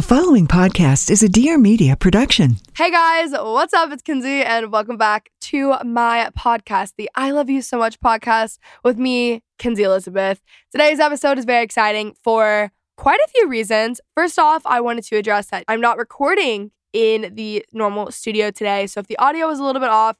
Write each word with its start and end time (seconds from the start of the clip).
The 0.00 0.06
following 0.06 0.46
podcast 0.46 1.10
is 1.10 1.22
a 1.22 1.28
Dear 1.28 1.58
Media 1.58 1.94
production. 1.94 2.56
Hey 2.74 2.90
guys, 2.90 3.32
what's 3.32 3.74
up? 3.74 3.92
It's 3.92 4.00
Kenzie, 4.00 4.42
and 4.42 4.72
welcome 4.72 4.96
back 4.96 5.28
to 5.42 5.74
my 5.84 6.30
podcast, 6.38 6.94
the 6.96 7.10
I 7.14 7.32
Love 7.32 7.50
You 7.50 7.60
So 7.60 7.76
Much 7.76 8.00
podcast 8.00 8.56
with 8.82 8.96
me, 8.96 9.42
Kenzie 9.58 9.82
Elizabeth. 9.82 10.40
Today's 10.72 11.00
episode 11.00 11.36
is 11.36 11.44
very 11.44 11.62
exciting 11.62 12.14
for 12.24 12.72
quite 12.96 13.20
a 13.20 13.28
few 13.28 13.46
reasons. 13.46 14.00
First 14.16 14.38
off, 14.38 14.62
I 14.64 14.80
wanted 14.80 15.04
to 15.04 15.16
address 15.16 15.48
that 15.48 15.64
I'm 15.68 15.82
not 15.82 15.98
recording 15.98 16.70
in 16.94 17.34
the 17.34 17.62
normal 17.74 18.10
studio 18.10 18.50
today. 18.50 18.86
So 18.86 19.00
if 19.00 19.06
the 19.06 19.18
audio 19.18 19.50
is 19.50 19.58
a 19.58 19.62
little 19.62 19.82
bit 19.82 19.90
off, 19.90 20.16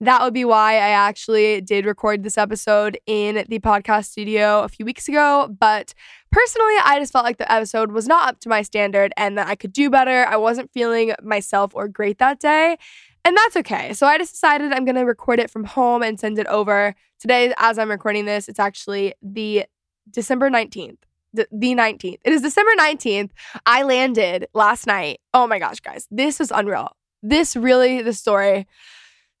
that 0.00 0.22
would 0.22 0.32
be 0.32 0.46
why 0.46 0.74
I 0.74 0.90
actually 0.90 1.60
did 1.60 1.84
record 1.84 2.22
this 2.22 2.38
episode 2.38 2.98
in 3.06 3.44
the 3.48 3.58
podcast 3.58 4.06
studio 4.06 4.62
a 4.62 4.68
few 4.68 4.86
weeks 4.86 5.08
ago. 5.08 5.54
But 5.60 5.92
personally, 6.32 6.74
I 6.82 6.98
just 6.98 7.12
felt 7.12 7.24
like 7.24 7.36
the 7.36 7.50
episode 7.52 7.92
was 7.92 8.08
not 8.08 8.28
up 8.28 8.40
to 8.40 8.48
my 8.48 8.62
standard 8.62 9.12
and 9.18 9.36
that 9.36 9.48
I 9.48 9.54
could 9.54 9.72
do 9.72 9.90
better. 9.90 10.24
I 10.26 10.36
wasn't 10.36 10.72
feeling 10.72 11.12
myself 11.22 11.72
or 11.74 11.86
great 11.86 12.18
that 12.18 12.40
day. 12.40 12.78
And 13.26 13.36
that's 13.36 13.56
okay. 13.56 13.92
So 13.92 14.06
I 14.06 14.16
just 14.16 14.32
decided 14.32 14.72
I'm 14.72 14.86
going 14.86 14.94
to 14.94 15.04
record 15.04 15.38
it 15.38 15.50
from 15.50 15.64
home 15.64 16.02
and 16.02 16.18
send 16.18 16.38
it 16.38 16.46
over. 16.46 16.94
Today, 17.18 17.52
as 17.58 17.78
I'm 17.78 17.90
recording 17.90 18.24
this, 18.24 18.48
it's 18.48 18.58
actually 18.58 19.12
the 19.20 19.66
December 20.10 20.48
19th. 20.48 20.96
The, 21.34 21.46
the 21.52 21.74
19th. 21.74 22.18
It 22.24 22.32
is 22.32 22.40
December 22.40 22.72
19th. 22.78 23.30
I 23.66 23.82
landed 23.82 24.46
last 24.54 24.86
night. 24.86 25.20
Oh 25.34 25.46
my 25.46 25.58
gosh, 25.58 25.80
guys. 25.80 26.08
This 26.10 26.38
was 26.38 26.50
unreal. 26.50 26.96
This 27.22 27.54
really, 27.54 28.00
the 28.00 28.14
story 28.14 28.66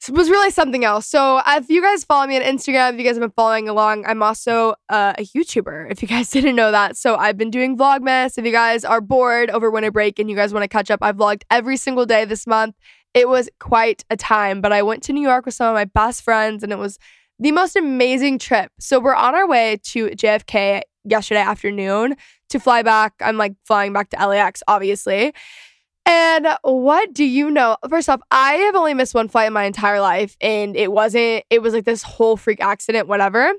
was 0.08 0.30
really 0.30 0.50
something 0.50 0.84
else. 0.84 1.06
So 1.06 1.42
if 1.46 1.68
you 1.68 1.82
guys 1.82 2.04
follow 2.04 2.26
me 2.26 2.36
on 2.36 2.42
Instagram, 2.42 2.94
if 2.94 2.98
you 2.98 3.04
guys 3.04 3.16
have 3.16 3.20
been 3.20 3.32
following 3.32 3.68
along, 3.68 4.06
I'm 4.06 4.22
also 4.22 4.74
uh, 4.88 5.12
a 5.18 5.22
YouTuber. 5.22 5.90
If 5.90 6.00
you 6.00 6.08
guys 6.08 6.30
didn't 6.30 6.56
know 6.56 6.70
that, 6.70 6.96
so 6.96 7.16
I've 7.16 7.36
been 7.36 7.50
doing 7.50 7.76
Vlogmas. 7.76 8.38
If 8.38 8.46
you 8.46 8.52
guys 8.52 8.84
are 8.84 9.00
bored 9.00 9.50
over 9.50 9.70
winter 9.70 9.90
break 9.90 10.18
and 10.18 10.30
you 10.30 10.36
guys 10.36 10.54
want 10.54 10.64
to 10.64 10.68
catch 10.68 10.90
up, 10.90 11.00
I've 11.02 11.16
vlogged 11.16 11.42
every 11.50 11.76
single 11.76 12.06
day 12.06 12.24
this 12.24 12.46
month. 12.46 12.76
It 13.12 13.28
was 13.28 13.50
quite 13.58 14.04
a 14.08 14.16
time, 14.16 14.60
but 14.60 14.72
I 14.72 14.82
went 14.82 15.02
to 15.04 15.12
New 15.12 15.22
York 15.22 15.44
with 15.44 15.54
some 15.54 15.68
of 15.68 15.74
my 15.74 15.84
best 15.84 16.22
friends, 16.22 16.62
and 16.62 16.72
it 16.72 16.78
was 16.78 16.98
the 17.38 17.52
most 17.52 17.76
amazing 17.76 18.38
trip. 18.38 18.70
So 18.78 19.00
we're 19.00 19.14
on 19.14 19.34
our 19.34 19.48
way 19.48 19.78
to 19.84 20.10
JFK 20.10 20.82
yesterday 21.04 21.40
afternoon 21.40 22.16
to 22.50 22.60
fly 22.60 22.82
back. 22.82 23.14
I'm 23.20 23.36
like 23.36 23.54
flying 23.66 23.92
back 23.92 24.10
to 24.10 24.26
LAX, 24.26 24.62
obviously. 24.68 25.34
And 26.12 26.48
what 26.62 27.12
do 27.12 27.24
you 27.24 27.52
know? 27.52 27.76
First 27.88 28.08
off, 28.08 28.20
I 28.32 28.54
have 28.54 28.74
only 28.74 28.94
missed 28.94 29.14
one 29.14 29.28
flight 29.28 29.46
in 29.46 29.52
my 29.52 29.62
entire 29.62 30.00
life, 30.00 30.36
and 30.40 30.74
it 30.74 30.90
wasn't, 30.90 31.44
it 31.50 31.62
was 31.62 31.72
like 31.72 31.84
this 31.84 32.02
whole 32.02 32.36
freak 32.36 32.60
accident, 32.60 33.06
whatever. 33.06 33.52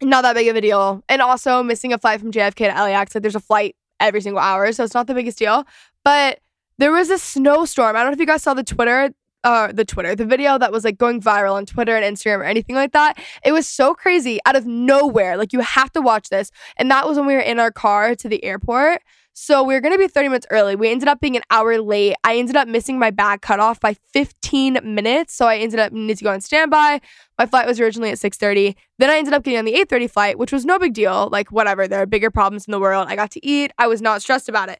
Not 0.00 0.22
that 0.22 0.36
big 0.36 0.46
of 0.46 0.54
a 0.54 0.60
deal. 0.60 1.02
And 1.08 1.20
also 1.20 1.64
missing 1.64 1.92
a 1.92 1.98
flight 1.98 2.20
from 2.20 2.30
JFK 2.30 2.72
to 2.72 2.80
LAX, 2.80 3.12
like 3.12 3.22
there's 3.22 3.34
a 3.34 3.40
flight 3.40 3.74
every 3.98 4.20
single 4.20 4.40
hour, 4.40 4.70
so 4.70 4.84
it's 4.84 4.94
not 4.94 5.08
the 5.08 5.14
biggest 5.14 5.36
deal. 5.36 5.64
But 6.04 6.38
there 6.78 6.92
was 6.92 7.10
a 7.10 7.18
snowstorm. 7.18 7.96
I 7.96 8.04
don't 8.04 8.10
know 8.10 8.14
if 8.14 8.20
you 8.20 8.26
guys 8.26 8.44
saw 8.44 8.54
the 8.54 8.62
Twitter, 8.62 9.10
uh, 9.42 9.72
the 9.72 9.84
Twitter, 9.84 10.14
the 10.14 10.24
video 10.24 10.56
that 10.58 10.70
was 10.70 10.84
like 10.84 10.96
going 10.96 11.20
viral 11.20 11.54
on 11.54 11.66
Twitter 11.66 11.96
and 11.96 12.16
Instagram 12.16 12.38
or 12.38 12.44
anything 12.44 12.76
like 12.76 12.92
that. 12.92 13.18
It 13.44 13.50
was 13.50 13.68
so 13.68 13.94
crazy 13.94 14.38
out 14.46 14.54
of 14.54 14.64
nowhere. 14.64 15.36
Like 15.36 15.52
you 15.52 15.58
have 15.58 15.90
to 15.94 16.00
watch 16.00 16.28
this. 16.28 16.52
And 16.76 16.88
that 16.92 17.08
was 17.08 17.18
when 17.18 17.26
we 17.26 17.34
were 17.34 17.40
in 17.40 17.58
our 17.58 17.72
car 17.72 18.14
to 18.14 18.28
the 18.28 18.44
airport. 18.44 19.02
So 19.36 19.64
we 19.64 19.74
were 19.74 19.80
going 19.80 19.92
to 19.92 19.98
be 19.98 20.06
30 20.06 20.28
minutes 20.28 20.46
early. 20.50 20.76
We 20.76 20.90
ended 20.90 21.08
up 21.08 21.20
being 21.20 21.36
an 21.36 21.42
hour 21.50 21.80
late. 21.80 22.14
I 22.22 22.36
ended 22.36 22.54
up 22.54 22.68
missing 22.68 23.00
my 23.00 23.10
bag 23.10 23.40
cutoff 23.40 23.80
by 23.80 23.94
15 23.94 24.78
minutes. 24.84 25.34
So 25.34 25.46
I 25.46 25.56
ended 25.56 25.80
up 25.80 25.92
needing 25.92 26.16
to 26.16 26.24
go 26.24 26.30
on 26.30 26.40
standby. 26.40 27.00
My 27.36 27.46
flight 27.46 27.66
was 27.66 27.80
originally 27.80 28.10
at 28.10 28.18
6:30. 28.18 28.76
Then 28.98 29.10
I 29.10 29.16
ended 29.16 29.34
up 29.34 29.42
getting 29.42 29.58
on 29.58 29.64
the 29.64 29.74
8:30 29.74 30.08
flight, 30.08 30.38
which 30.38 30.52
was 30.52 30.64
no 30.64 30.78
big 30.78 30.94
deal. 30.94 31.28
Like 31.32 31.50
whatever, 31.50 31.88
there 31.88 32.00
are 32.00 32.06
bigger 32.06 32.30
problems 32.30 32.66
in 32.66 32.70
the 32.70 32.78
world. 32.78 33.08
I 33.08 33.16
got 33.16 33.32
to 33.32 33.44
eat. 33.44 33.72
I 33.76 33.88
was 33.88 34.00
not 34.00 34.22
stressed 34.22 34.48
about 34.48 34.68
it. 34.68 34.78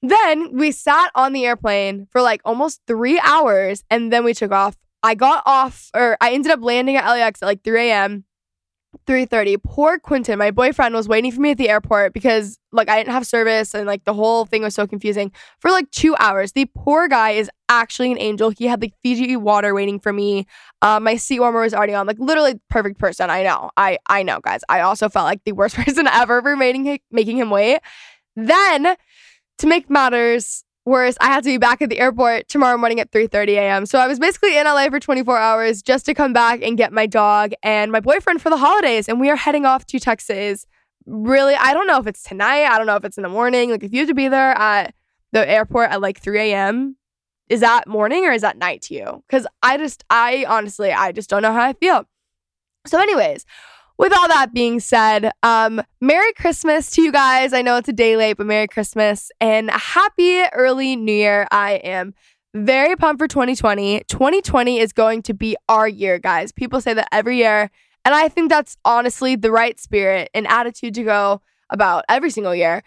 Then 0.00 0.56
we 0.56 0.72
sat 0.72 1.10
on 1.14 1.34
the 1.34 1.44
airplane 1.44 2.06
for 2.10 2.22
like 2.22 2.40
almost 2.46 2.80
3 2.86 3.20
hours 3.20 3.84
and 3.90 4.10
then 4.10 4.24
we 4.24 4.32
took 4.32 4.52
off. 4.52 4.76
I 5.02 5.14
got 5.14 5.42
off 5.44 5.90
or 5.94 6.16
I 6.20 6.32
ended 6.32 6.50
up 6.50 6.62
landing 6.62 6.96
at 6.96 7.06
LAX 7.06 7.42
at 7.42 7.46
like 7.46 7.62
3 7.62 7.90
a.m. 7.90 8.24
3:30. 9.06 9.56
Poor 9.62 9.98
Quentin, 9.98 10.38
my 10.38 10.50
boyfriend 10.50 10.94
was 10.94 11.08
waiting 11.08 11.32
for 11.32 11.40
me 11.40 11.50
at 11.50 11.58
the 11.58 11.68
airport 11.68 12.12
because 12.12 12.58
like 12.72 12.88
I 12.88 12.96
didn't 12.98 13.12
have 13.12 13.26
service 13.26 13.74
and 13.74 13.86
like 13.86 14.04
the 14.04 14.14
whole 14.14 14.44
thing 14.44 14.62
was 14.62 14.74
so 14.74 14.86
confusing 14.86 15.32
for 15.60 15.70
like 15.70 15.90
2 15.90 16.14
hours. 16.18 16.52
The 16.52 16.66
poor 16.76 17.08
guy 17.08 17.30
is 17.30 17.50
actually 17.68 18.12
an 18.12 18.18
angel. 18.18 18.50
He 18.50 18.66
had 18.66 18.80
like 18.80 18.94
Fiji 19.02 19.36
water 19.36 19.74
waiting 19.74 19.98
for 19.98 20.12
me. 20.12 20.46
Uh, 20.82 21.00
my 21.00 21.16
seat 21.16 21.40
warmer 21.40 21.62
was 21.62 21.74
already 21.74 21.94
on. 21.94 22.06
Like 22.06 22.18
literally 22.18 22.60
perfect 22.68 22.98
person. 22.98 23.30
I 23.30 23.42
know. 23.42 23.70
I 23.76 23.98
I 24.08 24.22
know, 24.22 24.40
guys. 24.40 24.60
I 24.68 24.80
also 24.80 25.08
felt 25.08 25.24
like 25.24 25.42
the 25.44 25.52
worst 25.52 25.74
person 25.84 26.06
ever 26.06 26.42
for 26.42 26.56
making 26.56 26.98
making 27.10 27.38
him 27.38 27.50
wait. 27.50 27.80
Then 28.36 28.96
to 29.58 29.66
make 29.66 29.88
matters 29.90 30.64
Worse, 30.84 31.16
I 31.20 31.26
had 31.26 31.44
to 31.44 31.50
be 31.50 31.58
back 31.58 31.80
at 31.80 31.90
the 31.90 32.00
airport 32.00 32.48
tomorrow 32.48 32.76
morning 32.76 32.98
at 32.98 33.12
3:30 33.12 33.50
a.m. 33.50 33.86
So 33.86 34.00
I 34.00 34.08
was 34.08 34.18
basically 34.18 34.58
in 34.58 34.64
LA 34.64 34.88
for 34.88 34.98
24 34.98 35.38
hours 35.38 35.80
just 35.80 36.04
to 36.06 36.14
come 36.14 36.32
back 36.32 36.60
and 36.60 36.76
get 36.76 36.92
my 36.92 37.06
dog 37.06 37.52
and 37.62 37.92
my 37.92 38.00
boyfriend 38.00 38.42
for 38.42 38.50
the 38.50 38.56
holidays. 38.56 39.08
And 39.08 39.20
we 39.20 39.30
are 39.30 39.36
heading 39.36 39.64
off 39.64 39.86
to 39.86 40.00
Texas. 40.00 40.66
Really, 41.06 41.54
I 41.54 41.72
don't 41.72 41.86
know 41.86 41.98
if 41.98 42.08
it's 42.08 42.24
tonight. 42.24 42.64
I 42.64 42.78
don't 42.78 42.86
know 42.86 42.96
if 42.96 43.04
it's 43.04 43.16
in 43.16 43.22
the 43.22 43.28
morning. 43.28 43.70
Like 43.70 43.84
if 43.84 43.92
you 43.92 44.00
have 44.00 44.08
to 44.08 44.14
be 44.14 44.26
there 44.26 44.58
at 44.58 44.92
the 45.30 45.48
airport 45.48 45.90
at 45.90 46.00
like 46.00 46.20
3 46.20 46.52
a.m., 46.52 46.96
is 47.48 47.60
that 47.60 47.86
morning 47.86 48.24
or 48.24 48.32
is 48.32 48.42
that 48.42 48.58
night 48.58 48.82
to 48.82 48.94
you? 48.94 49.22
Because 49.28 49.46
I 49.62 49.76
just, 49.76 50.04
I 50.10 50.46
honestly, 50.48 50.90
I 50.90 51.12
just 51.12 51.30
don't 51.30 51.42
know 51.42 51.52
how 51.52 51.62
I 51.62 51.74
feel. 51.74 52.06
So, 52.86 52.98
anyways, 52.98 53.44
with 54.02 54.12
all 54.12 54.26
that 54.26 54.52
being 54.52 54.80
said, 54.80 55.30
um, 55.44 55.80
Merry 56.00 56.32
Christmas 56.32 56.90
to 56.90 57.02
you 57.02 57.12
guys. 57.12 57.52
I 57.52 57.62
know 57.62 57.76
it's 57.76 57.88
a 57.88 57.92
day 57.92 58.16
late, 58.16 58.36
but 58.36 58.48
Merry 58.48 58.66
Christmas 58.66 59.30
and 59.40 59.70
happy 59.70 60.42
early 60.52 60.96
New 60.96 61.12
Year. 61.12 61.46
I 61.52 61.74
am 61.74 62.12
very 62.52 62.96
pumped 62.96 63.20
for 63.20 63.28
2020. 63.28 64.02
2020 64.08 64.80
is 64.80 64.92
going 64.92 65.22
to 65.22 65.34
be 65.34 65.56
our 65.68 65.86
year, 65.86 66.18
guys. 66.18 66.50
People 66.50 66.80
say 66.80 66.94
that 66.94 67.06
every 67.12 67.36
year. 67.36 67.70
And 68.04 68.12
I 68.12 68.28
think 68.28 68.50
that's 68.50 68.76
honestly 68.84 69.36
the 69.36 69.52
right 69.52 69.78
spirit 69.78 70.30
and 70.34 70.48
attitude 70.48 70.94
to 70.94 71.04
go 71.04 71.40
about 71.70 72.04
every 72.08 72.30
single 72.30 72.56
year. 72.56 72.82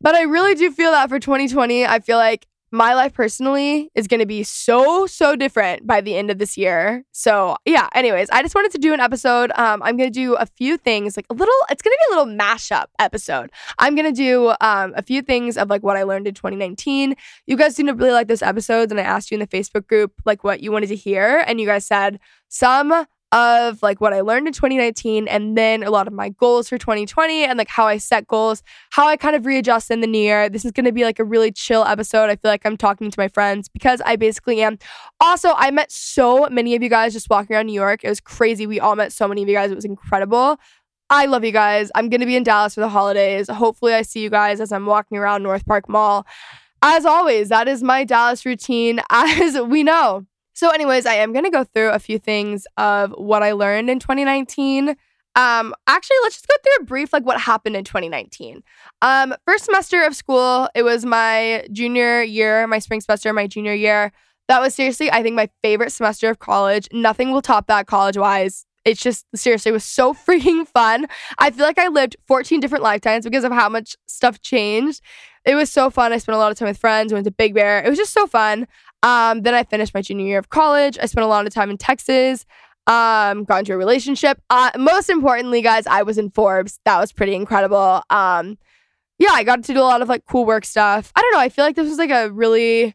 But 0.00 0.16
I 0.16 0.22
really 0.22 0.56
do 0.56 0.72
feel 0.72 0.90
that 0.90 1.08
for 1.08 1.20
2020, 1.20 1.86
I 1.86 2.00
feel 2.00 2.16
like 2.16 2.48
my 2.70 2.94
life 2.94 3.14
personally 3.14 3.90
is 3.94 4.06
going 4.06 4.20
to 4.20 4.26
be 4.26 4.42
so 4.42 5.06
so 5.06 5.36
different 5.36 5.86
by 5.86 6.00
the 6.00 6.16
end 6.16 6.30
of 6.30 6.38
this 6.38 6.56
year. 6.56 7.04
So 7.12 7.56
yeah 7.64 7.88
anyways 7.94 8.28
i 8.30 8.42
just 8.42 8.54
wanted 8.54 8.72
to 8.72 8.78
do 8.78 8.92
an 8.92 9.00
episode. 9.00 9.50
Um, 9.54 9.82
i'm 9.82 9.96
going 9.96 10.10
to 10.12 10.18
do 10.18 10.34
a 10.34 10.46
few 10.46 10.76
things 10.76 11.16
like 11.16 11.26
a 11.30 11.34
little 11.34 11.54
it's 11.70 11.82
going 11.82 11.94
to 11.94 11.98
be 12.08 12.14
a 12.14 12.18
little 12.18 12.34
mashup 12.34 12.86
episode. 12.98 13.50
I'm 13.78 13.94
going 13.94 14.12
to 14.12 14.12
do 14.12 14.54
um, 14.60 14.92
a 14.96 15.02
few 15.02 15.22
things 15.22 15.56
of 15.56 15.70
like 15.70 15.82
what 15.82 15.96
i 15.96 16.02
learned 16.02 16.26
in 16.26 16.34
2019 16.34 17.14
you 17.46 17.56
guys 17.56 17.74
seem 17.74 17.86
to 17.86 17.94
really 17.94 18.12
like 18.12 18.28
those 18.28 18.42
episodes 18.42 18.92
and 18.92 19.00
i 19.00 19.04
asked 19.04 19.30
you 19.30 19.36
in 19.36 19.40
the 19.40 19.46
facebook 19.46 19.86
group 19.86 20.12
like 20.24 20.44
what 20.44 20.60
you 20.60 20.72
wanted 20.72 20.88
to 20.88 20.96
hear 20.96 21.44
and 21.46 21.60
you 21.60 21.66
guys 21.66 21.86
said 21.86 22.18
some 22.48 23.06
of 23.32 23.82
like 23.82 24.00
what 24.00 24.14
I 24.14 24.22
learned 24.22 24.46
in 24.46 24.52
2019 24.52 25.28
and 25.28 25.56
then 25.56 25.82
a 25.82 25.90
lot 25.90 26.06
of 26.06 26.12
my 26.12 26.30
goals 26.30 26.68
for 26.68 26.78
2020 26.78 27.44
and 27.44 27.58
like 27.58 27.68
how 27.68 27.86
I 27.86 27.98
set 27.98 28.26
goals, 28.26 28.62
how 28.90 29.06
I 29.06 29.16
kind 29.16 29.36
of 29.36 29.44
readjust 29.44 29.90
in 29.90 30.00
the 30.00 30.06
new 30.06 30.18
year. 30.18 30.48
This 30.48 30.64
is 30.64 30.72
going 30.72 30.86
to 30.86 30.92
be 30.92 31.04
like 31.04 31.18
a 31.18 31.24
really 31.24 31.52
chill 31.52 31.84
episode. 31.84 32.30
I 32.30 32.36
feel 32.36 32.50
like 32.50 32.64
I'm 32.64 32.76
talking 32.76 33.10
to 33.10 33.20
my 33.20 33.28
friends 33.28 33.68
because 33.68 34.00
I 34.06 34.16
basically 34.16 34.62
am. 34.62 34.78
Also, 35.20 35.52
I 35.56 35.70
met 35.70 35.92
so 35.92 36.48
many 36.50 36.74
of 36.74 36.82
you 36.82 36.88
guys 36.88 37.12
just 37.12 37.28
walking 37.28 37.54
around 37.54 37.66
New 37.66 37.74
York. 37.74 38.02
It 38.02 38.08
was 38.08 38.20
crazy. 38.20 38.66
We 38.66 38.80
all 38.80 38.96
met 38.96 39.12
so 39.12 39.28
many 39.28 39.42
of 39.42 39.48
you 39.48 39.54
guys. 39.54 39.70
It 39.70 39.76
was 39.76 39.84
incredible. 39.84 40.58
I 41.10 41.26
love 41.26 41.44
you 41.44 41.52
guys. 41.52 41.90
I'm 41.94 42.08
going 42.08 42.20
to 42.20 42.26
be 42.26 42.36
in 42.36 42.42
Dallas 42.42 42.74
for 42.74 42.80
the 42.80 42.88
holidays. 42.88 43.48
Hopefully, 43.48 43.94
I 43.94 44.02
see 44.02 44.22
you 44.22 44.30
guys 44.30 44.60
as 44.60 44.72
I'm 44.72 44.86
walking 44.86 45.18
around 45.18 45.42
North 45.42 45.64
Park 45.66 45.88
Mall. 45.88 46.26
As 46.82 47.04
always, 47.04 47.48
that 47.48 47.66
is 47.66 47.82
my 47.82 48.04
Dallas 48.04 48.46
routine, 48.46 49.00
as 49.10 49.58
we 49.60 49.82
know. 49.82 50.26
So, 50.58 50.70
anyways, 50.70 51.06
I 51.06 51.14
am 51.14 51.32
going 51.32 51.44
to 51.44 51.52
go 51.52 51.62
through 51.62 51.90
a 51.90 52.00
few 52.00 52.18
things 52.18 52.66
of 52.76 53.12
what 53.12 53.44
I 53.44 53.52
learned 53.52 53.88
in 53.88 54.00
2019. 54.00 54.88
Um, 55.36 55.72
actually, 55.86 56.16
let's 56.24 56.34
just 56.34 56.48
go 56.48 56.54
through 56.64 56.82
a 56.82 56.84
brief 56.84 57.12
like 57.12 57.24
what 57.24 57.40
happened 57.40 57.76
in 57.76 57.84
2019. 57.84 58.64
Um, 59.00 59.36
first 59.46 59.66
semester 59.66 60.02
of 60.02 60.16
school, 60.16 60.68
it 60.74 60.82
was 60.82 61.06
my 61.06 61.64
junior 61.70 62.22
year, 62.22 62.66
my 62.66 62.80
spring 62.80 63.00
semester, 63.00 63.32
my 63.32 63.46
junior 63.46 63.72
year. 63.72 64.10
That 64.48 64.60
was 64.60 64.74
seriously, 64.74 65.12
I 65.12 65.22
think, 65.22 65.36
my 65.36 65.48
favorite 65.62 65.92
semester 65.92 66.28
of 66.28 66.40
college. 66.40 66.88
Nothing 66.92 67.30
will 67.30 67.40
top 67.40 67.68
that 67.68 67.86
college 67.86 68.16
wise. 68.16 68.66
It's 68.84 69.00
just 69.00 69.26
seriously, 69.36 69.70
it 69.70 69.74
was 69.74 69.84
so 69.84 70.12
freaking 70.28 70.66
fun. 70.66 71.06
I 71.38 71.52
feel 71.52 71.66
like 71.66 71.78
I 71.78 71.86
lived 71.86 72.16
14 72.26 72.58
different 72.58 72.82
lifetimes 72.82 73.24
because 73.24 73.44
of 73.44 73.52
how 73.52 73.68
much 73.68 73.94
stuff 74.06 74.40
changed. 74.40 75.02
It 75.48 75.54
was 75.54 75.72
so 75.72 75.88
fun. 75.88 76.12
I 76.12 76.18
spent 76.18 76.36
a 76.36 76.38
lot 76.38 76.52
of 76.52 76.58
time 76.58 76.68
with 76.68 76.76
friends. 76.76 77.10
went 77.10 77.24
to 77.24 77.30
Big 77.30 77.54
Bear. 77.54 77.82
It 77.82 77.88
was 77.88 77.96
just 77.96 78.12
so 78.12 78.26
fun. 78.26 78.68
Um, 79.02 79.40
then 79.40 79.54
I 79.54 79.64
finished 79.64 79.94
my 79.94 80.02
junior 80.02 80.26
year 80.26 80.38
of 80.38 80.50
college. 80.50 80.98
I 81.00 81.06
spent 81.06 81.24
a 81.24 81.28
lot 81.28 81.46
of 81.46 81.54
time 81.54 81.70
in 81.70 81.78
Texas. 81.78 82.44
Um, 82.86 83.44
got 83.44 83.60
into 83.60 83.72
a 83.72 83.78
relationship. 83.78 84.38
Uh, 84.50 84.70
most 84.76 85.08
importantly, 85.08 85.62
guys, 85.62 85.86
I 85.86 86.02
was 86.02 86.18
in 86.18 86.28
Forbes. 86.30 86.80
That 86.84 86.98
was 87.00 87.12
pretty 87.12 87.34
incredible. 87.34 88.02
Um, 88.10 88.58
yeah, 89.18 89.30
I 89.30 89.42
got 89.42 89.64
to 89.64 89.72
do 89.72 89.80
a 89.80 89.88
lot 89.88 90.02
of 90.02 90.08
like 90.10 90.26
cool 90.26 90.44
work 90.44 90.66
stuff. 90.66 91.12
I 91.16 91.22
don't 91.22 91.32
know. 91.32 91.40
I 91.40 91.48
feel 91.48 91.64
like 91.64 91.76
this 91.76 91.88
was 91.88 91.98
like 91.98 92.10
a 92.10 92.30
really 92.30 92.94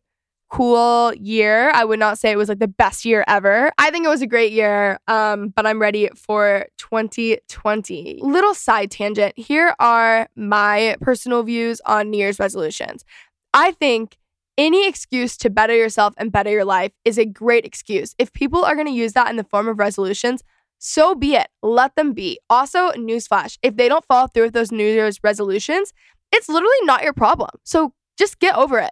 cool 0.54 1.12
year. 1.16 1.72
I 1.72 1.84
would 1.84 1.98
not 1.98 2.20
say 2.20 2.30
it 2.30 2.38
was 2.38 2.48
like 2.48 2.60
the 2.60 2.68
best 2.68 3.06
year 3.06 3.24
ever. 3.28 3.72
I 3.80 3.90
think 3.90 4.06
it 4.06 4.10
was 4.10 4.22
a 4.22 4.28
great 4.28 4.52
year, 4.52 5.00
um, 5.08 5.50
but 5.50 5.66
I'm 5.66 5.82
ready 5.82 6.10
for 6.16 6.68
2020. 6.78 8.20
Little 8.22 8.54
side 8.54 8.92
tangent 8.92 9.34
here 9.36 9.74
are 9.80 10.30
my 10.36 10.96
personal 11.02 11.42
views 11.42 11.82
on 11.88 12.12
New 12.12 12.20
Year's 12.20 12.40
resolutions. 12.40 13.04
I 13.52 13.72
think 13.72 14.18
any 14.56 14.88
excuse 14.88 15.38
to 15.38 15.50
better 15.50 15.76
yourself 15.76 16.14
and 16.18 16.32
better 16.32 16.52
your 16.52 16.66
life 16.66 16.92
is 17.04 17.18
a 17.18 17.26
great 17.26 17.66
excuse. 17.66 18.14
If 18.20 18.32
people 18.32 18.64
are 18.64 18.76
going 18.76 18.86
to 18.86 18.94
use 18.94 19.14
that 19.14 19.32
in 19.32 19.38
the 19.38 19.44
form 19.44 19.68
of 19.68 19.80
resolutions, 19.80 20.44
so 20.78 21.16
be 21.16 21.34
it. 21.34 21.48
Let 21.64 21.96
them 21.96 22.14
be. 22.14 22.40
Also, 22.52 22.92
newsflash 22.92 23.58
if 23.64 23.76
they 23.76 23.90
don't 23.90 24.06
follow 24.06 24.28
through 24.28 24.44
with 24.44 24.54
those 24.54 24.72
New 24.72 24.86
Year's 24.86 25.20
resolutions, 25.24 25.94
it's 26.32 26.48
literally 26.48 26.84
not 26.84 27.02
your 27.02 27.14
problem. 27.14 27.50
So 27.64 27.94
just 28.20 28.38
get 28.38 28.56
over 28.56 28.78
it. 28.78 28.92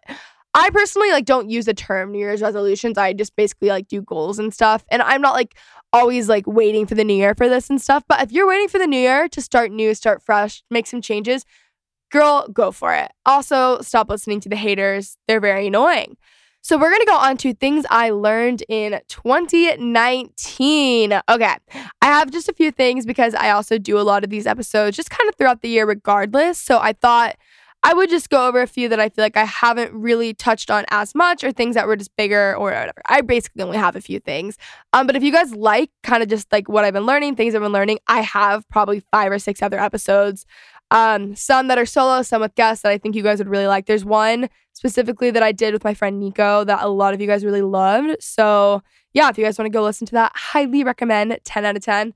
I 0.53 0.69
personally 0.69 1.11
like 1.11 1.25
don't 1.25 1.49
use 1.49 1.65
the 1.65 1.73
term 1.73 2.11
New 2.11 2.19
Year's 2.19 2.41
resolutions. 2.41 2.97
I 2.97 3.13
just 3.13 3.35
basically 3.35 3.69
like 3.69 3.87
do 3.87 4.01
goals 4.01 4.37
and 4.37 4.53
stuff. 4.53 4.83
And 4.91 5.01
I'm 5.01 5.21
not 5.21 5.33
like 5.33 5.55
always 5.93 6.27
like 6.27 6.45
waiting 6.45 6.85
for 6.85 6.95
the 6.95 7.03
new 7.03 7.13
year 7.13 7.35
for 7.35 7.47
this 7.47 7.69
and 7.69 7.81
stuff. 7.81 8.03
But 8.07 8.21
if 8.21 8.31
you're 8.31 8.47
waiting 8.47 8.67
for 8.67 8.79
the 8.79 8.87
new 8.87 8.99
year 8.99 9.29
to 9.29 9.41
start 9.41 9.71
new, 9.71 9.93
start 9.93 10.21
fresh, 10.21 10.63
make 10.69 10.87
some 10.87 11.01
changes, 11.01 11.45
girl, 12.11 12.47
go 12.51 12.71
for 12.71 12.93
it. 12.93 13.11
Also, 13.25 13.79
stop 13.81 14.09
listening 14.09 14.39
to 14.41 14.49
the 14.49 14.55
haters. 14.55 15.17
They're 15.27 15.39
very 15.39 15.67
annoying. 15.67 16.17
So, 16.63 16.77
we're 16.77 16.91
going 16.91 17.01
to 17.01 17.07
go 17.07 17.17
on 17.17 17.37
to 17.37 17.55
things 17.55 17.87
I 17.89 18.11
learned 18.11 18.61
in 18.69 19.01
2019. 19.07 21.21
Okay. 21.27 21.55
I 22.01 22.05
have 22.05 22.29
just 22.29 22.49
a 22.49 22.53
few 22.53 22.69
things 22.69 23.03
because 23.03 23.33
I 23.33 23.49
also 23.49 23.79
do 23.79 23.97
a 23.97 24.03
lot 24.03 24.23
of 24.23 24.29
these 24.29 24.45
episodes 24.45 24.95
just 24.95 25.09
kind 25.09 25.27
of 25.27 25.33
throughout 25.35 25.63
the 25.63 25.69
year, 25.69 25.87
regardless. 25.87 26.59
So, 26.59 26.77
I 26.77 26.93
thought 26.93 27.35
I 27.83 27.95
would 27.95 28.09
just 28.09 28.29
go 28.29 28.47
over 28.47 28.61
a 28.61 28.67
few 28.67 28.89
that 28.89 28.99
I 28.99 29.09
feel 29.09 29.25
like 29.25 29.37
I 29.37 29.43
haven't 29.43 29.91
really 29.93 30.35
touched 30.35 30.69
on 30.69 30.85
as 30.91 31.15
much 31.15 31.43
or 31.43 31.51
things 31.51 31.73
that 31.73 31.87
were 31.87 31.95
just 31.95 32.15
bigger 32.15 32.55
or 32.55 32.65
whatever. 32.65 33.01
I 33.07 33.21
basically 33.21 33.63
only 33.63 33.77
have 33.77 33.95
a 33.95 34.01
few 34.01 34.19
things. 34.19 34.57
Um, 34.93 35.07
but 35.07 35.15
if 35.15 35.23
you 35.23 35.31
guys 35.31 35.55
like 35.55 35.89
kind 36.03 36.21
of 36.21 36.29
just 36.29 36.51
like 36.51 36.69
what 36.69 36.85
I've 36.85 36.93
been 36.93 37.07
learning, 37.07 37.35
things 37.35 37.55
I've 37.55 37.61
been 37.61 37.71
learning, 37.71 37.99
I 38.07 38.21
have 38.21 38.67
probably 38.69 38.99
five 39.11 39.31
or 39.31 39.39
six 39.39 39.63
other 39.63 39.79
episodes. 39.79 40.45
Um, 40.91 41.35
some 41.35 41.69
that 41.69 41.79
are 41.79 41.85
solo, 41.85 42.21
some 42.21 42.41
with 42.41 42.53
guests 42.53 42.83
that 42.83 42.91
I 42.91 42.97
think 42.99 43.15
you 43.15 43.23
guys 43.23 43.39
would 43.39 43.49
really 43.49 43.67
like. 43.67 43.87
There's 43.87 44.05
one 44.05 44.49
specifically 44.73 45.31
that 45.31 45.41
I 45.41 45.51
did 45.51 45.73
with 45.73 45.83
my 45.83 45.93
friend 45.93 46.19
Nico 46.19 46.63
that 46.65 46.83
a 46.83 46.87
lot 46.87 47.13
of 47.15 47.21
you 47.21 47.27
guys 47.27 47.43
really 47.43 47.61
loved. 47.61 48.21
So 48.21 48.83
yeah, 49.13 49.29
if 49.29 49.37
you 49.37 49.43
guys 49.43 49.57
want 49.57 49.67
to 49.67 49.75
go 49.75 49.83
listen 49.83 50.05
to 50.07 50.13
that, 50.13 50.33
highly 50.35 50.83
recommend 50.83 51.39
10 51.43 51.65
out 51.65 51.75
of 51.75 51.81
10. 51.81 52.13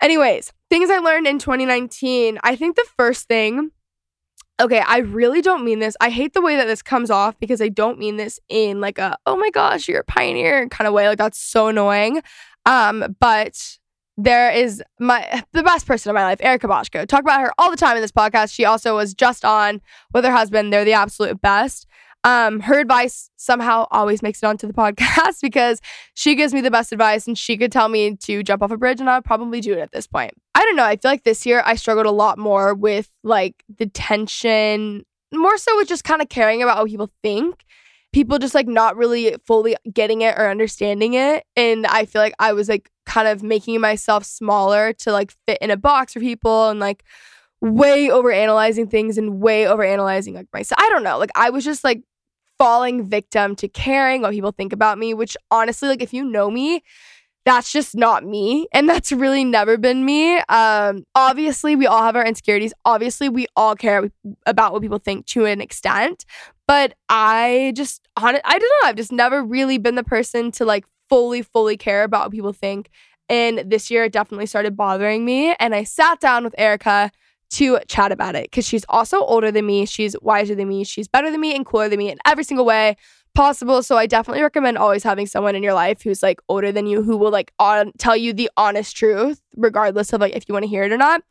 Anyways, 0.00 0.52
things 0.70 0.90
I 0.90 0.98
learned 0.98 1.26
in 1.26 1.38
2019. 1.38 2.38
I 2.42 2.56
think 2.56 2.76
the 2.76 2.86
first 2.96 3.26
thing 3.28 3.72
okay, 4.60 4.80
I 4.80 4.98
really 4.98 5.40
don't 5.40 5.64
mean 5.64 5.78
this. 5.78 5.96
I 6.00 6.10
hate 6.10 6.34
the 6.34 6.42
way 6.42 6.56
that 6.56 6.66
this 6.66 6.82
comes 6.82 7.10
off 7.10 7.38
because 7.38 7.62
I 7.62 7.68
don't 7.68 7.98
mean 7.98 8.16
this 8.16 8.40
in 8.48 8.80
like 8.80 8.98
a, 8.98 9.16
oh 9.26 9.36
my 9.36 9.50
gosh, 9.50 9.88
you're 9.88 10.00
a 10.00 10.04
pioneer 10.04 10.68
kind 10.68 10.88
of 10.88 10.94
way. 10.94 11.08
Like 11.08 11.18
that's 11.18 11.38
so 11.38 11.68
annoying. 11.68 12.22
Um, 12.66 13.16
but 13.20 13.78
there 14.16 14.50
is 14.50 14.82
my 14.98 15.42
the 15.52 15.62
best 15.62 15.86
person 15.86 16.10
in 16.10 16.14
my 16.14 16.24
life, 16.24 16.40
Erica 16.42 16.66
Boschko. 16.66 17.06
Talk 17.06 17.20
about 17.20 17.40
her 17.40 17.52
all 17.58 17.70
the 17.70 17.76
time 17.76 17.96
in 17.96 18.02
this 18.02 18.12
podcast. 18.12 18.52
She 18.52 18.64
also 18.64 18.96
was 18.96 19.14
just 19.14 19.44
on 19.44 19.80
with 20.12 20.24
her 20.24 20.32
husband. 20.32 20.72
They're 20.72 20.84
the 20.84 20.92
absolute 20.92 21.40
best. 21.40 21.86
Um, 22.24 22.60
her 22.60 22.78
advice 22.78 23.30
somehow 23.36 23.86
always 23.90 24.22
makes 24.22 24.42
it 24.42 24.46
onto 24.46 24.66
the 24.66 24.72
podcast 24.74 25.40
because 25.40 25.80
she 26.14 26.34
gives 26.34 26.52
me 26.52 26.60
the 26.60 26.70
best 26.70 26.92
advice 26.92 27.26
and 27.26 27.38
she 27.38 27.56
could 27.56 27.72
tell 27.72 27.88
me 27.88 28.16
to 28.16 28.42
jump 28.42 28.62
off 28.62 28.70
a 28.70 28.76
bridge 28.76 29.00
and 29.00 29.08
I'd 29.08 29.24
probably 29.24 29.60
do 29.60 29.72
it 29.72 29.78
at 29.78 29.92
this 29.92 30.06
point. 30.06 30.32
I 30.54 30.64
don't 30.64 30.76
know. 30.76 30.84
I 30.84 30.96
feel 30.96 31.10
like 31.10 31.24
this 31.24 31.46
year 31.46 31.62
I 31.64 31.76
struggled 31.76 32.06
a 32.06 32.10
lot 32.10 32.38
more 32.38 32.74
with 32.74 33.08
like 33.22 33.62
the 33.78 33.86
tension, 33.86 35.04
more 35.32 35.56
so 35.56 35.76
with 35.76 35.88
just 35.88 36.04
kind 36.04 36.20
of 36.20 36.28
caring 36.28 36.62
about 36.62 36.78
what 36.78 36.88
people 36.88 37.10
think. 37.22 37.64
People 38.12 38.38
just 38.38 38.54
like 38.54 38.66
not 38.66 38.96
really 38.96 39.36
fully 39.46 39.76
getting 39.92 40.22
it 40.22 40.34
or 40.38 40.50
understanding 40.50 41.14
it. 41.14 41.44
And 41.56 41.86
I 41.86 42.06
feel 42.06 42.22
like 42.22 42.34
I 42.38 42.54
was 42.54 42.68
like 42.68 42.90
kind 43.04 43.28
of 43.28 43.42
making 43.42 43.80
myself 43.80 44.24
smaller 44.24 44.92
to 44.94 45.12
like 45.12 45.32
fit 45.46 45.58
in 45.60 45.70
a 45.70 45.76
box 45.76 46.14
for 46.14 46.20
people 46.20 46.70
and 46.70 46.80
like 46.80 47.04
way 47.60 48.10
over 48.10 48.30
analyzing 48.30 48.86
things 48.86 49.18
and 49.18 49.40
way 49.40 49.66
over 49.66 49.82
analyzing 49.82 50.34
like 50.34 50.46
myself. 50.52 50.80
I 50.80 50.88
don't 50.90 51.02
know. 51.02 51.18
Like 51.18 51.30
I 51.34 51.50
was 51.50 51.64
just 51.64 51.84
like 51.84 52.02
falling 52.58 53.08
victim 53.08 53.54
to 53.56 53.68
caring 53.68 54.22
what 54.22 54.32
people 54.32 54.52
think 54.52 54.72
about 54.72 54.98
me, 54.98 55.14
which 55.14 55.36
honestly, 55.50 55.88
like 55.88 56.02
if 56.02 56.12
you 56.12 56.24
know 56.24 56.50
me, 56.50 56.82
that's 57.44 57.72
just 57.72 57.96
not 57.96 58.24
me. 58.24 58.66
And 58.72 58.88
that's 58.88 59.10
really 59.10 59.44
never 59.44 59.78
been 59.78 60.04
me. 60.04 60.38
Um, 60.48 61.04
obviously, 61.14 61.76
we 61.76 61.86
all 61.86 62.02
have 62.02 62.16
our 62.16 62.26
insecurities. 62.26 62.74
Obviously, 62.84 63.28
we 63.28 63.46
all 63.56 63.74
care 63.74 64.10
about 64.44 64.72
what 64.72 64.82
people 64.82 64.98
think 64.98 65.24
to 65.26 65.46
an 65.46 65.60
extent. 65.60 66.26
But 66.66 66.94
I 67.08 67.72
just, 67.74 68.06
I 68.16 68.32
don't 68.32 68.42
know. 68.44 68.88
I've 68.88 68.96
just 68.96 69.12
never 69.12 69.42
really 69.42 69.78
been 69.78 69.94
the 69.94 70.04
person 70.04 70.50
to 70.52 70.66
like 70.66 70.84
fully, 71.08 71.40
fully 71.40 71.78
care 71.78 72.02
about 72.02 72.26
what 72.26 72.32
people 72.32 72.52
think. 72.52 72.90
And 73.30 73.60
this 73.70 73.90
year, 73.90 74.04
it 74.04 74.12
definitely 74.12 74.46
started 74.46 74.76
bothering 74.76 75.24
me. 75.24 75.54
And 75.58 75.74
I 75.74 75.84
sat 75.84 76.20
down 76.20 76.44
with 76.44 76.54
Erica 76.58 77.10
to 77.50 77.78
chat 77.88 78.12
about 78.12 78.34
it 78.34 78.44
because 78.44 78.66
she's 78.66 78.84
also 78.88 79.20
older 79.20 79.50
than 79.50 79.66
me. 79.66 79.86
She's 79.86 80.14
wiser 80.20 80.54
than 80.54 80.68
me. 80.68 80.84
She's 80.84 81.08
better 81.08 81.30
than 81.30 81.40
me 81.40 81.54
and 81.54 81.64
cooler 81.64 81.88
than 81.88 81.98
me 81.98 82.10
in 82.10 82.18
every 82.26 82.44
single 82.44 82.66
way 82.66 82.96
possible. 83.34 83.82
So 83.82 83.96
I 83.96 84.06
definitely 84.06 84.42
recommend 84.42 84.78
always 84.78 85.02
having 85.02 85.26
someone 85.26 85.54
in 85.54 85.62
your 85.62 85.74
life 85.74 86.02
who's 86.02 86.22
like 86.22 86.40
older 86.48 86.72
than 86.72 86.86
you 86.86 87.02
who 87.02 87.16
will 87.16 87.30
like 87.30 87.52
on 87.58 87.92
tell 87.98 88.16
you 88.16 88.32
the 88.32 88.50
honest 88.56 88.96
truth, 88.96 89.40
regardless 89.56 90.12
of 90.12 90.20
like 90.20 90.34
if 90.34 90.48
you 90.48 90.52
want 90.52 90.64
to 90.64 90.68
hear 90.68 90.82
it 90.84 90.92
or 90.92 90.98
not. 90.98 91.22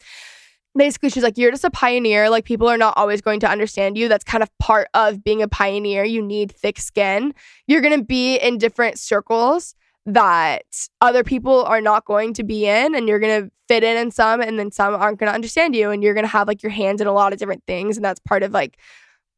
Basically, 0.75 1.09
she's 1.09 1.23
like, 1.23 1.39
you're 1.39 1.49
just 1.49 1.63
a 1.63 1.71
pioneer. 1.71 2.29
Like, 2.29 2.45
people 2.45 2.67
are 2.67 2.77
not 2.77 2.93
always 2.97 3.19
going 3.19 3.39
to 3.39 3.49
understand 3.49 3.97
you. 3.97 4.07
That's 4.07 4.23
kind 4.23 4.43
of 4.43 4.49
part 4.59 4.89
of 4.93 5.23
being 5.23 5.41
a 5.41 5.47
pioneer. 5.47 6.03
You 6.03 6.21
need 6.21 6.51
thick 6.51 6.77
skin. 6.77 7.33
You're 7.65 7.81
going 7.81 7.97
to 7.97 8.05
be 8.05 8.35
in 8.35 8.59
different 8.59 8.99
circles 8.99 9.73
that 10.07 10.63
other 11.01 11.21
people 11.21 11.65
are 11.65 11.81
not 11.81 12.05
going 12.05 12.33
to 12.33 12.43
be 12.43 12.65
in 12.65 12.95
and 12.95 13.09
you're 13.09 13.19
going 13.19 13.43
to 13.43 13.51
fit 13.67 13.83
in 13.83 13.97
in 13.97 14.09
some 14.09 14.39
and 14.39 14.57
then 14.57 14.71
some 14.71 14.95
aren't 14.95 15.19
going 15.19 15.27
to 15.27 15.35
understand 15.35 15.75
you 15.75 15.91
and 15.91 16.01
you're 16.01 16.13
going 16.13 16.23
to 16.23 16.29
have 16.29 16.47
like 16.47 16.63
your 16.63 16.71
hands 16.71 17.01
in 17.01 17.07
a 17.07 17.11
lot 17.11 17.33
of 17.33 17.39
different 17.39 17.61
things 17.67 17.97
and 17.97 18.05
that's 18.05 18.21
part 18.21 18.41
of 18.41 18.53
like 18.53 18.77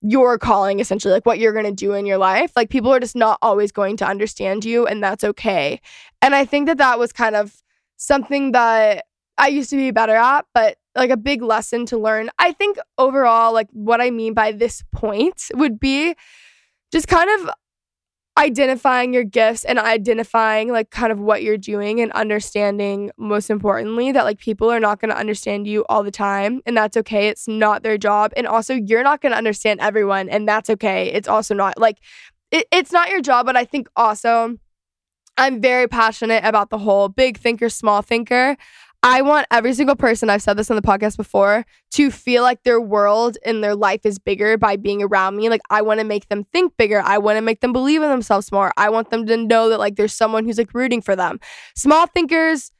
your 0.01 0.37
calling 0.37 0.79
essentially 0.79 1.11
like 1.11 1.25
what 1.25 1.39
you're 1.39 1.53
going 1.53 1.65
to 1.65 1.71
do 1.71 1.93
in 1.93 2.05
your 2.05 2.19
life. 2.19 2.51
Like 2.55 2.69
people 2.69 2.93
are 2.93 2.99
just 2.99 3.15
not 3.15 3.39
always 3.41 3.71
going 3.71 3.97
to 3.97 4.07
understand 4.07 4.63
you 4.63 4.85
and 4.85 5.03
that's 5.03 5.23
okay. 5.23 5.81
And 6.21 6.35
i 6.35 6.45
think 6.45 6.67
that 6.67 6.77
that 6.77 6.99
was 6.99 7.11
kind 7.11 7.35
of 7.35 7.63
something 7.97 8.51
that 8.51 9.05
i 9.39 9.47
used 9.47 9.71
to 9.71 9.75
be 9.75 9.89
better 9.89 10.15
at 10.15 10.45
but 10.53 10.77
like 10.95 11.09
a 11.09 11.17
big 11.17 11.41
lesson 11.41 11.85
to 11.87 11.97
learn. 11.97 12.29
I 12.37 12.51
think 12.51 12.77
overall 12.99 13.53
like 13.53 13.69
what 13.71 14.01
i 14.01 14.11
mean 14.11 14.35
by 14.35 14.51
this 14.51 14.83
point 14.91 15.49
would 15.55 15.79
be 15.79 16.13
just 16.91 17.07
kind 17.07 17.29
of 17.41 17.49
identifying 18.37 19.13
your 19.13 19.23
gifts 19.25 19.65
and 19.65 19.77
identifying 19.77 20.71
like 20.71 20.91
kind 20.91 21.11
of 21.11 21.19
what 21.19 21.43
you're 21.43 21.57
doing 21.57 21.99
and 21.99 22.11
understanding 22.13 23.11
most 23.17 23.49
importantly 23.49 24.11
that 24.11 24.23
like 24.23 24.39
people 24.39 24.71
are 24.71 24.79
not 24.79 25.01
going 25.01 25.09
to 25.09 25.17
understand 25.17 25.67
you 25.67 25.83
all 25.89 26.03
the 26.03 26.11
time 26.11 26.61
and 26.65 26.77
that's 26.77 26.95
okay 26.95 27.27
it's 27.27 27.47
not 27.47 27.83
their 27.83 27.97
job 27.97 28.31
and 28.37 28.47
also 28.47 28.73
you're 28.73 29.03
not 29.03 29.21
going 29.21 29.31
to 29.31 29.37
understand 29.37 29.79
everyone 29.81 30.29
and 30.29 30.47
that's 30.47 30.69
okay 30.69 31.11
it's 31.11 31.27
also 31.27 31.53
not 31.53 31.77
like 31.77 31.97
it, 32.51 32.65
it's 32.71 32.93
not 32.93 33.09
your 33.09 33.21
job 33.21 33.45
but 33.45 33.57
i 33.57 33.65
think 33.65 33.89
also 33.97 34.55
i'm 35.37 35.59
very 35.59 35.87
passionate 35.87 36.43
about 36.45 36.69
the 36.69 36.77
whole 36.77 37.09
big 37.09 37.37
thinker 37.37 37.67
small 37.67 38.01
thinker 38.01 38.55
I 39.01 39.21
want 39.21 39.47
every 39.49 39.73
single 39.73 39.95
person, 39.95 40.29
I've 40.29 40.41
said 40.41 40.57
this 40.57 40.69
on 40.69 40.75
the 40.75 40.81
podcast 40.81 41.15
before, 41.15 41.65
to 41.91 42.11
feel 42.11 42.43
like 42.43 42.63
their 42.63 42.81
world 42.81 43.37
and 43.45 43.63
their 43.63 43.75
life 43.75 44.01
is 44.05 44.19
bigger 44.19 44.57
by 44.57 44.75
being 44.75 45.01
around 45.01 45.37
me. 45.37 45.47
Like, 45.49 45.61
I 45.69 45.81
want 45.81 46.01
to 46.01 46.05
make 46.05 46.27
them 46.27 46.43
think 46.51 46.75
bigger. 46.75 47.01
I 47.01 47.17
want 47.17 47.37
to 47.37 47.41
make 47.41 47.61
them 47.61 47.71
believe 47.71 48.01
in 48.01 48.09
themselves 48.09 48.51
more. 48.51 48.73
I 48.75 48.89
want 48.89 49.09
them 49.09 49.25
to 49.27 49.37
know 49.37 49.69
that, 49.69 49.79
like, 49.79 49.95
there's 49.95 50.13
someone 50.13 50.43
who's 50.43 50.57
like 50.57 50.73
rooting 50.73 51.01
for 51.01 51.15
them. 51.15 51.39
Small 51.75 52.07
thinkers 52.07 52.71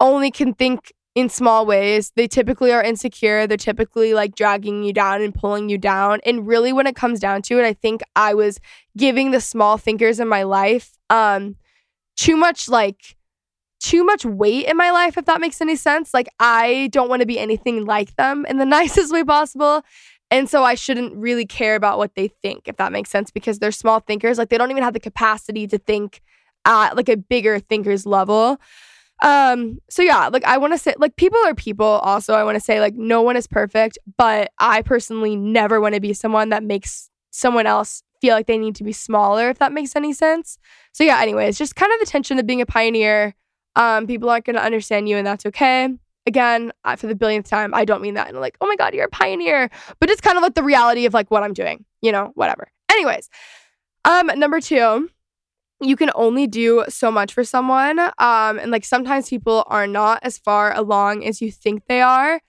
only 0.00 0.30
can 0.30 0.52
think 0.52 0.92
in 1.14 1.30
small 1.30 1.64
ways. 1.64 2.12
They 2.14 2.28
typically 2.28 2.70
are 2.70 2.82
insecure. 2.82 3.46
They're 3.46 3.56
typically 3.56 4.14
like 4.14 4.36
dragging 4.36 4.84
you 4.84 4.92
down 4.92 5.22
and 5.22 5.34
pulling 5.34 5.68
you 5.68 5.78
down. 5.78 6.20
And 6.24 6.46
really, 6.46 6.72
when 6.72 6.86
it 6.86 6.94
comes 6.94 7.20
down 7.20 7.42
to 7.42 7.58
it, 7.58 7.64
I 7.64 7.72
think 7.72 8.02
I 8.14 8.34
was 8.34 8.60
giving 8.96 9.30
the 9.30 9.40
small 9.40 9.78
thinkers 9.78 10.20
in 10.20 10.28
my 10.28 10.42
life 10.44 10.92
um, 11.10 11.56
too 12.16 12.36
much, 12.36 12.68
like, 12.68 13.16
too 13.80 14.04
much 14.04 14.24
weight 14.24 14.66
in 14.66 14.76
my 14.76 14.90
life, 14.90 15.16
if 15.16 15.24
that 15.26 15.40
makes 15.40 15.60
any 15.60 15.76
sense. 15.76 16.12
Like, 16.12 16.28
I 16.40 16.88
don't 16.92 17.08
want 17.08 17.20
to 17.20 17.26
be 17.26 17.38
anything 17.38 17.84
like 17.84 18.16
them 18.16 18.46
in 18.46 18.58
the 18.58 18.66
nicest 18.66 19.12
way 19.12 19.24
possible. 19.24 19.82
And 20.30 20.48
so 20.48 20.62
I 20.62 20.74
shouldn't 20.74 21.16
really 21.16 21.46
care 21.46 21.74
about 21.74 21.96
what 21.96 22.14
they 22.14 22.28
think, 22.28 22.68
if 22.68 22.76
that 22.76 22.92
makes 22.92 23.10
sense, 23.10 23.30
because 23.30 23.58
they're 23.58 23.72
small 23.72 24.00
thinkers. 24.00 24.36
Like, 24.36 24.50
they 24.50 24.58
don't 24.58 24.70
even 24.70 24.82
have 24.82 24.92
the 24.92 25.00
capacity 25.00 25.66
to 25.68 25.78
think 25.78 26.20
at 26.64 26.96
like 26.96 27.08
a 27.08 27.16
bigger 27.16 27.58
thinker's 27.58 28.04
level. 28.04 28.58
Um, 29.22 29.80
so 29.90 30.02
yeah, 30.02 30.28
like 30.28 30.44
I 30.44 30.58
want 30.58 30.74
to 30.74 30.78
say 30.78 30.94
like 30.98 31.16
people 31.16 31.40
are 31.44 31.54
people 31.54 31.86
also. 31.86 32.34
I 32.34 32.44
want 32.44 32.54
to 32.54 32.60
say 32.60 32.80
like 32.80 32.94
no 32.94 33.22
one 33.22 33.36
is 33.36 33.46
perfect, 33.46 33.98
but 34.16 34.52
I 34.58 34.82
personally 34.82 35.34
never 35.34 35.80
want 35.80 35.94
to 35.94 36.00
be 36.00 36.12
someone 36.12 36.50
that 36.50 36.62
makes 36.62 37.10
someone 37.30 37.66
else 37.66 38.02
feel 38.20 38.34
like 38.34 38.46
they 38.46 38.58
need 38.58 38.76
to 38.76 38.84
be 38.84 38.92
smaller, 38.92 39.48
if 39.48 39.58
that 39.58 39.72
makes 39.72 39.96
any 39.96 40.12
sense. 40.12 40.58
So 40.92 41.04
yeah, 41.04 41.20
anyways, 41.20 41.58
just 41.58 41.74
kind 41.74 41.92
of 41.92 42.00
the 42.00 42.06
tension 42.06 42.38
of 42.38 42.46
being 42.46 42.60
a 42.60 42.66
pioneer 42.66 43.34
um, 43.78 44.06
people 44.06 44.28
aren't 44.28 44.44
going 44.44 44.56
to 44.56 44.62
understand 44.62 45.08
you, 45.08 45.16
and 45.16 45.26
that's 45.26 45.46
okay. 45.46 45.88
Again, 46.26 46.72
for 46.98 47.06
the 47.06 47.14
billionth 47.14 47.48
time, 47.48 47.72
I 47.72 47.86
don't 47.86 48.02
mean 48.02 48.14
that 48.14 48.28
And 48.28 48.38
like, 48.38 48.58
oh 48.60 48.66
my 48.66 48.76
God, 48.76 48.92
you're 48.92 49.06
a 49.06 49.10
pioneer, 49.10 49.70
but 49.98 50.10
it's 50.10 50.20
kind 50.20 50.36
of 50.36 50.42
like 50.42 50.54
the 50.54 50.62
reality 50.62 51.06
of 51.06 51.14
like 51.14 51.30
what 51.30 51.42
I'm 51.42 51.54
doing, 51.54 51.86
you 52.02 52.12
know, 52.12 52.32
whatever. 52.34 52.68
Anyways, 52.90 53.30
um, 54.04 54.26
number 54.36 54.60
two, 54.60 55.08
you 55.80 55.96
can 55.96 56.10
only 56.14 56.46
do 56.46 56.84
so 56.88 57.10
much 57.10 57.32
for 57.32 57.44
someone. 57.44 57.98
Um, 57.98 58.58
and 58.58 58.70
like 58.70 58.84
sometimes 58.84 59.30
people 59.30 59.64
are 59.68 59.86
not 59.86 60.20
as 60.22 60.36
far 60.36 60.76
along 60.76 61.24
as 61.24 61.40
you 61.40 61.50
think 61.50 61.86
they 61.86 62.02
are. 62.02 62.40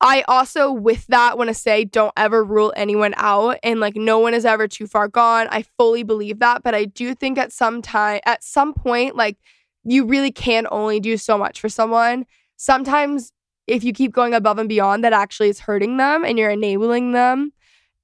I 0.00 0.24
also, 0.26 0.72
with 0.72 1.06
that, 1.06 1.38
want 1.38 1.48
to 1.48 1.54
say 1.54 1.84
don't 1.84 2.12
ever 2.16 2.42
rule 2.42 2.72
anyone 2.76 3.14
out 3.16 3.58
and 3.62 3.78
like 3.78 3.94
no 3.94 4.18
one 4.18 4.34
is 4.34 4.44
ever 4.44 4.66
too 4.66 4.88
far 4.88 5.06
gone. 5.06 5.46
I 5.50 5.64
fully 5.78 6.02
believe 6.02 6.40
that. 6.40 6.64
But 6.64 6.74
I 6.74 6.86
do 6.86 7.14
think 7.14 7.38
at 7.38 7.52
some 7.52 7.80
time, 7.80 8.20
at 8.26 8.42
some 8.42 8.74
point, 8.74 9.14
like 9.14 9.38
you 9.84 10.04
really 10.04 10.32
can 10.32 10.66
only 10.70 11.00
do 11.00 11.16
so 11.16 11.36
much 11.36 11.60
for 11.60 11.68
someone. 11.68 12.26
Sometimes 12.56 13.32
if 13.66 13.84
you 13.84 13.92
keep 13.92 14.12
going 14.12 14.34
above 14.34 14.58
and 14.58 14.68
beyond, 14.68 15.04
that 15.04 15.12
actually 15.12 15.48
is 15.48 15.60
hurting 15.60 15.96
them 15.96 16.24
and 16.24 16.38
you're 16.38 16.50
enabling 16.50 17.12
them. 17.12 17.52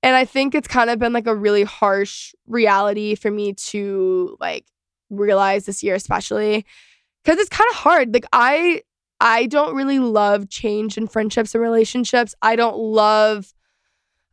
And 0.02 0.14
I 0.14 0.24
think 0.24 0.54
it's 0.54 0.68
kind 0.68 0.90
of 0.90 0.98
been 0.98 1.12
like 1.12 1.26
a 1.26 1.34
really 1.34 1.64
harsh 1.64 2.32
reality 2.46 3.14
for 3.14 3.30
me 3.30 3.52
to 3.54 4.36
like 4.40 4.64
realize 5.10 5.66
this 5.66 5.82
year, 5.82 5.94
especially 5.94 6.64
because 7.24 7.38
it's 7.38 7.48
kind 7.48 7.68
of 7.70 7.76
hard. 7.76 8.14
Like, 8.14 8.26
I 8.32 8.82
I 9.20 9.46
don't 9.46 9.74
really 9.74 9.98
love 9.98 10.48
change 10.48 10.96
in 10.96 11.08
friendships 11.08 11.54
and 11.54 11.62
relationships. 11.62 12.34
I 12.42 12.56
don't 12.56 12.76
love 12.78 13.52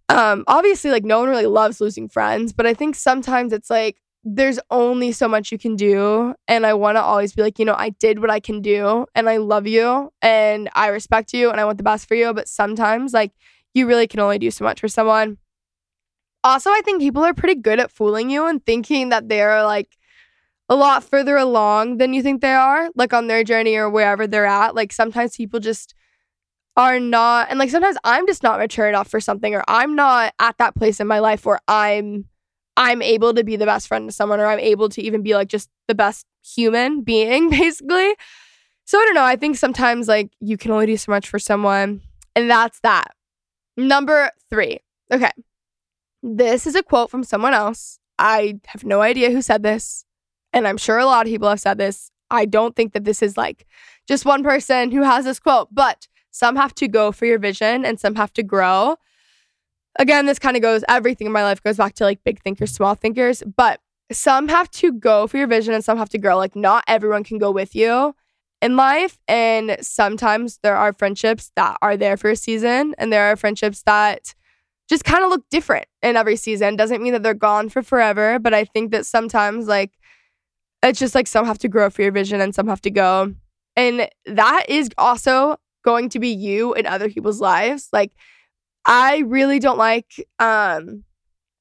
um 0.09 0.43
obviously 0.47 0.91
like 0.91 1.03
no 1.03 1.19
one 1.19 1.29
really 1.29 1.47
loves 1.47 1.81
losing 1.81 2.07
friends, 2.09 2.53
but 2.53 2.67
I 2.67 2.73
think 2.73 2.95
sometimes 2.95 3.51
it's 3.53 3.69
like 3.69 3.97
there's 4.27 4.59
only 4.71 5.11
so 5.11 5.27
much 5.27 5.51
you 5.51 5.57
can 5.59 5.75
do 5.75 6.33
and 6.47 6.65
I 6.65 6.73
want 6.73 6.95
to 6.97 7.01
always 7.01 7.33
be 7.33 7.43
like, 7.43 7.59
you 7.59 7.65
know, 7.65 7.75
I 7.77 7.89
did 7.91 8.19
what 8.19 8.31
I 8.31 8.39
can 8.39 8.59
do 8.59 9.05
and 9.13 9.29
I 9.29 9.37
love 9.37 9.67
you 9.67 10.11
and 10.19 10.67
I 10.73 10.87
respect 10.87 11.31
you 11.31 11.51
and 11.51 11.61
I 11.61 11.65
want 11.65 11.77
the 11.77 11.83
best 11.83 12.07
for 12.07 12.15
you, 12.15 12.33
but 12.33 12.47
sometimes 12.47 13.13
like 13.13 13.33
you 13.75 13.85
really 13.85 14.07
can 14.07 14.19
only 14.19 14.39
do 14.39 14.49
so 14.49 14.63
much 14.63 14.81
for 14.81 14.87
someone. 14.87 15.37
Also, 16.43 16.71
I 16.71 16.81
think 16.83 17.01
people 17.01 17.23
are 17.23 17.35
pretty 17.35 17.55
good 17.55 17.79
at 17.79 17.91
fooling 17.91 18.31
you 18.31 18.47
and 18.47 18.65
thinking 18.65 19.09
that 19.09 19.29
they're 19.29 19.63
like 19.63 19.95
a 20.69 20.75
lot 20.75 21.03
further 21.03 21.37
along 21.37 21.97
than 21.97 22.13
you 22.13 22.23
think 22.23 22.41
they 22.41 22.53
are, 22.53 22.89
like 22.95 23.13
on 23.13 23.27
their 23.27 23.43
journey 23.43 23.75
or 23.75 23.91
wherever 23.91 24.25
they're 24.25 24.45
at. 24.45 24.73
Like 24.73 24.91
sometimes 24.91 25.37
people 25.37 25.59
just 25.59 25.93
are 26.75 26.99
not, 26.99 27.49
and 27.49 27.59
like 27.59 27.69
sometimes 27.69 27.97
I'm 28.03 28.25
just 28.25 28.41
not 28.41 28.59
mature 28.59 28.87
enough 28.89 29.07
for 29.07 29.19
something, 29.19 29.53
or 29.53 29.63
I'm 29.67 29.95
not 29.95 30.33
at 30.39 30.57
that 30.57 30.75
place 30.75 30.99
in 30.99 31.05
my 31.05 31.19
life 31.19 31.45
where 31.45 31.59
I'm 31.67 32.25
I'm 32.77 33.01
able 33.01 33.33
to 33.33 33.43
be 33.43 33.55
the 33.55 33.65
best 33.65 33.87
friend 33.87 34.07
to 34.07 34.13
someone, 34.13 34.39
or 34.39 34.45
I'm 34.45 34.59
able 34.59 34.89
to 34.89 35.01
even 35.01 35.21
be 35.21 35.33
like 35.33 35.47
just 35.47 35.69
the 35.87 35.95
best 35.95 36.25
human 36.43 37.01
being, 37.01 37.49
basically. 37.61 38.15
So 38.85 38.99
I 38.99 39.05
don't 39.05 39.15
know. 39.15 39.23
I 39.23 39.35
think 39.35 39.57
sometimes 39.57 40.07
like 40.07 40.31
you 40.39 40.57
can 40.57 40.71
only 40.71 40.85
do 40.85 40.97
so 40.97 41.11
much 41.11 41.27
for 41.27 41.39
someone, 41.39 42.01
and 42.35 42.49
that's 42.49 42.79
that. 42.81 43.15
Number 43.77 44.31
three. 44.49 44.79
Okay. 45.11 45.31
This 46.23 46.65
is 46.65 46.75
a 46.75 46.83
quote 46.83 47.11
from 47.11 47.23
someone 47.23 47.53
else. 47.53 47.99
I 48.17 48.59
have 48.67 48.83
no 48.83 49.01
idea 49.01 49.29
who 49.29 49.41
said 49.41 49.61
this 49.61 50.05
and 50.55 50.67
I'm 50.67 50.77
sure 50.77 50.97
a 50.97 51.05
lot 51.05 51.27
of 51.27 51.31
people 51.31 51.49
have 51.49 51.59
said 51.59 51.77
this. 51.77 52.09
I 52.31 52.45
don't 52.45 52.75
think 52.75 52.93
that 52.93 53.03
this 53.03 53.21
is 53.21 53.37
like 53.37 53.67
just 54.07 54.25
one 54.25 54.41
person 54.41 54.89
who 54.89 55.03
has 55.03 55.25
this 55.25 55.39
quote, 55.39 55.67
but 55.71 56.07
some 56.31 56.55
have 56.55 56.73
to 56.75 56.87
go 56.87 57.11
for 57.11 57.25
your 57.25 57.37
vision 57.37 57.85
and 57.85 57.99
some 57.99 58.15
have 58.15 58.33
to 58.33 58.43
grow. 58.43 58.95
Again, 59.97 60.25
this 60.25 60.39
kind 60.39 60.57
of 60.57 60.61
goes, 60.61 60.83
everything 60.89 61.27
in 61.27 61.33
my 61.33 61.43
life 61.43 61.63
goes 61.63 61.77
back 61.77 61.93
to 61.95 62.03
like 62.03 62.23
big 62.23 62.41
thinkers, 62.41 62.71
small 62.71 62.95
thinkers, 62.95 63.43
but 63.55 63.79
some 64.11 64.49
have 64.49 64.69
to 64.71 64.91
go 64.91 65.25
for 65.25 65.37
your 65.37 65.47
vision 65.47 65.73
and 65.73 65.83
some 65.83 65.97
have 65.97 66.09
to 66.09 66.17
grow. 66.17 66.37
Like, 66.37 66.55
not 66.55 66.83
everyone 66.87 67.23
can 67.23 67.37
go 67.37 67.49
with 67.49 67.75
you 67.75 68.15
in 68.61 68.75
life. 68.75 69.17
And 69.27 69.77
sometimes 69.81 70.59
there 70.63 70.75
are 70.75 70.93
friendships 70.93 71.51
that 71.55 71.77
are 71.81 71.97
there 71.97 72.17
for 72.17 72.29
a 72.29 72.35
season, 72.35 72.93
and 72.97 73.11
there 73.11 73.31
are 73.31 73.35
friendships 73.35 73.83
that 73.83 74.35
just 74.87 75.03
kind 75.03 75.23
of 75.23 75.29
look 75.29 75.45
different 75.49 75.87
in 76.03 76.15
every 76.15 76.35
season. 76.35 76.75
Doesn't 76.75 77.01
mean 77.01 77.13
that 77.13 77.23
they're 77.23 77.33
gone 77.33 77.69
for 77.69 77.81
forever, 77.81 78.37
but 78.37 78.53
I 78.53 78.65
think 78.65 78.91
that 78.91 79.05
sometimes, 79.05 79.67
like, 79.67 79.91
it's 80.83 80.99
just 80.99 81.15
like 81.15 81.27
some 81.27 81.45
have 81.45 81.57
to 81.59 81.67
grow 81.67 81.89
for 81.89 82.03
your 82.03 82.11
vision 82.11 82.41
and 82.41 82.53
some 82.53 82.67
have 82.67 82.81
to 82.81 82.91
go. 82.91 83.33
And 83.75 84.07
that 84.25 84.65
is 84.69 84.89
also 84.97 85.57
going 85.83 86.09
to 86.09 86.19
be 86.19 86.29
you 86.29 86.73
in 86.75 86.85
other 86.85 87.09
people's 87.09 87.41
lives. 87.41 87.89
Like, 87.91 88.11
I 88.85 89.19
really 89.19 89.59
don't 89.59 89.77
like 89.77 90.25
um 90.39 91.03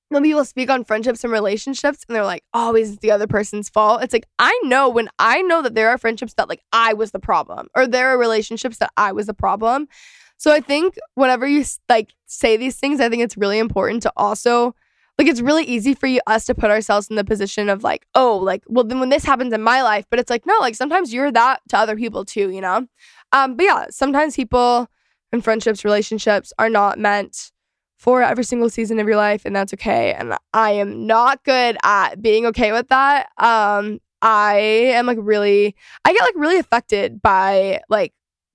when 0.08 0.22
people 0.22 0.44
speak 0.44 0.70
on 0.70 0.84
friendships 0.84 1.24
and 1.24 1.32
relationships 1.32 2.04
and 2.06 2.14
they're 2.14 2.24
like, 2.24 2.44
always 2.52 2.92
oh, 2.92 2.96
the 3.00 3.10
other 3.10 3.26
person's 3.26 3.68
fault. 3.68 4.02
It's 4.02 4.12
like, 4.12 4.26
I 4.38 4.58
know 4.64 4.88
when 4.88 5.08
I 5.18 5.42
know 5.42 5.60
that 5.62 5.74
there 5.74 5.88
are 5.88 5.98
friendships 5.98 6.34
that 6.34 6.48
like 6.48 6.62
I 6.72 6.92
was 6.94 7.10
the 7.10 7.18
problem 7.18 7.68
or 7.74 7.86
there 7.86 8.08
are 8.08 8.18
relationships 8.18 8.78
that 8.78 8.92
I 8.96 9.12
was 9.12 9.26
the 9.26 9.34
problem. 9.34 9.88
So 10.36 10.52
I 10.52 10.60
think 10.60 10.94
whenever 11.14 11.46
you 11.46 11.64
like 11.88 12.12
say 12.26 12.56
these 12.56 12.76
things, 12.76 13.00
I 13.00 13.08
think 13.08 13.22
it's 13.22 13.36
really 13.36 13.58
important 13.58 14.02
to 14.02 14.12
also 14.16 14.74
like 15.18 15.28
it's 15.28 15.40
really 15.40 15.64
easy 15.64 15.94
for 15.94 16.06
you 16.06 16.20
us 16.26 16.44
to 16.46 16.54
put 16.54 16.70
ourselves 16.70 17.08
in 17.08 17.16
the 17.16 17.24
position 17.24 17.68
of 17.68 17.84
like 17.84 18.04
oh 18.14 18.36
like 18.36 18.62
well 18.66 18.84
then 18.84 19.00
when 19.00 19.10
this 19.10 19.24
happens 19.24 19.52
in 19.52 19.62
my 19.62 19.80
life 19.82 20.04
but 20.10 20.18
it's 20.18 20.30
like 20.30 20.44
no 20.44 20.56
like 20.60 20.74
sometimes 20.74 21.14
you're 21.14 21.30
that 21.30 21.60
to 21.68 21.78
other 21.78 21.94
people 21.94 22.24
too 22.24 22.50
you 22.50 22.60
know 22.60 22.86
um 23.32 23.56
but 23.56 23.64
yeah 23.64 23.86
sometimes 23.90 24.34
people 24.34 24.88
and 25.34 25.44
friendships 25.44 25.84
relationships 25.84 26.52
are 26.58 26.70
not 26.70 26.98
meant 26.98 27.52
for 27.98 28.22
every 28.22 28.44
single 28.44 28.70
season 28.70 28.98
of 28.98 29.06
your 29.06 29.16
life 29.16 29.44
and 29.44 29.54
that's 29.54 29.74
okay 29.74 30.14
and 30.14 30.34
i 30.54 30.70
am 30.70 31.06
not 31.06 31.42
good 31.44 31.76
at 31.82 32.22
being 32.22 32.46
okay 32.46 32.72
with 32.72 32.88
that 32.88 33.28
um 33.38 34.00
i 34.22 34.56
am 34.56 35.06
like 35.06 35.18
really 35.20 35.74
i 36.04 36.12
get 36.12 36.22
like 36.22 36.34
really 36.36 36.58
affected 36.58 37.20
by 37.20 37.80
like 37.90 38.14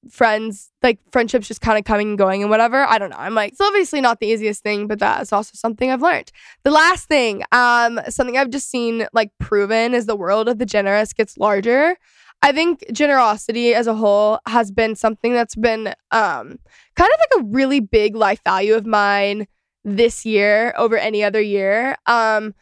friends, 0.10 0.72
like 0.82 1.00
friendships 1.12 1.48
just 1.48 1.62
kind 1.62 1.78
of 1.78 1.84
coming 1.84 2.10
and 2.10 2.18
going 2.18 2.42
and 2.42 2.50
whatever. 2.50 2.84
I 2.86 2.98
don't 2.98 3.10
know. 3.10 3.18
I'm 3.18 3.36
like, 3.36 3.52
it's 3.52 3.62
obviously 3.62 4.02
not 4.02 4.20
the 4.20 4.28
easiest 4.28 4.64
thing, 4.64 4.88
but 4.88 5.00
that 5.00 5.22
is 5.22 5.34
also 5.34 5.52
something 5.56 5.92
I've 5.92 6.02
learned. 6.02 6.32
The 6.64 6.72
last 6.72 7.08
thing, 7.08 7.44
um, 7.52 8.00
something 8.10 8.38
I've 8.38 8.50
just 8.50 8.70
seen 8.70 9.08
like 9.14 9.32
proven 9.40 9.94
is 9.94 10.06
the 10.06 10.16
world 10.16 10.48
of 10.48 10.58
the 10.58 10.66
generous 10.66 11.14
gets 11.14 11.38
larger. 11.38 11.98
I 12.42 12.52
think 12.52 12.86
generosity 12.92 13.76
as 13.76 13.88
a 13.88 13.94
whole 13.94 14.40
has 14.48 14.72
been 14.72 14.96
something 14.96 15.34
that's 15.34 15.56
been 15.56 15.88
um 16.12 16.60
kind 16.96 17.12
of 17.12 17.20
like 17.20 17.42
a 17.42 17.44
really 17.44 17.80
big 17.80 18.16
life 18.16 18.42
value 18.44 18.76
of 18.76 18.86
mine 18.86 19.48
this 19.84 20.26
year 20.26 20.74
over 20.78 20.98
any 20.98 21.24
other 21.24 21.42
year. 21.42 21.98
Um 22.06 22.54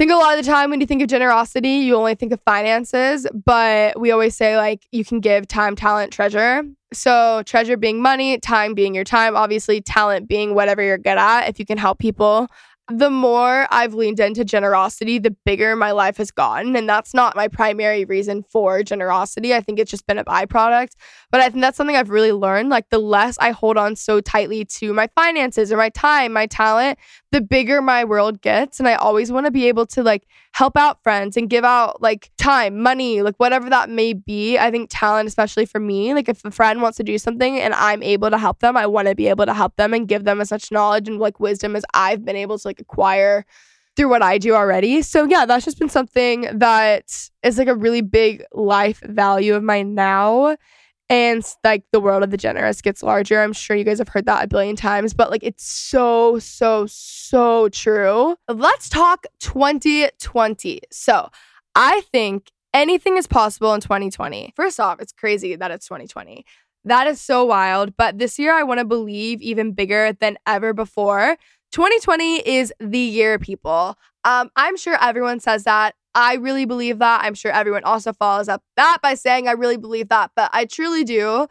think 0.00 0.10
a 0.10 0.16
lot 0.16 0.38
of 0.38 0.42
the 0.42 0.50
time 0.50 0.70
when 0.70 0.80
you 0.80 0.86
think 0.86 1.02
of 1.02 1.08
generosity, 1.08 1.68
you 1.68 1.94
only 1.94 2.14
think 2.14 2.32
of 2.32 2.40
finances, 2.46 3.26
but 3.44 4.00
we 4.00 4.10
always 4.10 4.34
say 4.34 4.56
like 4.56 4.86
you 4.92 5.04
can 5.04 5.20
give 5.20 5.46
time, 5.46 5.76
talent, 5.76 6.10
treasure. 6.10 6.62
So, 6.94 7.42
treasure 7.44 7.76
being 7.76 8.00
money, 8.00 8.38
time 8.38 8.72
being 8.72 8.94
your 8.94 9.04
time, 9.04 9.36
obviously, 9.36 9.82
talent 9.82 10.26
being 10.26 10.54
whatever 10.54 10.82
you're 10.82 10.96
good 10.96 11.18
at. 11.18 11.48
If 11.50 11.58
you 11.58 11.66
can 11.66 11.76
help 11.76 11.98
people, 11.98 12.48
the 12.90 13.10
more 13.10 13.68
I've 13.70 13.94
leaned 13.94 14.18
into 14.18 14.44
generosity, 14.44 15.18
the 15.18 15.34
bigger 15.44 15.76
my 15.76 15.92
life 15.92 16.16
has 16.16 16.30
gotten. 16.30 16.74
And 16.74 16.88
that's 16.88 17.14
not 17.14 17.36
my 17.36 17.46
primary 17.46 18.04
reason 18.04 18.42
for 18.42 18.82
generosity. 18.82 19.54
I 19.54 19.60
think 19.60 19.78
it's 19.78 19.90
just 19.90 20.06
been 20.06 20.18
a 20.18 20.24
byproduct. 20.24 20.90
But 21.30 21.40
I 21.40 21.48
think 21.48 21.62
that's 21.62 21.76
something 21.76 21.94
I've 21.94 22.10
really 22.10 22.32
learned. 22.32 22.70
Like, 22.70 22.90
the 22.90 22.98
less 22.98 23.38
I 23.38 23.50
hold 23.50 23.76
on 23.76 23.96
so 23.96 24.20
tightly 24.20 24.64
to 24.64 24.92
my 24.92 25.08
finances 25.14 25.70
or 25.70 25.76
my 25.76 25.88
time, 25.90 26.32
my 26.32 26.46
talent, 26.46 26.98
the 27.30 27.40
bigger 27.40 27.80
my 27.80 28.04
world 28.04 28.40
gets. 28.40 28.80
And 28.80 28.88
I 28.88 28.94
always 28.94 29.30
want 29.30 29.46
to 29.46 29.52
be 29.52 29.68
able 29.68 29.86
to 29.86 30.02
like 30.02 30.26
help 30.52 30.76
out 30.76 31.02
friends 31.02 31.36
and 31.36 31.48
give 31.48 31.64
out 31.64 32.02
like 32.02 32.30
time, 32.36 32.82
money, 32.82 33.22
like 33.22 33.36
whatever 33.36 33.70
that 33.70 33.88
may 33.88 34.12
be. 34.12 34.58
I 34.58 34.70
think 34.70 34.88
talent, 34.90 35.28
especially 35.28 35.66
for 35.66 35.78
me, 35.78 36.12
like 36.14 36.28
if 36.28 36.44
a 36.44 36.50
friend 36.50 36.82
wants 36.82 36.96
to 36.96 37.04
do 37.04 37.18
something 37.18 37.58
and 37.60 37.74
I'm 37.74 38.02
able 38.02 38.30
to 38.30 38.38
help 38.38 38.58
them, 38.58 38.76
I 38.76 38.86
want 38.86 39.08
to 39.08 39.14
be 39.14 39.28
able 39.28 39.46
to 39.46 39.54
help 39.54 39.76
them 39.76 39.94
and 39.94 40.08
give 40.08 40.24
them 40.24 40.40
as 40.40 40.50
much 40.50 40.72
knowledge 40.72 41.08
and 41.08 41.18
like 41.18 41.38
wisdom 41.38 41.76
as 41.76 41.84
I've 41.94 42.24
been 42.24 42.36
able 42.36 42.58
to 42.58 42.66
like 42.66 42.80
acquire 42.80 43.46
through 43.96 44.08
what 44.08 44.22
I 44.22 44.38
do 44.38 44.54
already. 44.54 45.02
So 45.02 45.24
yeah, 45.24 45.46
that's 45.46 45.64
just 45.64 45.78
been 45.78 45.88
something 45.88 46.48
that 46.58 47.30
is 47.42 47.58
like 47.58 47.68
a 47.68 47.74
really 47.74 48.00
big 48.00 48.42
life 48.52 49.00
value 49.00 49.54
of 49.54 49.62
mine 49.62 49.94
now 49.94 50.56
and 51.10 51.44
like 51.64 51.82
the 51.92 52.00
world 52.00 52.22
of 52.22 52.30
the 52.30 52.36
generous 52.36 52.80
gets 52.80 53.02
larger. 53.02 53.42
I'm 53.42 53.52
sure 53.52 53.76
you 53.76 53.82
guys 53.82 53.98
have 53.98 54.08
heard 54.08 54.26
that 54.26 54.44
a 54.44 54.46
billion 54.46 54.76
times, 54.76 55.12
but 55.12 55.28
like 55.28 55.42
it's 55.42 55.64
so, 55.64 56.38
so, 56.38 56.86
so 56.88 57.68
true. 57.70 58.36
Let's 58.48 58.88
talk 58.88 59.26
2020. 59.40 60.80
So 60.92 61.28
I 61.74 62.02
think 62.12 62.52
anything 62.72 63.16
is 63.16 63.26
possible 63.26 63.74
in 63.74 63.80
2020. 63.80 64.52
First 64.54 64.78
off, 64.78 65.00
it's 65.00 65.12
crazy 65.12 65.56
that 65.56 65.72
it's 65.72 65.86
2020. 65.88 66.44
That 66.84 67.08
is 67.08 67.20
so 67.20 67.44
wild. 67.44 67.96
But 67.96 68.18
this 68.18 68.38
year, 68.38 68.54
I 68.54 68.62
want 68.62 68.78
to 68.78 68.84
believe 68.84 69.42
even 69.42 69.72
bigger 69.72 70.12
than 70.12 70.38
ever 70.46 70.72
before. 70.72 71.36
2020 71.72 72.48
is 72.48 72.72
the 72.78 72.98
year, 72.98 73.38
people. 73.38 73.96
Um, 74.24 74.50
I'm 74.54 74.76
sure 74.76 74.96
everyone 75.00 75.40
says 75.40 75.64
that. 75.64 75.94
I 76.14 76.34
really 76.34 76.64
believe 76.64 76.98
that. 76.98 77.22
I'm 77.24 77.34
sure 77.34 77.52
everyone 77.52 77.84
also 77.84 78.12
follows 78.12 78.48
up 78.48 78.62
that 78.76 78.98
by 79.02 79.14
saying 79.14 79.48
I 79.48 79.52
really 79.52 79.76
believe 79.76 80.08
that, 80.08 80.32
but 80.34 80.50
I 80.52 80.64
truly 80.64 81.04
do. 81.04 81.46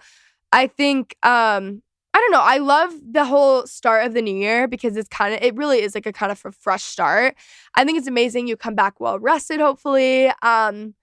I 0.52 0.68
think 0.68 1.16
um 1.24 1.82
I 2.14 2.20
don't 2.20 2.32
know. 2.32 2.42
I 2.42 2.58
love 2.58 2.94
the 3.12 3.24
whole 3.24 3.68
start 3.68 4.06
of 4.06 4.14
the 4.14 4.22
new 4.22 4.36
year 4.36 4.68
because 4.68 4.98
it's 4.98 5.10
kind 5.10 5.34
of 5.34 5.42
it 5.42 5.56
really 5.56 5.82
is 5.82 5.96
like 5.96 6.06
a 6.06 6.12
kind 6.14 6.32
of 6.32 6.42
a 6.46 6.52
fresh 6.52 6.84
start. 6.84 7.36
I 7.76 7.86
think 7.86 7.98
it's 7.98 8.08
amazing 8.08 8.48
you 8.48 8.58
come 8.58 8.76
back 8.76 9.00
well 9.00 9.20
rested 9.20 9.60
hopefully. 9.60 10.32
Um 10.42 10.96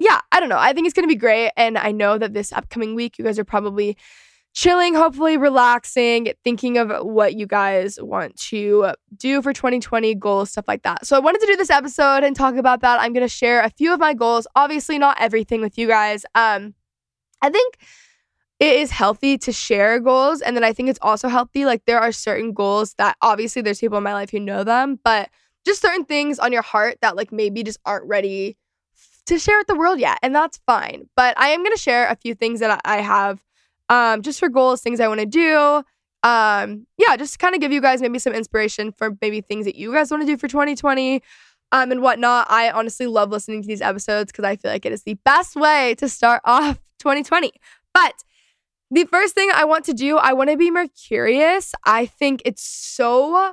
yeah, 0.00 0.20
I 0.30 0.40
don't 0.40 0.48
know. 0.48 0.58
I 0.58 0.72
think 0.72 0.86
it's 0.86 0.94
going 0.94 1.08
to 1.08 1.12
be 1.12 1.18
great 1.18 1.50
and 1.56 1.76
I 1.76 1.90
know 1.90 2.18
that 2.18 2.32
this 2.32 2.52
upcoming 2.52 2.94
week 2.94 3.18
you 3.18 3.24
guys 3.24 3.38
are 3.38 3.44
probably 3.44 3.96
chilling, 4.58 4.92
hopefully 4.92 5.36
relaxing, 5.36 6.32
thinking 6.42 6.78
of 6.78 6.90
what 7.06 7.34
you 7.34 7.46
guys 7.46 7.96
want 8.02 8.34
to 8.34 8.92
do 9.16 9.40
for 9.40 9.52
2020, 9.52 10.16
goals, 10.16 10.50
stuff 10.50 10.64
like 10.66 10.82
that. 10.82 11.06
So 11.06 11.14
I 11.14 11.20
wanted 11.20 11.40
to 11.42 11.46
do 11.46 11.54
this 11.54 11.70
episode 11.70 12.24
and 12.24 12.34
talk 12.34 12.56
about 12.56 12.80
that. 12.80 13.00
I'm 13.00 13.12
going 13.12 13.24
to 13.24 13.32
share 13.32 13.60
a 13.60 13.70
few 13.70 13.94
of 13.94 14.00
my 14.00 14.14
goals, 14.14 14.48
obviously 14.56 14.98
not 14.98 15.16
everything 15.20 15.60
with 15.60 15.78
you 15.78 15.86
guys. 15.86 16.26
Um 16.34 16.74
I 17.40 17.50
think 17.50 17.76
it 18.58 18.80
is 18.80 18.90
healthy 18.90 19.38
to 19.38 19.52
share 19.52 20.00
goals. 20.00 20.40
And 20.40 20.56
then 20.56 20.64
I 20.64 20.72
think 20.72 20.88
it's 20.88 20.98
also 21.02 21.28
healthy. 21.28 21.64
Like 21.64 21.84
there 21.84 22.00
are 22.00 22.10
certain 22.10 22.52
goals 22.52 22.94
that 22.94 23.16
obviously 23.22 23.62
there's 23.62 23.78
people 23.78 23.98
in 23.98 24.02
my 24.02 24.12
life 24.12 24.30
who 24.30 24.40
know 24.40 24.64
them, 24.64 24.98
but 25.04 25.30
just 25.64 25.80
certain 25.80 26.04
things 26.04 26.40
on 26.40 26.52
your 26.52 26.62
heart 26.62 26.98
that 27.00 27.14
like 27.14 27.30
maybe 27.30 27.62
just 27.62 27.78
aren't 27.84 28.08
ready 28.08 28.56
to 29.26 29.38
share 29.38 29.58
with 29.58 29.68
the 29.68 29.76
world 29.76 30.00
yet. 30.00 30.18
And 30.20 30.34
that's 30.34 30.58
fine. 30.66 31.08
But 31.14 31.38
I 31.38 31.50
am 31.50 31.62
going 31.62 31.76
to 31.76 31.80
share 31.80 32.08
a 32.08 32.16
few 32.16 32.34
things 32.34 32.58
that 32.58 32.80
I 32.84 32.96
have 32.96 33.40
um, 33.88 34.22
just 34.22 34.38
for 34.38 34.48
goals, 34.48 34.80
things 34.80 35.00
I 35.00 35.08
want 35.08 35.20
to 35.20 35.26
do. 35.26 35.82
Um, 36.22 36.86
yeah, 36.98 37.16
just 37.16 37.38
kind 37.38 37.54
of 37.54 37.60
give 37.60 37.72
you 37.72 37.80
guys 37.80 38.00
maybe 38.00 38.18
some 38.18 38.32
inspiration 38.32 38.92
for 38.92 39.16
maybe 39.20 39.40
things 39.40 39.64
that 39.66 39.76
you 39.76 39.92
guys 39.92 40.10
want 40.10 40.22
to 40.22 40.26
do 40.26 40.36
for 40.36 40.48
2020 40.48 41.22
um, 41.72 41.92
and 41.92 42.02
whatnot. 42.02 42.46
I 42.50 42.70
honestly 42.70 43.06
love 43.06 43.30
listening 43.30 43.62
to 43.62 43.68
these 43.68 43.80
episodes 43.80 44.32
because 44.32 44.44
I 44.44 44.56
feel 44.56 44.70
like 44.70 44.84
it 44.84 44.92
is 44.92 45.04
the 45.04 45.14
best 45.24 45.56
way 45.56 45.94
to 45.96 46.08
start 46.08 46.42
off 46.44 46.78
2020. 46.98 47.52
But 47.94 48.24
the 48.90 49.04
first 49.04 49.34
thing 49.34 49.50
I 49.54 49.64
want 49.64 49.84
to 49.86 49.94
do, 49.94 50.16
I 50.16 50.32
want 50.32 50.50
to 50.50 50.56
be 50.56 50.70
more 50.70 50.86
curious. 50.88 51.74
I 51.84 52.06
think 52.06 52.42
it's 52.44 52.62
so 52.62 53.52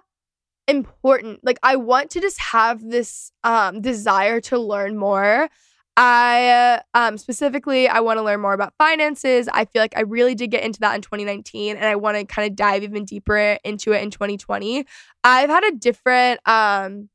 important. 0.67 1.43
Like 1.43 1.59
I 1.61 1.75
want 1.75 2.09
to 2.11 2.21
just 2.21 2.39
have 2.39 2.81
this 2.81 3.31
um 3.43 3.81
desire 3.81 4.41
to 4.41 4.57
learn 4.57 4.97
more. 4.97 5.49
I 5.97 6.81
um 6.93 7.17
specifically 7.17 7.87
I 7.87 8.01
want 8.01 8.17
to 8.17 8.23
learn 8.23 8.41
more 8.41 8.53
about 8.53 8.73
finances. 8.77 9.47
I 9.53 9.65
feel 9.65 9.81
like 9.81 9.97
I 9.97 10.01
really 10.01 10.35
did 10.35 10.51
get 10.51 10.63
into 10.63 10.79
that 10.81 10.95
in 10.95 11.01
2019 11.01 11.77
and 11.77 11.85
I 11.85 11.95
want 11.95 12.17
to 12.17 12.25
kind 12.25 12.49
of 12.49 12.55
dive 12.55 12.83
even 12.83 13.05
deeper 13.05 13.57
into 13.63 13.93
it 13.93 14.03
in 14.03 14.09
2020. 14.09 14.85
I've 15.23 15.49
had 15.49 15.63
a 15.63 15.71
different 15.71 16.45
um 16.47 17.09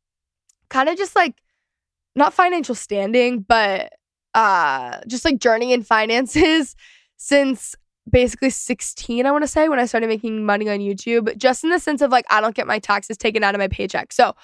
kind 0.71 0.89
of 0.89 0.97
just 0.97 1.15
like 1.15 1.43
not 2.17 2.33
financial 2.35 2.75
standing, 2.75 3.41
but 3.41 3.93
uh 4.35 5.01
just 5.07 5.25
like 5.25 5.39
journey 5.39 5.73
in 5.73 5.83
finances 5.83 6.75
since 7.17 7.75
basically 8.11 8.51
16, 8.51 9.27
I 9.27 9.31
want 9.31 9.45
to 9.45 9.49
say, 9.49 9.69
when 9.69 9.79
I 9.79 9.87
started 9.87 10.09
making 10.09 10.45
money 10.45 10.69
on 10.69 10.79
YouTube, 10.79 11.37
just 11.37 11.65
in 11.65 11.71
the 11.71 11.79
sense 11.79 12.03
of 12.03 12.11
like, 12.11 12.25
I 12.31 12.41
don't 12.41 12.55
get 12.55 12.67
my 12.67 12.79
taxes 12.79 13.17
taken 13.17 13.45
out 13.45 13.55
of 13.55 13.59
my 13.59 13.69
paycheck. 13.69 14.13
So, 14.13 14.35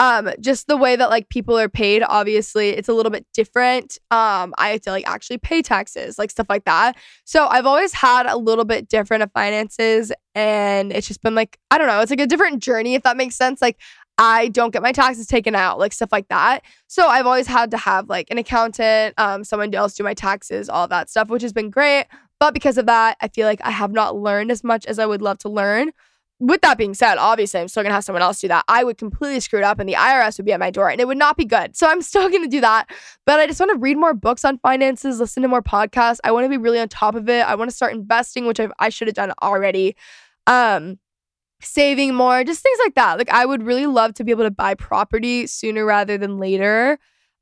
um, 0.00 0.30
just 0.40 0.66
the 0.66 0.78
way 0.78 0.96
that 0.96 1.10
like 1.10 1.28
people 1.28 1.58
are 1.58 1.68
paid, 1.68 2.02
obviously, 2.02 2.70
it's 2.70 2.88
a 2.88 2.94
little 2.94 3.12
bit 3.12 3.26
different. 3.34 3.98
Um, 4.10 4.54
I 4.56 4.70
have 4.70 4.80
to 4.82 4.90
like 4.90 5.06
actually 5.06 5.36
pay 5.36 5.60
taxes, 5.60 6.18
like 6.18 6.30
stuff 6.30 6.46
like 6.48 6.64
that. 6.64 6.96
So 7.24 7.46
I've 7.46 7.66
always 7.66 7.92
had 7.92 8.24
a 8.24 8.38
little 8.38 8.64
bit 8.64 8.88
different 8.88 9.22
of 9.22 9.30
finances, 9.32 10.10
and 10.34 10.90
it's 10.90 11.06
just 11.06 11.20
been 11.20 11.34
like, 11.34 11.58
I 11.70 11.76
don't 11.76 11.86
know, 11.86 12.00
it's 12.00 12.10
like 12.10 12.18
a 12.18 12.26
different 12.26 12.62
journey, 12.62 12.94
if 12.94 13.02
that 13.02 13.18
makes 13.18 13.36
sense. 13.36 13.60
Like, 13.60 13.78
I 14.16 14.48
don't 14.48 14.72
get 14.72 14.82
my 14.82 14.92
taxes 14.92 15.26
taken 15.26 15.54
out, 15.54 15.78
like 15.78 15.92
stuff 15.92 16.12
like 16.12 16.28
that. 16.28 16.62
So 16.86 17.06
I've 17.06 17.26
always 17.26 17.46
had 17.46 17.70
to 17.72 17.76
have 17.76 18.08
like 18.08 18.30
an 18.30 18.38
accountant, 18.38 19.12
um, 19.18 19.44
someone 19.44 19.74
else 19.74 19.94
do 19.94 20.02
my 20.02 20.14
taxes, 20.14 20.70
all 20.70 20.88
that 20.88 21.10
stuff, 21.10 21.28
which 21.28 21.42
has 21.42 21.52
been 21.52 21.68
great. 21.68 22.06
But 22.38 22.54
because 22.54 22.78
of 22.78 22.86
that, 22.86 23.18
I 23.20 23.28
feel 23.28 23.46
like 23.46 23.60
I 23.62 23.70
have 23.70 23.92
not 23.92 24.16
learned 24.16 24.50
as 24.50 24.64
much 24.64 24.86
as 24.86 24.98
I 24.98 25.04
would 25.04 25.20
love 25.20 25.36
to 25.40 25.50
learn. 25.50 25.90
With 26.40 26.62
that 26.62 26.78
being 26.78 26.94
said, 26.94 27.18
obviously 27.18 27.60
I'm 27.60 27.68
still 27.68 27.82
gonna 27.82 27.94
have 27.94 28.04
someone 28.04 28.22
else 28.22 28.40
do 28.40 28.48
that. 28.48 28.64
I 28.66 28.82
would 28.82 28.96
completely 28.96 29.40
screw 29.40 29.58
it 29.58 29.64
up 29.64 29.78
and 29.78 29.86
the 29.86 29.94
IRS 29.94 30.38
would 30.38 30.46
be 30.46 30.52
at 30.52 30.60
my 30.60 30.70
door 30.70 30.88
and 30.88 30.98
it 30.98 31.06
would 31.06 31.18
not 31.18 31.36
be 31.36 31.44
good. 31.44 31.76
So 31.76 31.86
I'm 31.86 32.00
still 32.10 32.28
gonna 32.30 32.48
do 32.48 32.62
that. 32.62 32.90
But 33.26 33.40
I 33.40 33.46
just 33.46 33.60
wanna 33.60 33.76
read 33.76 33.98
more 33.98 34.14
books 34.14 34.44
on 34.44 34.58
finances, 34.58 35.20
listen 35.20 35.42
to 35.42 35.48
more 35.48 35.62
podcasts. 35.62 36.18
I 36.24 36.32
wanna 36.32 36.48
be 36.48 36.56
really 36.56 36.80
on 36.80 36.88
top 36.88 37.14
of 37.14 37.28
it. 37.28 37.46
I 37.46 37.54
wanna 37.54 37.70
start 37.70 37.92
investing, 37.92 38.46
which 38.46 38.58
I've, 38.58 38.72
I 38.78 38.88
should 38.88 39.06
have 39.08 39.14
done 39.14 39.32
already. 39.42 39.96
Um, 40.46 40.98
saving 41.60 42.14
more, 42.14 42.42
just 42.42 42.62
things 42.62 42.78
like 42.82 42.94
that. 42.94 43.18
Like 43.18 43.30
I 43.30 43.44
would 43.44 43.62
really 43.62 43.86
love 43.86 44.14
to 44.14 44.24
be 44.24 44.30
able 44.30 44.44
to 44.44 44.50
buy 44.50 44.74
property 44.74 45.46
sooner 45.46 45.84
rather 45.84 46.16
than 46.16 46.38
later. 46.38 46.98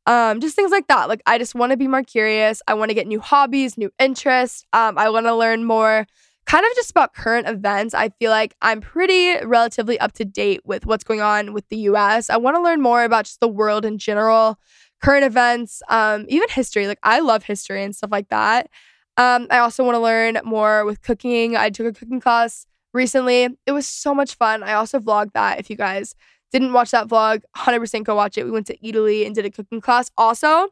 Um, 0.07 0.41
just 0.41 0.57
things 0.57 0.71
like 0.71 0.87
that. 0.89 1.09
Like 1.09 1.23
I 1.27 1.39
just 1.39 1.55
want 1.55 1.71
to 1.71 1.77
be 1.77 1.87
more 1.87 2.03
curious. 2.03 2.63
I 2.67 2.75
want 2.75 2.89
to 2.91 2.95
get 2.95 3.07
new 3.07 3.21
hobbies, 3.21 3.77
new 3.77 3.91
interests. 3.99 4.65
Um, 4.73 4.99
I 4.99 5.11
want 5.11 5.27
to 5.27 5.35
learn 5.35 5.65
more 5.65 6.07
kind 6.49 6.65
of 6.65 6.75
just 6.75 6.91
about 6.91 7.13
current 7.13 7.47
events. 7.47 7.93
I 7.93 8.09
feel 8.09 8.31
like 8.31 8.57
I'm 8.63 8.81
pretty 8.81 9.37
relatively 9.45 10.01
up 10.01 10.13
to 10.13 10.25
date 10.25 10.63
with 10.65 10.87
what's 10.87 11.05
going 11.05 11.21
on 11.21 11.53
with 11.53 11.69
the 11.69 11.77
US. 11.91 12.31
I 12.31 12.39
want 12.39 12.57
to 12.57 12.63
learn 12.63 12.81
more 12.81 13.05
about 13.05 13.27
just 13.27 13.41
the 13.41 13.49
world 13.49 13.85
in 13.85 13.99
general, 13.99 14.59
current 15.03 15.27
events, 15.27 15.83
um, 15.91 16.25
even 16.29 16.49
history. 16.49 16.87
Like 16.87 17.01
I 17.03 17.21
love 17.21 17.45
history 17.45 17.85
and 17.85 17.95
stuff 17.95 18.11
like 18.11 18.31
that. 18.31 18.71
Um, 19.19 19.47
I 19.51 19.59
also 19.59 19.85
want 19.85 19.97
to 19.97 20.01
learn 20.01 20.39
more 20.43 20.87
with 20.87 21.03
cooking. 21.03 21.55
I 21.55 21.69
took 21.69 21.87
a 21.87 21.93
cooking 21.93 22.21
class 22.21 22.67
recently. 22.95 23.49
It 23.67 23.73
was 23.73 23.87
so 23.87 24.15
much 24.15 24.35
fun. 24.35 24.63
I 24.63 24.73
also 24.73 24.99
vlogged 25.01 25.33
that 25.35 25.61
if 25.61 25.69
you 25.69 25.77
guys 25.77 26.15
didn't 26.51 26.73
watch 26.73 26.93
that 26.93 27.09
vlog, 27.09 27.43
100% 27.59 28.05
go 28.05 28.15
watch 28.15 28.39
it. 28.39 28.45
We 28.45 28.51
went 28.51 28.67
to 28.69 28.79
Eataly 28.79 29.27
and 29.27 29.35
did 29.35 29.45
a 29.45 29.51
cooking 29.51 29.83
class. 29.83 30.11
Also, 30.17 30.69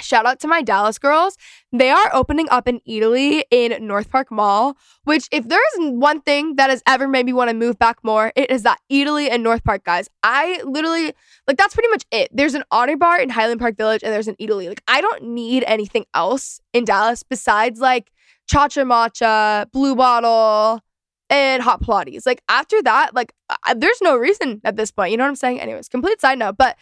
shout 0.00 0.26
out 0.26 0.40
to 0.40 0.48
my 0.48 0.62
Dallas 0.62 0.98
girls. 0.98 1.36
They 1.72 1.90
are 1.90 2.10
opening 2.14 2.46
up 2.50 2.68
in 2.68 2.80
Eataly 2.88 3.42
in 3.50 3.86
North 3.86 4.10
Park 4.10 4.30
Mall, 4.30 4.76
which, 5.04 5.28
if 5.32 5.48
there 5.48 5.60
is 5.74 5.90
one 5.92 6.20
thing 6.20 6.56
that 6.56 6.70
has 6.70 6.82
ever 6.86 7.08
made 7.08 7.26
me 7.26 7.32
want 7.32 7.50
to 7.50 7.56
move 7.56 7.78
back 7.78 7.98
more, 8.02 8.32
it 8.36 8.50
is 8.50 8.62
that 8.62 8.78
Eataly 8.90 9.28
and 9.30 9.42
North 9.42 9.64
Park, 9.64 9.84
guys. 9.84 10.08
I 10.22 10.62
literally, 10.64 11.12
like, 11.46 11.56
that's 11.56 11.74
pretty 11.74 11.88
much 11.88 12.04
it. 12.10 12.28
There's 12.32 12.54
an 12.54 12.64
Honor 12.70 12.96
Bar 12.96 13.20
in 13.20 13.30
Highland 13.30 13.60
Park 13.60 13.76
Village 13.76 14.02
and 14.02 14.12
there's 14.12 14.28
an 14.28 14.36
Eataly. 14.40 14.68
Like, 14.68 14.82
I 14.88 15.00
don't 15.00 15.22
need 15.22 15.64
anything 15.66 16.06
else 16.14 16.60
in 16.72 16.84
Dallas 16.84 17.22
besides, 17.22 17.80
like, 17.80 18.12
Cha 18.48 18.68
Cha 18.68 18.82
Matcha, 18.82 19.70
Blue 19.72 19.96
Bottle, 19.96 20.80
and 21.28 21.62
hot 21.62 21.82
Pilates. 21.82 22.26
Like 22.26 22.42
after 22.48 22.80
that, 22.82 23.14
like 23.14 23.32
I, 23.64 23.74
there's 23.74 24.00
no 24.00 24.16
reason 24.16 24.60
at 24.64 24.76
this 24.76 24.90
point. 24.90 25.10
You 25.10 25.16
know 25.16 25.24
what 25.24 25.30
I'm 25.30 25.36
saying? 25.36 25.60
Anyways, 25.60 25.88
complete 25.88 26.20
side 26.20 26.38
note, 26.38 26.56
but 26.56 26.76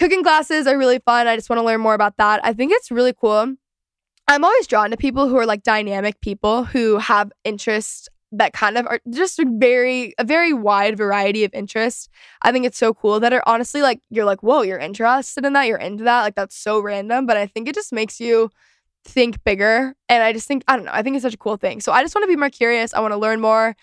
cooking 0.00 0.22
classes 0.22 0.66
are 0.66 0.78
really 0.78 0.98
fun. 0.98 1.28
I 1.28 1.36
just 1.36 1.50
want 1.50 1.58
to 1.60 1.64
learn 1.64 1.80
more 1.80 1.92
about 1.92 2.16
that. 2.16 2.40
I 2.42 2.54
think 2.54 2.72
it's 2.72 2.90
really 2.90 3.12
cool. 3.12 3.54
I'm 4.26 4.44
always 4.44 4.66
drawn 4.66 4.90
to 4.90 4.96
people 4.96 5.28
who 5.28 5.36
are 5.36 5.44
like 5.44 5.62
dynamic 5.62 6.20
people 6.22 6.64
who 6.64 6.96
have 6.96 7.30
interests 7.44 8.08
that 8.32 8.54
kind 8.54 8.78
of 8.78 8.86
are 8.86 9.00
just 9.10 9.40
very 9.44 10.14
a 10.16 10.24
very 10.24 10.54
wide 10.54 10.96
variety 10.96 11.44
of 11.44 11.52
interests. 11.52 12.08
I 12.40 12.50
think 12.50 12.64
it's 12.64 12.78
so 12.78 12.94
cool 12.94 13.20
that 13.20 13.34
are 13.34 13.42
honestly 13.44 13.82
like 13.82 14.00
you're 14.08 14.24
like, 14.24 14.42
whoa, 14.42 14.62
you're 14.62 14.78
interested 14.78 15.44
in 15.44 15.52
that, 15.52 15.66
you're 15.66 15.76
into 15.76 16.04
that. 16.04 16.22
Like 16.22 16.34
that's 16.34 16.56
so 16.56 16.80
random. 16.80 17.26
But 17.26 17.36
I 17.36 17.46
think 17.46 17.68
it 17.68 17.74
just 17.74 17.92
makes 17.92 18.20
you 18.20 18.50
think 19.04 19.44
bigger. 19.44 19.94
And 20.08 20.22
I 20.22 20.32
just 20.32 20.48
think, 20.48 20.64
I 20.66 20.76
don't 20.76 20.86
know, 20.86 20.92
I 20.94 21.02
think 21.02 21.16
it's 21.16 21.24
such 21.24 21.34
a 21.34 21.38
cool 21.38 21.58
thing. 21.58 21.82
So 21.82 21.92
I 21.92 22.02
just 22.02 22.14
want 22.14 22.22
to 22.22 22.28
be 22.28 22.36
more 22.36 22.50
curious. 22.50 22.94
I 22.94 23.00
want 23.00 23.12
to 23.12 23.18
learn 23.18 23.40
more. 23.40 23.76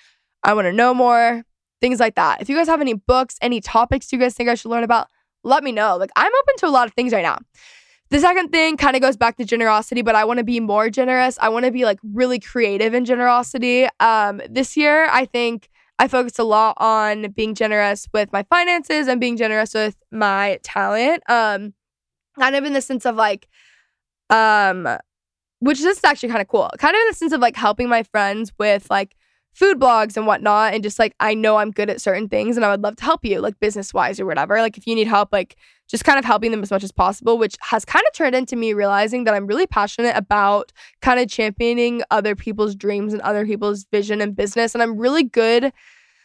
I 0.43 0.55
want 0.55 0.65
to 0.65 0.73
know 0.73 0.95
more, 0.95 1.43
things 1.79 1.99
like 1.99 2.15
that. 2.15 2.41
If 2.41 2.49
you 2.49 2.55
guys 2.55 2.67
have 2.67 2.81
any 2.81 2.93
books, 2.95 3.37
any 3.41 3.61
topics 3.61 4.11
you 4.11 4.17
guys 4.17 4.33
think 4.33 4.49
I 4.49 4.55
should 4.55 4.71
learn 4.71 4.83
about, 4.83 5.09
let 5.43 5.63
me 5.63 5.71
know. 5.71 5.97
Like, 5.97 6.11
I'm 6.15 6.31
open 6.31 6.55
to 6.59 6.67
a 6.67 6.69
lot 6.69 6.87
of 6.87 6.93
things 6.93 7.13
right 7.13 7.23
now. 7.23 7.37
The 8.09 8.19
second 8.19 8.49
thing 8.49 8.77
kind 8.77 8.95
of 8.95 9.01
goes 9.01 9.17
back 9.17 9.35
to 9.37 9.45
generosity, 9.45 10.01
but 10.01 10.15
I 10.15 10.23
want 10.23 10.37
to 10.37 10.43
be 10.43 10.59
more 10.61 10.89
generous. 10.89 11.37
I 11.41 11.49
want 11.49 11.65
to 11.65 11.71
be 11.71 11.83
like 11.83 11.99
really 12.13 12.39
creative 12.39 12.93
in 12.93 13.03
generosity. 13.03 13.87
Um, 13.99 14.41
this 14.49 14.77
year, 14.77 15.07
I 15.11 15.25
think 15.25 15.67
I 15.99 16.07
focused 16.07 16.39
a 16.39 16.43
lot 16.43 16.75
on 16.77 17.31
being 17.31 17.53
generous 17.53 18.07
with 18.13 18.31
my 18.31 18.43
finances 18.43 19.07
and 19.07 19.19
being 19.19 19.35
generous 19.35 19.73
with 19.73 19.97
my 20.09 20.59
talent. 20.63 21.21
Um, 21.29 21.73
kind 22.39 22.55
of 22.55 22.63
in 22.63 22.73
the 22.73 22.81
sense 22.81 23.05
of 23.05 23.15
like, 23.15 23.47
um, 24.29 24.87
which 25.59 25.81
is 25.81 25.99
actually 26.03 26.29
kind 26.29 26.41
of 26.41 26.47
cool. 26.47 26.69
Kind 26.77 26.95
of 26.95 26.99
in 27.01 27.07
the 27.09 27.15
sense 27.15 27.33
of 27.33 27.41
like 27.41 27.57
helping 27.57 27.89
my 27.89 28.03
friends 28.03 28.53
with 28.57 28.87
like 28.89 29.15
food 29.57 29.79
blogs 29.79 30.15
and 30.15 30.27
whatnot. 30.27 30.75
And 30.75 30.83
just 30.83 30.99
like, 30.99 31.15
I 31.19 31.33
know 31.33 31.57
I'm 31.57 31.71
good 31.71 31.89
at 31.89 31.99
certain 31.99 32.29
things 32.29 32.57
and 32.57 32.65
I 32.65 32.69
would 32.69 32.83
love 32.83 32.95
to 32.97 33.03
help 33.03 33.25
you, 33.25 33.39
like 33.41 33.59
business 33.59 33.91
wise 33.91 34.19
or 34.19 34.25
whatever. 34.27 34.61
Like, 34.61 34.77
if 34.77 34.85
you 34.85 34.93
need 34.93 35.07
help, 35.07 35.33
like 35.33 35.55
just 35.87 36.05
kind 36.05 36.19
of 36.19 36.25
helping 36.25 36.51
them 36.51 36.61
as 36.61 36.69
much 36.69 36.83
as 36.83 36.91
possible, 36.91 37.39
which 37.39 37.57
has 37.61 37.83
kind 37.83 38.05
of 38.07 38.13
turned 38.13 38.35
into 38.35 38.55
me 38.55 38.73
realizing 38.73 39.23
that 39.23 39.33
I'm 39.33 39.47
really 39.47 39.65
passionate 39.65 40.15
about 40.15 40.71
kind 41.01 41.19
of 41.19 41.27
championing 41.27 42.03
other 42.11 42.35
people's 42.35 42.75
dreams 42.75 43.13
and 43.13 43.21
other 43.23 43.47
people's 43.47 43.85
vision 43.91 44.21
and 44.21 44.35
business. 44.35 44.75
And 44.75 44.83
I'm 44.83 44.95
really 44.95 45.23
good 45.23 45.73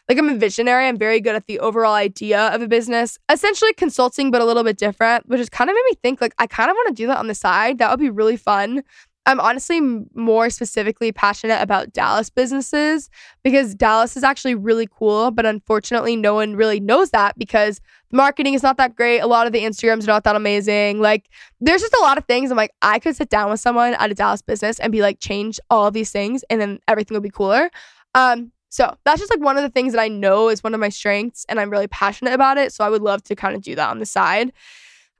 like 0.09 0.17
I'm 0.17 0.27
a 0.27 0.35
visionary. 0.35 0.87
I'm 0.87 0.97
very 0.97 1.21
good 1.21 1.33
at 1.33 1.47
the 1.47 1.59
overall 1.59 1.93
idea 1.93 2.47
of 2.49 2.61
a 2.61 2.67
business, 2.67 3.17
essentially 3.31 3.71
consulting, 3.73 4.31
but 4.31 4.41
a 4.41 4.45
little 4.45 4.65
bit 4.65 4.77
different, 4.77 5.29
which 5.29 5.37
has 5.37 5.49
kind 5.49 5.69
of 5.69 5.75
made 5.75 5.85
me 5.91 5.97
think 6.03 6.19
like 6.19 6.35
I 6.37 6.45
kind 6.45 6.69
of 6.69 6.75
want 6.75 6.89
to 6.89 6.93
do 6.93 7.07
that 7.07 7.19
on 7.19 7.27
the 7.27 7.35
side. 7.35 7.77
That 7.77 7.89
would 7.89 8.01
be 8.01 8.09
really 8.09 8.35
fun. 8.35 8.83
I'm 9.25 9.39
honestly 9.39 9.79
more 10.13 10.49
specifically 10.49 11.11
passionate 11.13 11.61
about 11.61 11.93
Dallas 11.93 12.29
businesses 12.29 13.09
because 13.41 13.73
Dallas 13.73 14.17
is 14.17 14.23
actually 14.23 14.55
really 14.55 14.87
cool, 14.87 15.31
but 15.31 15.45
unfortunately, 15.45 16.15
no 16.17 16.33
one 16.33 16.55
really 16.55 16.81
knows 16.81 17.11
that 17.11 17.37
because 17.37 17.79
marketing 18.11 18.53
is 18.53 18.63
not 18.63 18.75
that 18.77 18.95
great. 18.95 19.19
A 19.19 19.27
lot 19.27 19.47
of 19.47 19.53
the 19.53 19.61
Instagrams 19.61 20.03
are 20.03 20.07
not 20.07 20.25
that 20.25 20.35
amazing. 20.35 20.99
Like, 20.99 21.29
there's 21.61 21.81
just 21.81 21.93
a 21.93 22.01
lot 22.01 22.17
of 22.17 22.25
things. 22.25 22.51
I'm 22.51 22.57
like, 22.57 22.73
I 22.81 22.99
could 22.99 23.15
sit 23.15 23.29
down 23.29 23.49
with 23.49 23.61
someone 23.61 23.93
at 23.93 24.11
a 24.11 24.13
Dallas 24.13 24.41
business 24.41 24.79
and 24.79 24.91
be 24.91 25.01
like, 25.01 25.19
change 25.19 25.59
all 25.69 25.87
of 25.87 25.93
these 25.93 26.11
things, 26.11 26.43
and 26.49 26.59
then 26.59 26.79
everything 26.89 27.15
would 27.15 27.23
be 27.23 27.29
cooler. 27.29 27.69
Um, 28.15 28.51
so 28.69 28.97
that's 29.05 29.19
just 29.19 29.31
like 29.31 29.39
one 29.39 29.55
of 29.55 29.63
the 29.63 29.69
things 29.69 29.93
that 29.93 30.01
I 30.01 30.07
know 30.07 30.49
is 30.49 30.63
one 30.63 30.73
of 30.73 30.79
my 30.79 30.89
strengths, 30.89 31.45
and 31.47 31.59
I'm 31.59 31.69
really 31.69 31.87
passionate 31.87 32.33
about 32.33 32.57
it. 32.57 32.73
So 32.73 32.83
I 32.83 32.89
would 32.89 33.03
love 33.03 33.23
to 33.25 33.35
kind 33.35 33.55
of 33.55 33.61
do 33.61 33.75
that 33.75 33.89
on 33.89 33.99
the 33.99 34.05
side. 34.05 34.51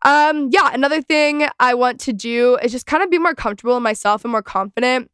Um, 0.04 0.50
yeah, 0.52 0.72
another 0.74 1.02
thing 1.02 1.48
I 1.60 1.74
want 1.76 2.00
to 2.02 2.14
do 2.14 2.58
is 2.62 2.72
just 2.72 2.86
kind 2.86 3.04
of 3.04 3.10
be 3.10 3.20
more 3.20 3.34
comfortable 3.34 3.78
in 3.78 3.84
myself 3.84 4.26
and 4.26 4.32
more 4.32 4.44
confident. 4.44 5.10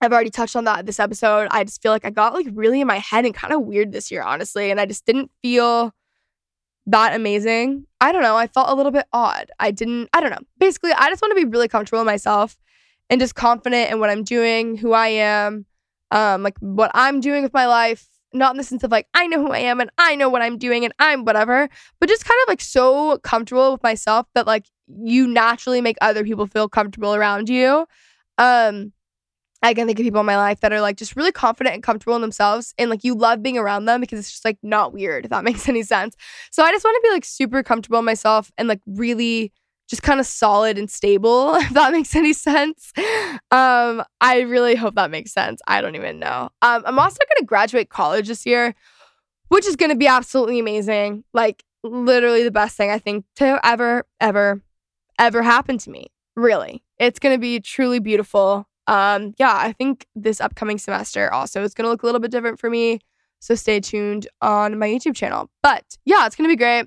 I've 0.00 0.12
already 0.12 0.30
touched 0.30 0.56
on 0.56 0.64
that 0.64 0.84
this 0.84 1.00
episode. 1.00 1.48
I 1.50 1.64
just 1.64 1.80
feel 1.80 1.92
like 1.92 2.04
I 2.04 2.10
got 2.10 2.34
like 2.34 2.46
really 2.52 2.80
in 2.80 2.86
my 2.86 2.98
head 2.98 3.24
and 3.24 3.34
kind 3.34 3.52
of 3.52 3.62
weird 3.62 3.92
this 3.92 4.10
year, 4.10 4.22
honestly. 4.22 4.70
And 4.70 4.80
I 4.80 4.86
just 4.86 5.06
didn't 5.06 5.30
feel 5.42 5.94
that 6.86 7.14
amazing. 7.14 7.86
I 8.00 8.12
don't 8.12 8.22
know. 8.22 8.36
I 8.36 8.46
felt 8.46 8.68
a 8.68 8.74
little 8.74 8.92
bit 8.92 9.06
odd. 9.12 9.50
I 9.58 9.70
didn't, 9.70 10.08
I 10.12 10.20
don't 10.20 10.30
know. 10.30 10.44
Basically, 10.58 10.92
I 10.92 11.08
just 11.08 11.22
want 11.22 11.36
to 11.36 11.44
be 11.44 11.50
really 11.50 11.68
comfortable 11.68 12.00
in 12.00 12.06
myself 12.06 12.56
and 13.08 13.20
just 13.20 13.34
confident 13.34 13.90
in 13.90 14.00
what 14.00 14.10
I'm 14.10 14.24
doing, 14.24 14.76
who 14.76 14.92
I 14.92 15.08
am, 15.08 15.66
um, 16.10 16.42
like 16.42 16.58
what 16.58 16.90
I'm 16.94 17.20
doing 17.20 17.42
with 17.42 17.54
my 17.54 17.66
life. 17.66 18.06
Not 18.32 18.52
in 18.52 18.58
the 18.58 18.64
sense 18.64 18.84
of 18.84 18.90
like, 18.90 19.06
I 19.14 19.26
know 19.26 19.40
who 19.40 19.52
I 19.52 19.58
am 19.58 19.80
and 19.80 19.90
I 19.98 20.14
know 20.14 20.28
what 20.28 20.42
I'm 20.42 20.58
doing 20.58 20.84
and 20.84 20.92
I'm 20.98 21.24
whatever, 21.24 21.68
but 22.00 22.08
just 22.08 22.24
kind 22.24 22.38
of 22.42 22.48
like 22.48 22.60
so 22.60 23.18
comfortable 23.18 23.72
with 23.72 23.82
myself 23.82 24.26
that 24.34 24.46
like 24.46 24.66
you 24.88 25.26
naturally 25.26 25.80
make 25.80 25.96
other 26.00 26.24
people 26.24 26.46
feel 26.46 26.68
comfortable 26.68 27.14
around 27.14 27.48
you. 27.48 27.86
Um, 28.38 28.92
I 29.62 29.74
can 29.74 29.86
think 29.86 29.98
of 29.98 30.04
people 30.04 30.20
in 30.20 30.26
my 30.26 30.36
life 30.36 30.60
that 30.60 30.72
are 30.72 30.80
like 30.80 30.96
just 30.96 31.16
really 31.16 31.32
confident 31.32 31.74
and 31.74 31.82
comfortable 31.82 32.14
in 32.14 32.22
themselves 32.22 32.74
and 32.78 32.90
like 32.90 33.04
you 33.04 33.14
love 33.14 33.42
being 33.42 33.56
around 33.56 33.86
them 33.86 34.00
because 34.00 34.18
it's 34.18 34.30
just 34.30 34.44
like 34.44 34.58
not 34.62 34.92
weird, 34.92 35.24
if 35.24 35.30
that 35.30 35.44
makes 35.50 35.68
any 35.68 35.82
sense. 35.82 36.14
So 36.50 36.62
I 36.62 36.72
just 36.72 36.84
want 36.84 36.96
to 36.96 37.08
be 37.08 37.12
like 37.12 37.24
super 37.24 37.62
comfortable 37.62 37.98
in 37.98 38.04
myself 38.04 38.52
and 38.58 38.68
like 38.68 38.80
really 38.86 39.52
just 39.88 40.02
kind 40.02 40.20
of 40.20 40.26
solid 40.26 40.78
and 40.78 40.90
stable, 40.90 41.54
if 41.56 41.70
that 41.70 41.92
makes 41.92 42.14
any 42.14 42.32
sense. 42.32 42.92
Um, 43.50 44.02
I 44.20 44.44
really 44.46 44.74
hope 44.74 44.94
that 44.96 45.10
makes 45.10 45.32
sense. 45.32 45.60
I 45.66 45.80
don't 45.80 45.94
even 45.94 46.18
know. 46.18 46.50
Um, 46.62 46.82
I'm 46.84 46.98
also 46.98 47.18
going 47.18 47.40
to 47.40 47.44
graduate 47.44 47.88
college 47.88 48.28
this 48.28 48.46
year, 48.46 48.74
which 49.48 49.66
is 49.66 49.76
going 49.76 49.90
to 49.90 49.96
be 49.96 50.06
absolutely 50.06 50.58
amazing. 50.58 51.24
Like, 51.32 51.62
literally 51.82 52.42
the 52.42 52.50
best 52.50 52.76
thing 52.76 52.90
I 52.90 52.98
think 52.98 53.24
to 53.36 53.60
ever, 53.64 54.06
ever, 54.20 54.62
ever 55.18 55.42
happen 55.42 55.78
to 55.78 55.90
me. 55.90 56.08
Really. 56.34 56.82
It's 56.98 57.18
going 57.18 57.34
to 57.34 57.40
be 57.40 57.60
truly 57.60 57.98
beautiful. 57.98 58.68
Um, 58.86 59.34
yeah, 59.38 59.54
I 59.56 59.72
think 59.72 60.06
this 60.14 60.40
upcoming 60.40 60.78
semester 60.78 61.32
also 61.32 61.62
is 61.62 61.74
going 61.74 61.84
to 61.84 61.90
look 61.90 62.02
a 62.02 62.06
little 62.06 62.20
bit 62.20 62.30
different 62.30 62.58
for 62.58 62.70
me. 62.70 63.00
So 63.40 63.54
stay 63.54 63.80
tuned 63.80 64.28
on 64.40 64.78
my 64.78 64.88
YouTube 64.88 65.14
channel. 65.14 65.50
But 65.62 65.84
yeah, 66.04 66.26
it's 66.26 66.36
going 66.36 66.48
to 66.48 66.52
be 66.52 66.58
great. 66.58 66.86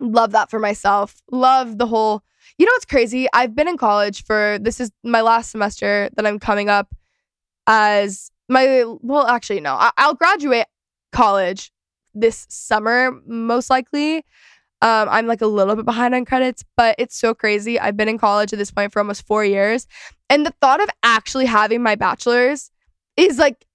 Love 0.00 0.32
that 0.32 0.50
for 0.50 0.58
myself. 0.58 1.22
Love 1.30 1.78
the 1.78 1.86
whole. 1.86 2.22
You 2.58 2.66
know 2.66 2.72
what's 2.74 2.84
crazy? 2.84 3.26
I've 3.32 3.54
been 3.54 3.68
in 3.68 3.76
college 3.76 4.24
for 4.24 4.58
this 4.60 4.80
is 4.80 4.90
my 5.02 5.20
last 5.20 5.50
semester 5.50 6.10
that 6.14 6.26
I'm 6.26 6.38
coming 6.38 6.68
up 6.68 6.94
as 7.66 8.30
my 8.48 8.84
well 9.00 9.26
actually 9.26 9.60
no. 9.60 9.74
I, 9.74 9.90
I'll 9.96 10.14
graduate 10.14 10.66
college 11.12 11.72
this 12.14 12.46
summer 12.48 13.12
most 13.26 13.70
likely. 13.70 14.24
Um, 14.82 15.08
I'm 15.10 15.26
like 15.26 15.40
a 15.40 15.46
little 15.46 15.76
bit 15.76 15.86
behind 15.86 16.14
on 16.14 16.26
credits, 16.26 16.62
but 16.76 16.94
it's 16.98 17.16
so 17.16 17.32
crazy. 17.34 17.80
I've 17.80 17.96
been 17.96 18.08
in 18.08 18.18
college 18.18 18.52
at 18.52 18.58
this 18.58 18.70
point 18.70 18.92
for 18.92 18.98
almost 18.98 19.26
four 19.26 19.42
years. 19.42 19.86
And 20.28 20.44
the 20.44 20.52
thought 20.60 20.82
of 20.82 20.90
actually 21.02 21.46
having 21.46 21.82
my 21.82 21.94
bachelor's 21.94 22.70
is 23.16 23.38
like 23.38 23.66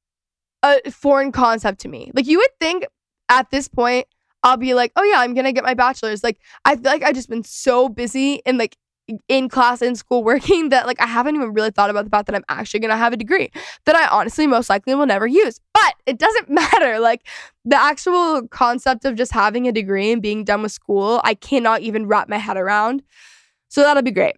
a 0.61 0.91
foreign 0.91 1.31
concept 1.31 1.79
to 1.81 1.87
me. 1.87 2.11
Like, 2.13 2.27
you 2.27 2.37
would 2.37 2.51
think 2.59 2.85
at 3.29 3.49
this 3.49 3.67
point, 3.67 4.05
I'll 4.43 4.57
be 4.57 4.73
like, 4.73 4.91
oh 4.95 5.03
yeah, 5.03 5.19
I'm 5.19 5.33
gonna 5.33 5.51
get 5.51 5.63
my 5.63 5.73
bachelor's. 5.73 6.23
Like 6.23 6.39
I 6.65 6.75
feel 6.75 6.85
like 6.85 7.03
I've 7.03 7.15
just 7.15 7.29
been 7.29 7.43
so 7.43 7.89
busy 7.89 8.41
and 8.45 8.57
like 8.57 8.77
in 9.27 9.49
class 9.49 9.81
in 9.81 9.95
school 9.95 10.23
working 10.31 10.69
that 10.69 10.85
like 10.85 11.01
I 11.01 11.05
haven't 11.05 11.35
even 11.35 11.53
really 11.53 11.71
thought 11.71 11.89
about 11.89 12.05
the 12.05 12.09
fact 12.09 12.27
that 12.27 12.35
I'm 12.35 12.45
actually 12.49 12.79
gonna 12.81 12.97
have 12.97 13.13
a 13.13 13.17
degree 13.17 13.51
that 13.85 13.95
I 13.95 14.07
honestly 14.07 14.47
most 14.47 14.69
likely 14.69 14.95
will 14.95 15.05
never 15.05 15.27
use. 15.27 15.59
But 15.73 15.95
it 16.05 16.17
doesn't 16.17 16.49
matter. 16.49 16.99
Like 16.99 17.27
the 17.65 17.79
actual 17.79 18.47
concept 18.47 19.05
of 19.05 19.15
just 19.15 19.31
having 19.31 19.67
a 19.67 19.71
degree 19.71 20.11
and 20.11 20.21
being 20.21 20.43
done 20.43 20.61
with 20.61 20.71
school, 20.71 21.21
I 21.23 21.33
cannot 21.33 21.81
even 21.81 22.07
wrap 22.07 22.29
my 22.29 22.37
head 22.37 22.57
around. 22.57 23.03
So 23.69 23.81
that'll 23.81 24.03
be 24.03 24.11
great. 24.11 24.35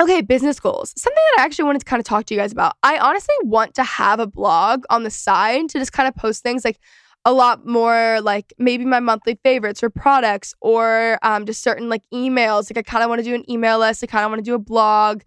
Okay, 0.00 0.20
business 0.20 0.60
goals. 0.60 0.92
Something 0.96 1.22
that 1.36 1.40
I 1.40 1.44
actually 1.44 1.64
wanted 1.64 1.78
to 1.78 1.86
kind 1.86 2.00
of 2.00 2.04
talk 2.04 2.26
to 2.26 2.34
you 2.34 2.40
guys 2.40 2.52
about. 2.52 2.74
I 2.82 2.98
honestly 2.98 3.34
want 3.44 3.74
to 3.76 3.82
have 3.82 4.20
a 4.20 4.26
blog 4.26 4.84
on 4.90 5.04
the 5.04 5.10
side 5.10 5.70
to 5.70 5.78
just 5.78 5.92
kind 5.92 6.06
of 6.06 6.14
post 6.14 6.42
things 6.42 6.66
like 6.66 6.78
a 7.26 7.32
lot 7.32 7.66
more 7.66 8.20
like 8.22 8.54
maybe 8.56 8.84
my 8.84 9.00
monthly 9.00 9.36
favorites 9.42 9.82
or 9.82 9.90
products 9.90 10.54
or 10.60 11.18
um, 11.22 11.44
just 11.44 11.60
certain 11.60 11.88
like 11.88 12.02
emails. 12.14 12.70
Like 12.70 12.78
I 12.78 12.88
kind 12.88 13.02
of 13.02 13.10
want 13.10 13.18
to 13.18 13.24
do 13.24 13.34
an 13.34 13.50
email 13.50 13.80
list. 13.80 14.04
I 14.04 14.06
kind 14.06 14.24
of 14.24 14.30
want 14.30 14.38
to 14.38 14.48
do 14.48 14.54
a 14.54 14.60
blog. 14.60 15.22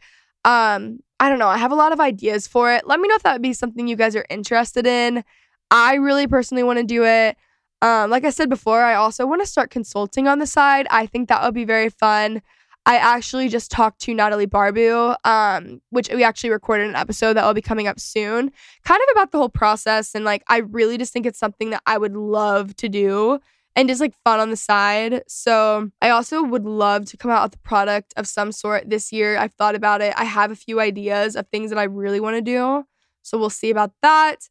Um, 0.45 0.99
I 1.19 1.27
don't 1.27 1.39
know. 1.39 1.49
I 1.49 1.57
have 1.57 1.73
a 1.73 1.75
lot 1.75 1.91
of 1.91 1.99
ideas 1.99 2.47
for 2.47 2.73
it. 2.73 2.87
Let 2.87 3.01
me 3.01 3.09
know 3.09 3.15
if 3.15 3.23
that 3.23 3.33
would 3.33 3.41
be 3.41 3.51
something 3.51 3.85
you 3.85 3.97
guys 3.97 4.15
are 4.15 4.25
interested 4.29 4.87
in. 4.87 5.25
I 5.71 5.95
really 5.95 6.25
personally 6.25 6.63
want 6.63 6.79
to 6.79 6.85
do 6.85 7.03
it. 7.03 7.35
Um, 7.81 8.09
like 8.09 8.23
I 8.23 8.29
said 8.29 8.49
before, 8.49 8.81
I 8.81 8.95
also 8.95 9.25
want 9.27 9.41
to 9.41 9.47
start 9.47 9.69
consulting 9.69 10.25
on 10.25 10.39
the 10.39 10.47
side. 10.47 10.87
I 10.89 11.05
think 11.05 11.27
that 11.27 11.43
would 11.43 11.53
be 11.53 11.65
very 11.65 11.89
fun. 11.89 12.41
I 12.85 12.97
actually 12.97 13.49
just 13.49 13.69
talked 13.69 14.01
to 14.01 14.13
Natalie 14.13 14.47
Barbu, 14.47 15.15
um, 15.23 15.81
which 15.89 16.09
we 16.09 16.23
actually 16.23 16.49
recorded 16.49 16.89
an 16.89 16.95
episode 16.95 17.33
that 17.33 17.45
will 17.45 17.53
be 17.53 17.61
coming 17.61 17.87
up 17.87 17.99
soon, 17.99 18.51
kind 18.83 19.01
of 19.01 19.11
about 19.11 19.31
the 19.31 19.37
whole 19.37 19.49
process. 19.49 20.15
And 20.15 20.25
like, 20.25 20.43
I 20.47 20.57
really 20.57 20.97
just 20.97 21.13
think 21.13 21.25
it's 21.25 21.39
something 21.39 21.69
that 21.69 21.83
I 21.85 21.97
would 21.97 22.15
love 22.15 22.75
to 22.77 22.89
do 22.89 23.39
and 23.75 23.87
just 23.87 24.01
like 24.01 24.13
fun 24.23 24.39
on 24.39 24.49
the 24.49 24.57
side. 24.57 25.23
So 25.27 25.91
I 26.01 26.09
also 26.09 26.41
would 26.43 26.65
love 26.65 27.05
to 27.05 27.17
come 27.17 27.31
out 27.31 27.43
with 27.43 27.55
a 27.55 27.59
product 27.59 28.13
of 28.17 28.27
some 28.27 28.51
sort 28.51 28.89
this 28.89 29.11
year. 29.11 29.37
I've 29.37 29.53
thought 29.53 29.75
about 29.75 30.01
it. 30.01 30.13
I 30.17 30.23
have 30.23 30.51
a 30.51 30.55
few 30.55 30.79
ideas 30.79 31.35
of 31.35 31.47
things 31.47 31.69
that 31.69 31.79
I 31.79 31.83
really 31.83 32.19
want 32.19 32.37
to 32.37 32.41
do. 32.41 32.85
So 33.21 33.37
we'll 33.37 33.49
see 33.49 33.69
about 33.69 33.91
that. 34.01 34.49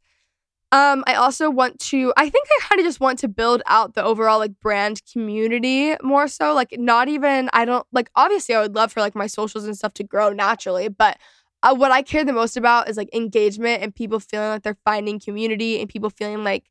Um, 0.70 1.02
I 1.07 1.14
also 1.14 1.48
want 1.48 1.78
to, 1.81 2.12
I 2.16 2.28
think 2.28 2.46
I 2.59 2.61
kind 2.68 2.78
of 2.78 2.85
just 2.85 3.00
want 3.00 3.18
to 3.20 3.28
build 3.28 3.62
out 3.66 3.94
the 3.94 4.04
overall 4.04 4.38
like 4.38 4.61
brand 4.61 5.00
community 5.11 5.94
more 6.02 6.28
so. 6.28 6.52
Like, 6.52 6.74
not 6.78 7.09
even, 7.09 7.48
I 7.54 7.64
don't 7.64 7.87
like, 7.90 8.11
obviously, 8.14 8.54
I 8.54 8.61
would 8.61 8.74
love 8.74 8.92
for 8.92 9.00
like 9.00 9.14
my 9.14 9.26
socials 9.26 9.64
and 9.64 9.76
stuff 9.76 9.94
to 9.94 10.04
grow 10.04 10.31
naturally, 10.31 10.88
but 10.88 11.16
uh, 11.62 11.74
what 11.74 11.90
I 11.90 12.02
care 12.02 12.24
the 12.24 12.33
most 12.33 12.57
about 12.57 12.88
is 12.88 12.96
like 12.96 13.09
engagement 13.14 13.83
and 13.83 13.94
people 13.94 14.20
feeling 14.20 14.50
like 14.50 14.62
they're 14.62 14.76
finding 14.85 15.18
community 15.18 15.81
and 15.81 15.88
people 15.88 16.11
feeling 16.11 16.44
like 16.44 16.70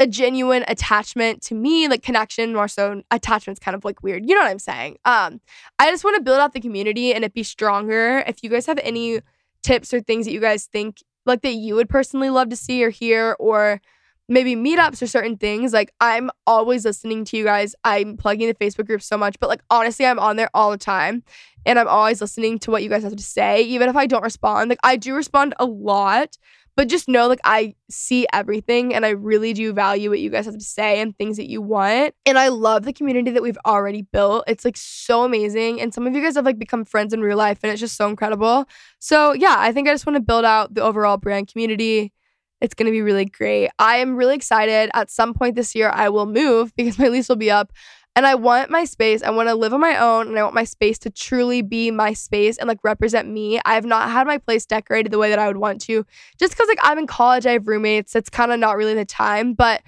a 0.00 0.06
genuine 0.06 0.64
attachment 0.66 1.40
to 1.42 1.54
me, 1.54 1.86
like 1.86 2.02
connection 2.02 2.52
more 2.52 2.66
so. 2.66 3.02
Attachment's 3.10 3.60
kind 3.60 3.76
of 3.76 3.84
like 3.84 4.02
weird. 4.02 4.28
You 4.28 4.34
know 4.34 4.40
what 4.40 4.50
I'm 4.50 4.58
saying? 4.58 4.96
Um, 5.04 5.40
I 5.78 5.90
just 5.90 6.02
want 6.02 6.16
to 6.16 6.22
build 6.22 6.40
out 6.40 6.52
the 6.52 6.60
community 6.60 7.14
and 7.14 7.24
it 7.24 7.32
be 7.32 7.44
stronger. 7.44 8.24
If 8.26 8.42
you 8.42 8.50
guys 8.50 8.66
have 8.66 8.80
any 8.82 9.20
tips 9.62 9.94
or 9.94 10.00
things 10.00 10.26
that 10.26 10.32
you 10.32 10.40
guys 10.40 10.66
think 10.66 11.02
like 11.26 11.42
that 11.42 11.54
you 11.54 11.74
would 11.74 11.88
personally 11.88 12.30
love 12.30 12.48
to 12.50 12.56
see 12.56 12.84
or 12.84 12.90
hear 12.90 13.36
or 13.38 13.80
maybe 14.28 14.56
meetups 14.56 15.02
or 15.02 15.06
certain 15.06 15.36
things. 15.36 15.72
Like 15.72 15.92
I'm 16.00 16.30
always 16.46 16.84
listening 16.84 17.24
to 17.26 17.36
you 17.36 17.44
guys. 17.44 17.74
I'm 17.84 18.16
plugging 18.16 18.48
the 18.48 18.54
Facebook 18.54 18.86
group 18.86 19.02
so 19.02 19.18
much, 19.18 19.36
but 19.38 19.48
like 19.48 19.62
honestly, 19.70 20.06
I'm 20.06 20.18
on 20.18 20.36
there 20.36 20.50
all 20.54 20.70
the 20.70 20.78
time 20.78 21.22
and 21.66 21.78
I'm 21.78 21.88
always 21.88 22.20
listening 22.20 22.58
to 22.60 22.70
what 22.70 22.82
you 22.82 22.88
guys 22.88 23.02
have 23.02 23.16
to 23.16 23.22
say, 23.22 23.62
even 23.62 23.88
if 23.88 23.96
I 23.96 24.06
don't 24.06 24.22
respond. 24.22 24.70
Like 24.70 24.78
I 24.82 24.96
do 24.96 25.14
respond 25.14 25.54
a 25.58 25.64
lot, 25.64 26.38
but 26.76 26.88
just 26.88 27.08
know, 27.08 27.28
like, 27.28 27.40
I 27.44 27.74
see 27.90 28.26
everything 28.32 28.94
and 28.94 29.06
I 29.06 29.10
really 29.10 29.52
do 29.52 29.72
value 29.72 30.10
what 30.10 30.18
you 30.18 30.30
guys 30.30 30.46
have 30.46 30.58
to 30.58 30.64
say 30.64 31.00
and 31.00 31.16
things 31.16 31.36
that 31.36 31.48
you 31.48 31.62
want. 31.62 32.14
And 32.26 32.38
I 32.38 32.48
love 32.48 32.84
the 32.84 32.92
community 32.92 33.30
that 33.30 33.42
we've 33.42 33.58
already 33.64 34.02
built. 34.02 34.44
It's 34.48 34.64
like 34.64 34.76
so 34.76 35.24
amazing. 35.24 35.80
And 35.80 35.94
some 35.94 36.06
of 36.06 36.14
you 36.14 36.22
guys 36.22 36.34
have 36.34 36.44
like 36.44 36.58
become 36.58 36.84
friends 36.84 37.12
in 37.12 37.20
real 37.20 37.36
life 37.36 37.60
and 37.62 37.70
it's 37.70 37.80
just 37.80 37.96
so 37.96 38.08
incredible. 38.08 38.66
So, 38.98 39.32
yeah, 39.32 39.54
I 39.58 39.72
think 39.72 39.88
I 39.88 39.92
just 39.92 40.06
want 40.06 40.16
to 40.16 40.22
build 40.22 40.44
out 40.44 40.74
the 40.74 40.82
overall 40.82 41.16
brand 41.16 41.48
community. 41.48 42.12
It's 42.60 42.74
going 42.74 42.86
to 42.86 42.92
be 42.92 43.02
really 43.02 43.26
great. 43.26 43.70
I 43.78 43.96
am 43.96 44.16
really 44.16 44.34
excited. 44.34 44.90
At 44.94 45.10
some 45.10 45.34
point 45.34 45.54
this 45.54 45.74
year, 45.74 45.90
I 45.90 46.08
will 46.08 46.26
move 46.26 46.74
because 46.76 46.98
my 46.98 47.08
lease 47.08 47.28
will 47.28 47.36
be 47.36 47.50
up. 47.50 47.72
And 48.16 48.26
I 48.26 48.36
want 48.36 48.70
my 48.70 48.84
space. 48.84 49.24
I 49.24 49.30
want 49.30 49.48
to 49.48 49.56
live 49.56 49.74
on 49.74 49.80
my 49.80 49.98
own 49.98 50.28
and 50.28 50.38
I 50.38 50.42
want 50.44 50.54
my 50.54 50.62
space 50.62 50.98
to 51.00 51.10
truly 51.10 51.62
be 51.62 51.90
my 51.90 52.12
space 52.12 52.58
and 52.58 52.68
like 52.68 52.78
represent 52.84 53.28
me. 53.28 53.60
I 53.64 53.74
have 53.74 53.84
not 53.84 54.08
had 54.08 54.28
my 54.28 54.38
place 54.38 54.64
decorated 54.66 55.10
the 55.10 55.18
way 55.18 55.30
that 55.30 55.40
I 55.40 55.48
would 55.48 55.56
want 55.56 55.80
to 55.82 56.06
just 56.38 56.52
because 56.52 56.68
like 56.68 56.78
I'm 56.80 56.98
in 56.98 57.08
college, 57.08 57.44
I 57.44 57.52
have 57.52 57.66
roommates. 57.66 58.14
It's 58.14 58.30
kind 58.30 58.52
of 58.52 58.60
not 58.60 58.76
really 58.76 58.94
the 58.94 59.04
time, 59.04 59.54
but 59.54 59.82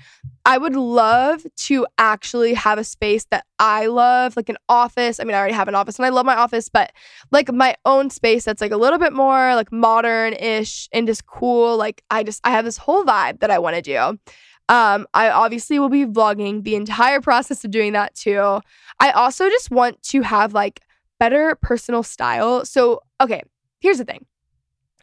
I 0.45 0.59
would 0.59 0.75
love 0.75 1.45
to 1.57 1.87
actually 1.99 2.55
have 2.55 2.79
a 2.79 2.85
space 2.85 3.25
that 3.31 3.45
I 3.59 3.87
love, 3.87 4.37
like 4.37 4.49
an 4.49 4.59
office. 4.69 5.19
I 5.21 5.25
mean, 5.25 5.35
I 5.35 5.39
already 5.39 5.55
have 5.55 5.69
an 5.69 5.75
office 5.75 5.97
and 5.99 6.07
I 6.07 6.09
love 6.09 6.27
my 6.27 6.37
office, 6.37 6.69
but 6.69 6.93
like 7.31 7.53
my 7.53 7.77
own 7.85 8.11
space 8.11 8.45
that's 8.45 8.61
like 8.61 8.73
a 8.73 8.77
little 8.77 8.99
bit 8.99 9.13
more 9.13 9.55
like 9.55 9.71
modern 9.71 10.35
ish 10.35 10.89
and 10.93 11.07
just 11.07 11.27
cool. 11.27 11.77
Like 11.77 12.03
I 12.11 12.25
just, 12.25 12.41
I 12.45 12.51
have 12.51 12.65
this 12.65 12.77
whole 12.77 13.05
vibe 13.05 13.41
that 13.41 13.51
I 13.53 13.59
want 13.59 13.77
to 13.77 13.83
do. 13.83 14.19
Um, 14.69 15.07
I 15.15 15.31
obviously 15.31 15.79
will 15.79 15.89
be 15.89 16.05
vlogging 16.05 16.65
the 16.65 16.75
entire 16.75 17.21
process 17.21 17.65
of 17.65 17.71
doing 17.71 17.93
that 17.93 18.15
too. 18.15 18.61
I 18.99 19.11
also 19.13 19.49
just 19.49 19.71
want 19.71 20.03
to 20.05 20.23
have 20.23 20.55
like 20.55 20.81
better 21.21 21.57
personal 21.63 22.03
style. 22.03 22.65
So, 22.65 23.01
okay, 23.21 23.43
here's 23.81 23.99
the 23.99 24.05
thing. 24.05 24.27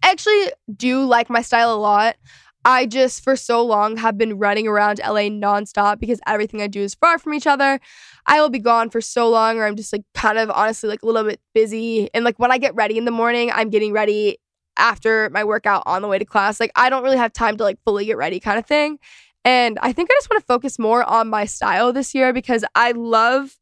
I 0.04 0.10
actually 0.12 0.52
do 0.76 1.06
like 1.06 1.30
my 1.30 1.41
style 1.41 1.73
a 1.73 1.78
lot. 1.78 2.17
I 2.65 2.86
just 2.86 3.23
for 3.23 3.36
so 3.36 3.63
long 3.63 3.97
have 3.97 4.17
been 4.17 4.38
running 4.38 4.67
around 4.67 4.99
LA 4.99 5.28
nonstop 5.30 5.99
because 5.99 6.19
everything 6.28 6.62
I 6.62 6.67
do 6.67 6.82
is 6.82 6.95
far 6.95 7.19
from 7.19 7.34
each 7.34 7.47
other. 7.47 7.80
I 8.26 8.39
will 8.39 8.49
be 8.49 8.60
gone 8.60 8.89
for 8.89 9.02
so 9.02 9.30
long, 9.30 9.58
or 9.58 9.65
I'm 9.65 9.76
just 9.76 9.91
like 9.91 10.04
kind 10.13 10.38
of 10.38 10.49
honestly 10.49 10.89
like 10.89 11.04
a 11.04 11.06
little 11.06 11.23
bit 11.23 11.41
busy. 11.54 12.10
And 12.13 12.23
like 12.23 12.39
when 12.39 12.52
I 12.52 12.58
get 12.58 12.73
ready 12.76 12.97
in 12.97 13.06
the 13.06 13.12
morning, 13.12 13.52
I'm 13.54 13.69
getting 13.69 13.91
ready 13.91 14.38
after 14.78 15.30
my 15.32 15.43
workout 15.43 15.84
on 15.86 16.02
the 16.02 16.08
way 16.08 16.19
to 16.19 16.26
class. 16.26 16.60
Like 16.60 16.71
I 16.76 16.89
don't 16.89 17.04
really 17.04 17.17
have 17.17 17.34
time 17.34 17.58
to 17.58 17.63
like 17.63 17.80
fully 17.84 18.06
get 18.06 18.17
ready 18.17 18.39
kind 18.39 18.58
of 18.58 18.65
thing. 18.65 18.97
And 19.45 19.77
I 19.82 19.91
think 19.91 20.10
I 20.10 20.15
just 20.15 20.29
want 20.29 20.41
to 20.41 20.45
focus 20.45 20.79
more 20.79 21.03
on 21.03 21.27
my 21.29 21.45
style 21.45 21.91
this 21.91 22.15
year 22.15 22.32
because 22.32 22.63
I 22.75 22.91
love, 22.91 23.58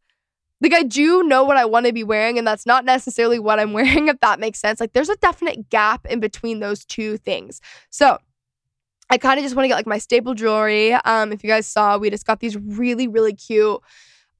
like, 0.62 0.74
I 0.74 0.84
do 0.84 1.24
know 1.24 1.44
what 1.44 1.58
I 1.58 1.66
want 1.66 1.88
to 1.88 1.94
be 1.94 2.04
wearing, 2.04 2.38
and 2.38 2.46
that's 2.46 2.66
not 2.66 2.86
necessarily 2.86 3.40
what 3.40 3.60
I'm 3.60 3.74
wearing, 3.74 4.08
if 4.08 4.20
that 4.20 4.40
makes 4.40 4.60
sense. 4.60 4.80
Like, 4.80 4.94
there's 4.94 5.10
a 5.10 5.16
definite 5.18 5.70
gap 5.70 6.06
in 6.06 6.20
between 6.20 6.60
those 6.60 6.86
two 6.86 7.18
things. 7.18 7.62
So, 7.90 8.20
I 9.10 9.18
kind 9.18 9.38
of 9.38 9.44
just 9.44 9.56
want 9.56 9.66
to 9.66 9.68
get 9.68 9.76
like 9.76 9.88
my 9.88 9.98
staple 9.98 10.34
jewelry. 10.34 10.94
Um, 10.94 11.34
if 11.34 11.44
you 11.44 11.50
guys 11.50 11.68
saw, 11.68 11.98
we 11.98 12.10
just 12.10 12.26
got 12.26 12.40
these 12.40 12.56
really, 12.56 13.10
really 13.10 13.34
cute 13.34 13.82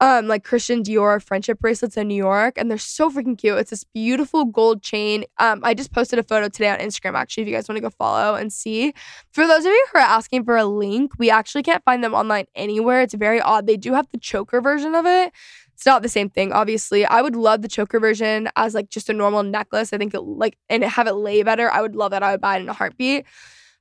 um, 0.02 0.26
like 0.26 0.42
Christian 0.42 0.82
Dior 0.82 1.22
friendship 1.22 1.60
bracelets 1.60 1.96
in 1.96 2.08
New 2.08 2.16
York, 2.16 2.58
and 2.58 2.68
they're 2.68 2.76
so 2.76 3.08
freaking 3.08 3.38
cute. 3.38 3.56
It's 3.56 3.70
this 3.70 3.84
beautiful 3.84 4.44
gold 4.44 4.82
chain. 4.82 5.24
Um, 5.38 5.60
I 5.62 5.74
just 5.74 5.92
posted 5.92 6.18
a 6.18 6.24
photo 6.24 6.48
today 6.48 6.70
on 6.70 6.80
Instagram, 6.80 7.14
actually, 7.14 7.44
if 7.44 7.48
you 7.48 7.54
guys 7.54 7.68
want 7.68 7.76
to 7.76 7.82
go 7.82 7.88
follow 7.88 8.34
and 8.34 8.52
see. 8.52 8.94
For 9.30 9.46
those 9.46 9.60
of 9.60 9.66
you 9.66 9.86
who 9.92 10.00
are 10.00 10.02
asking 10.02 10.42
for 10.42 10.56
a 10.56 10.64
link, 10.64 11.12
we 11.20 11.30
actually 11.30 11.62
can't 11.62 11.84
find 11.84 12.02
them 12.02 12.14
online 12.14 12.46
anywhere. 12.56 13.02
It's 13.02 13.14
very 13.14 13.40
odd. 13.40 13.68
They 13.68 13.76
do 13.76 13.92
have 13.94 14.08
the 14.10 14.18
choker 14.18 14.60
version 14.60 14.96
of 14.96 15.06
it. 15.06 15.32
It's 15.72 15.86
not 15.86 16.02
the 16.02 16.08
same 16.08 16.28
thing, 16.28 16.52
obviously. 16.52 17.06
I 17.06 17.22
would 17.22 17.36
love 17.36 17.62
the 17.62 17.68
choker 17.68 18.00
version 18.00 18.48
as 18.56 18.74
like 18.74 18.90
just 18.90 19.08
a 19.08 19.12
normal 19.12 19.44
necklace. 19.44 19.92
I 19.92 19.98
think 19.98 20.14
it 20.14 20.22
like 20.22 20.58
and 20.68 20.82
have 20.82 21.06
it 21.06 21.14
lay 21.14 21.44
better. 21.44 21.70
I 21.70 21.80
would 21.80 21.94
love 21.94 22.10
that. 22.10 22.24
I 22.24 22.32
would 22.32 22.40
buy 22.40 22.56
it 22.56 22.62
in 22.62 22.68
a 22.68 22.72
heartbeat. 22.72 23.24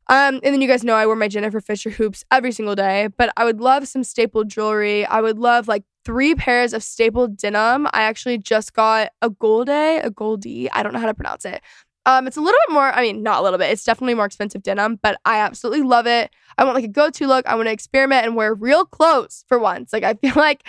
Um, 0.07 0.41
and 0.43 0.53
then 0.53 0.61
you 0.61 0.67
guys 0.67 0.83
know 0.83 0.95
I 0.95 1.05
wear 1.05 1.15
my 1.15 1.29
Jennifer 1.29 1.61
Fisher 1.61 1.89
hoops 1.89 2.25
every 2.29 2.51
single 2.51 2.75
day, 2.75 3.07
but 3.17 3.31
I 3.37 3.45
would 3.45 3.61
love 3.61 3.87
some 3.87 4.03
staple 4.03 4.43
jewelry. 4.43 5.05
I 5.05 5.21
would 5.21 5.39
love 5.39 5.67
like 5.67 5.83
three 6.05 6.35
pairs 6.35 6.73
of 6.73 6.83
staple 6.83 7.27
denim. 7.27 7.87
I 7.93 8.03
actually 8.03 8.37
just 8.37 8.73
got 8.73 9.11
a 9.21 9.29
Golde, 9.29 9.69
a 9.69 10.11
Goldie. 10.13 10.71
I 10.71 10.83
don't 10.83 10.93
know 10.93 10.99
how 10.99 11.07
to 11.07 11.13
pronounce 11.13 11.45
it. 11.45 11.61
Um, 12.05 12.25
it's 12.25 12.37
a 12.37 12.41
little 12.41 12.59
bit 12.67 12.73
more, 12.73 12.91
I 12.91 13.01
mean, 13.01 13.21
not 13.21 13.41
a 13.41 13.43
little 13.43 13.59
bit, 13.59 13.69
it's 13.69 13.83
definitely 13.83 14.15
more 14.15 14.25
expensive 14.25 14.63
denim, 14.63 14.99
but 15.03 15.19
I 15.23 15.37
absolutely 15.37 15.83
love 15.83 16.07
it. 16.07 16.31
I 16.57 16.63
want 16.63 16.75
like 16.75 16.85
a 16.85 16.87
go 16.87 17.11
to 17.11 17.27
look. 17.27 17.45
I 17.45 17.53
want 17.55 17.67
to 17.67 17.71
experiment 17.71 18.25
and 18.25 18.35
wear 18.35 18.55
real 18.55 18.85
clothes 18.85 19.45
for 19.47 19.59
once. 19.59 19.93
Like, 19.93 20.03
I 20.03 20.13
feel 20.21 20.33
like 20.35 20.63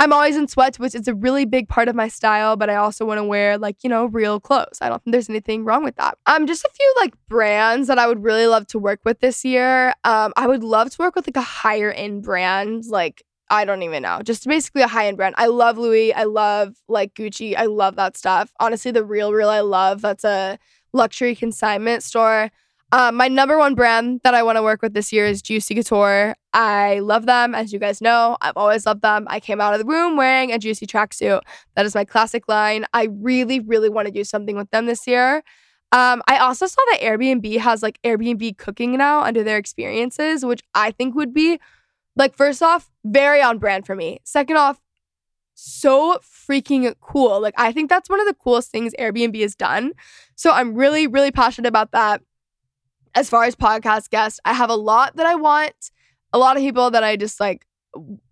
I'm 0.00 0.14
always 0.14 0.34
in 0.34 0.48
sweats, 0.48 0.78
which 0.78 0.94
is 0.94 1.06
a 1.08 1.14
really 1.14 1.44
big 1.44 1.68
part 1.68 1.86
of 1.88 1.94
my 1.94 2.08
style, 2.08 2.56
but 2.56 2.70
I 2.70 2.76
also 2.76 3.04
want 3.04 3.18
to 3.18 3.24
wear 3.24 3.58
like, 3.58 3.84
you 3.84 3.90
know, 3.90 4.06
real 4.06 4.40
clothes. 4.40 4.78
I 4.80 4.88
don't 4.88 5.04
think 5.04 5.12
there's 5.12 5.28
anything 5.28 5.62
wrong 5.62 5.84
with 5.84 5.96
that. 5.96 6.16
Um, 6.24 6.46
just 6.46 6.64
a 6.64 6.70
few 6.72 6.94
like 6.98 7.12
brands 7.28 7.86
that 7.88 7.98
I 7.98 8.06
would 8.06 8.24
really 8.24 8.46
love 8.46 8.66
to 8.68 8.78
work 8.78 9.00
with 9.04 9.20
this 9.20 9.44
year. 9.44 9.88
Um, 10.04 10.32
I 10.38 10.46
would 10.46 10.64
love 10.64 10.88
to 10.88 10.96
work 10.98 11.16
with 11.16 11.26
like 11.26 11.36
a 11.36 11.42
higher 11.42 11.92
end 11.92 12.22
brand, 12.22 12.86
like 12.86 13.22
I 13.50 13.64
don't 13.64 13.82
even 13.82 14.02
know. 14.02 14.20
Just 14.22 14.46
basically 14.46 14.82
a 14.82 14.88
high 14.88 15.08
end 15.08 15.16
brand. 15.16 15.34
I 15.36 15.46
love 15.46 15.76
Louis. 15.76 16.14
I 16.14 16.22
love 16.24 16.76
like 16.88 17.14
Gucci. 17.14 17.56
I 17.56 17.66
love 17.66 17.96
that 17.96 18.16
stuff. 18.16 18.52
Honestly, 18.60 18.92
the 18.92 19.04
RealReal 19.04 19.48
I 19.48 19.60
love. 19.60 20.02
That's 20.02 20.24
a 20.24 20.58
luxury 20.92 21.34
consignment 21.34 22.02
store. 22.02 22.50
Um, 22.92 23.14
my 23.14 23.28
number 23.28 23.56
one 23.56 23.76
brand 23.76 24.20
that 24.24 24.34
I 24.34 24.42
want 24.42 24.56
to 24.56 24.62
work 24.62 24.82
with 24.82 24.94
this 24.94 25.12
year 25.12 25.24
is 25.24 25.42
Juicy 25.42 25.76
Couture. 25.76 26.34
I 26.52 26.98
love 26.98 27.26
them, 27.26 27.54
as 27.54 27.72
you 27.72 27.78
guys 27.78 28.00
know. 28.00 28.36
I've 28.40 28.56
always 28.56 28.84
loved 28.84 29.02
them. 29.02 29.26
I 29.30 29.38
came 29.38 29.60
out 29.60 29.74
of 29.74 29.78
the 29.78 29.86
room 29.86 30.16
wearing 30.16 30.50
a 30.50 30.58
Juicy 30.58 30.86
tracksuit. 30.86 31.40
That 31.76 31.86
is 31.86 31.94
my 31.94 32.04
classic 32.04 32.48
line. 32.48 32.86
I 32.92 33.08
really, 33.12 33.60
really 33.60 33.88
want 33.88 34.06
to 34.06 34.12
do 34.12 34.24
something 34.24 34.56
with 34.56 34.70
them 34.70 34.86
this 34.86 35.06
year. 35.06 35.42
Um, 35.92 36.22
I 36.26 36.38
also 36.38 36.66
saw 36.66 36.82
that 36.90 37.00
Airbnb 37.00 37.58
has 37.58 37.82
like 37.82 38.00
Airbnb 38.02 38.58
cooking 38.58 38.96
now 38.96 39.22
under 39.22 39.44
their 39.44 39.58
experiences, 39.58 40.44
which 40.44 40.62
I 40.74 40.90
think 40.90 41.14
would 41.14 41.32
be 41.32 41.60
like, 42.20 42.36
first 42.36 42.62
off, 42.62 42.90
very 43.04 43.42
on 43.42 43.58
brand 43.58 43.86
for 43.86 43.96
me. 43.96 44.20
Second 44.24 44.56
off, 44.56 44.80
so 45.54 46.18
freaking 46.22 46.94
cool. 47.00 47.40
Like, 47.40 47.54
I 47.56 47.72
think 47.72 47.90
that's 47.90 48.08
one 48.08 48.20
of 48.20 48.26
the 48.26 48.34
coolest 48.34 48.70
things 48.70 48.94
Airbnb 48.98 49.40
has 49.40 49.56
done. 49.56 49.92
So 50.36 50.52
I'm 50.52 50.74
really, 50.74 51.06
really 51.06 51.32
passionate 51.32 51.68
about 51.68 51.92
that 51.92 52.22
as 53.14 53.28
far 53.28 53.44
as 53.44 53.56
podcast 53.56 54.10
guests, 54.10 54.40
I 54.44 54.52
have 54.52 54.70
a 54.70 54.76
lot 54.76 55.16
that 55.16 55.26
I 55.26 55.34
want, 55.34 55.90
a 56.32 56.38
lot 56.38 56.56
of 56.56 56.62
people 56.62 56.90
that 56.90 57.02
I 57.02 57.16
just 57.16 57.40
like, 57.40 57.66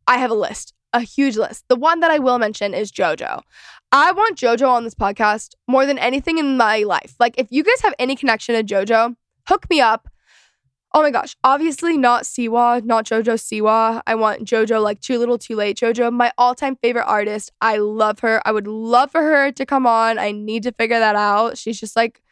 I 0.06 0.18
have 0.18 0.30
a 0.30 0.34
list, 0.34 0.72
a 0.92 1.00
huge 1.00 1.36
list. 1.36 1.64
The 1.68 1.76
one 1.76 2.00
that 2.00 2.10
I 2.10 2.18
will 2.18 2.38
mention 2.38 2.74
is 2.74 2.92
JoJo. 2.92 3.42
I 3.90 4.12
want 4.12 4.38
JoJo 4.38 4.68
on 4.68 4.84
this 4.84 4.94
podcast 4.94 5.54
more 5.66 5.86
than 5.86 5.98
anything 5.98 6.38
in 6.38 6.56
my 6.56 6.82
life. 6.82 7.14
Like, 7.18 7.34
if 7.38 7.48
you 7.50 7.64
guys 7.64 7.80
have 7.82 7.94
any 7.98 8.14
connection 8.14 8.54
to 8.54 8.62
JoJo, 8.62 9.16
hook 9.48 9.68
me 9.70 9.80
up. 9.80 10.08
Oh 10.94 11.02
my 11.02 11.10
gosh, 11.10 11.36
obviously 11.44 11.98
not 11.98 12.22
Siwa, 12.22 12.82
not 12.82 13.04
JoJo 13.04 13.34
Siwa. 13.34 14.00
I 14.06 14.14
want 14.14 14.44
JoJo 14.44 14.82
like 14.82 15.00
Too 15.00 15.18
Little 15.18 15.36
Too 15.36 15.54
Late 15.54 15.76
JoJo, 15.76 16.10
my 16.12 16.32
all 16.38 16.54
time 16.54 16.76
favorite 16.76 17.04
artist. 17.04 17.52
I 17.60 17.76
love 17.76 18.20
her. 18.20 18.40
I 18.46 18.52
would 18.52 18.66
love 18.66 19.10
for 19.10 19.20
her 19.20 19.52
to 19.52 19.66
come 19.66 19.86
on. 19.86 20.18
I 20.18 20.32
need 20.32 20.62
to 20.62 20.72
figure 20.72 20.98
that 20.98 21.14
out. 21.14 21.58
She's 21.58 21.78
just 21.78 21.94
like 21.94 22.22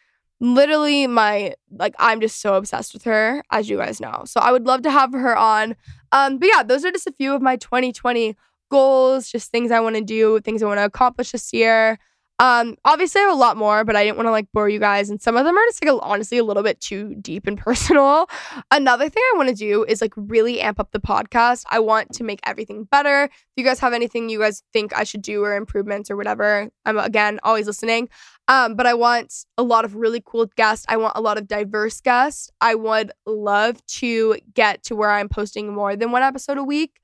literally 0.40 1.07
my 1.07 1.55
like 1.71 1.95
I'm 1.99 2.21
just 2.21 2.40
so 2.40 2.55
obsessed 2.55 2.95
with 2.95 3.05
her 3.05 3.42
as 3.51 3.69
you 3.69 3.77
guys 3.77 4.01
know. 4.01 4.23
So 4.25 4.40
I 4.40 4.53
would 4.53 4.66
love 4.66 4.83
to 4.83 4.90
have 4.90 5.12
her 5.12 5.37
on. 5.37 5.77
Um 6.12 6.38
but 6.38 6.49
yeah, 6.53 6.62
those 6.62 6.83
are 6.85 6.92
just 6.92 7.07
a 7.07 7.12
few 7.12 7.35
of 7.35 7.42
my 7.42 7.57
2020 7.57 8.37
goals, 8.71 9.31
just 9.31 9.51
things 9.51 9.71
I 9.71 9.81
want 9.81 9.97
to 9.97 10.03
do, 10.03 10.40
things 10.40 10.62
I 10.62 10.66
want 10.66 10.79
to 10.79 10.85
accomplish 10.85 11.33
this 11.33 11.53
year. 11.53 11.99
Um, 12.38 12.77
obviously, 12.85 13.20
I 13.20 13.25
have 13.25 13.33
a 13.33 13.38
lot 13.38 13.57
more, 13.57 13.85
but 13.85 13.96
I 13.96 14.05
didn't 14.05 14.16
want 14.16 14.27
to 14.27 14.31
like 14.31 14.49
bore 14.53 14.68
you 14.68 14.79
guys, 14.79 15.09
and 15.09 15.20
some 15.20 15.37
of 15.37 15.44
them 15.44 15.57
are 15.57 15.64
just 15.66 15.83
like 15.83 15.92
a, 15.92 15.99
honestly 16.01 16.38
a 16.38 16.44
little 16.44 16.62
bit 16.62 16.81
too 16.81 17.14
deep 17.14 17.46
and 17.46 17.57
personal. 17.66 18.29
Another 18.70 19.09
thing 19.09 19.22
I 19.33 19.37
want 19.37 19.49
to 19.49 19.55
do 19.55 19.85
is 19.85 20.01
like 20.01 20.12
really 20.16 20.61
amp 20.61 20.79
up 20.79 20.90
the 20.92 21.01
podcast. 21.01 21.64
I 21.70 21.79
want 21.79 22.12
to 22.14 22.25
make 22.25 22.40
everything 22.44 22.85
better. 22.85 23.25
If 23.25 23.33
you 23.57 23.64
guys 23.64 23.81
have 23.81 23.92
anything 23.92 24.29
you 24.29 24.40
guys 24.40 24.62
think 24.72 24.96
I 24.96 25.05
should 25.05 25.22
do 25.22 25.42
or 25.42 25.57
improvements 25.57 26.11
or 26.11 26.16
whatever, 26.16 26.68
I'm 26.85 26.99
again 26.99 27.40
always 27.42 27.66
listening. 27.66 28.09
Um, 28.49 28.77
but 28.77 28.87
I 28.87 28.94
want 28.94 29.44
a 29.59 29.62
lot 29.62 29.85
of 29.85 29.96
really 29.96 30.22
cool 30.25 30.46
guests. 30.57 30.87
I 30.88 30.99
want 30.99 31.14
a 31.16 31.20
lot 31.20 31.38
of 31.38 31.49
diverse 31.49 32.01
guests. 32.01 32.51
I 32.61 32.75
would 32.75 33.11
love 33.25 33.85
to 33.87 34.37
get 34.55 34.85
to 34.85 34.94
where 34.94 35.11
I'm 35.11 35.29
posting 35.29 35.72
more 35.75 35.96
than 35.96 36.12
one 36.12 36.22
episode 36.22 36.59
a 36.59 36.62
week. 36.62 37.01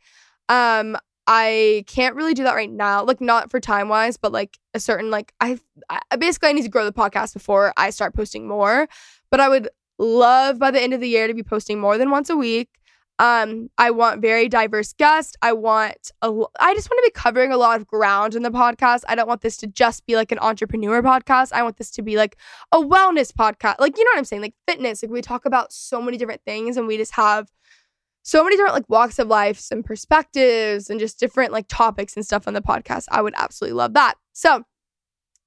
Um, 0.48 0.96
I 1.26 1.84
can't 1.86 2.16
really 2.16 2.34
do 2.34 2.44
that 2.44 2.54
right 2.54 2.70
now. 2.70 3.04
Like 3.04 3.20
not 3.20 3.50
for 3.50 3.60
time 3.60 3.88
wise, 3.88 4.16
but 4.16 4.32
like 4.32 4.58
a 4.74 4.80
certain 4.80 5.10
like 5.10 5.32
I 5.40 5.58
I 5.88 6.16
basically 6.16 6.48
I 6.48 6.52
need 6.52 6.62
to 6.62 6.68
grow 6.68 6.84
the 6.84 6.92
podcast 6.92 7.32
before 7.32 7.72
I 7.76 7.90
start 7.90 8.14
posting 8.14 8.48
more. 8.48 8.88
But 9.30 9.40
I 9.40 9.48
would 9.48 9.68
love 9.98 10.58
by 10.58 10.70
the 10.70 10.82
end 10.82 10.94
of 10.94 11.00
the 11.00 11.08
year 11.08 11.26
to 11.26 11.34
be 11.34 11.42
posting 11.42 11.80
more 11.80 11.96
than 11.96 12.10
once 12.10 12.28
a 12.28 12.36
week. 12.36 12.68
Um, 13.18 13.70
I 13.78 13.92
want 13.92 14.20
very 14.20 14.48
diverse 14.48 14.92
guests. 14.94 15.36
I 15.42 15.52
want 15.52 16.10
a, 16.22 16.28
I 16.58 16.74
just 16.74 16.90
want 16.90 17.04
to 17.04 17.08
be 17.08 17.12
covering 17.12 17.52
a 17.52 17.56
lot 17.56 17.78
of 17.78 17.86
ground 17.86 18.34
in 18.34 18.42
the 18.42 18.50
podcast. 18.50 19.02
I 19.06 19.14
don't 19.14 19.28
want 19.28 19.42
this 19.42 19.56
to 19.58 19.68
just 19.68 20.06
be 20.06 20.16
like 20.16 20.32
an 20.32 20.40
entrepreneur 20.40 21.02
podcast. 21.02 21.52
I 21.52 21.62
want 21.62 21.76
this 21.76 21.90
to 21.92 22.02
be 22.02 22.16
like 22.16 22.36
a 22.72 22.78
wellness 22.78 23.32
podcast. 23.32 23.76
Like, 23.78 23.96
you 23.96 24.04
know 24.04 24.10
what 24.10 24.18
I'm 24.18 24.24
saying? 24.24 24.42
Like 24.42 24.54
fitness. 24.66 25.02
Like 25.02 25.12
we 25.12 25.22
talk 25.22 25.44
about 25.44 25.72
so 25.72 26.02
many 26.02 26.16
different 26.16 26.42
things 26.44 26.76
and 26.76 26.88
we 26.88 26.96
just 26.96 27.14
have 27.14 27.48
so 28.22 28.44
many 28.44 28.56
different 28.56 28.74
like 28.74 28.88
walks 28.88 29.18
of 29.18 29.28
life 29.28 29.66
and 29.70 29.84
perspectives 29.84 30.88
and 30.88 31.00
just 31.00 31.18
different 31.18 31.52
like 31.52 31.66
topics 31.68 32.16
and 32.16 32.24
stuff 32.24 32.46
on 32.46 32.54
the 32.54 32.62
podcast. 32.62 33.06
I 33.10 33.22
would 33.22 33.34
absolutely 33.36 33.76
love 33.76 33.94
that. 33.94 34.14
So 34.32 34.64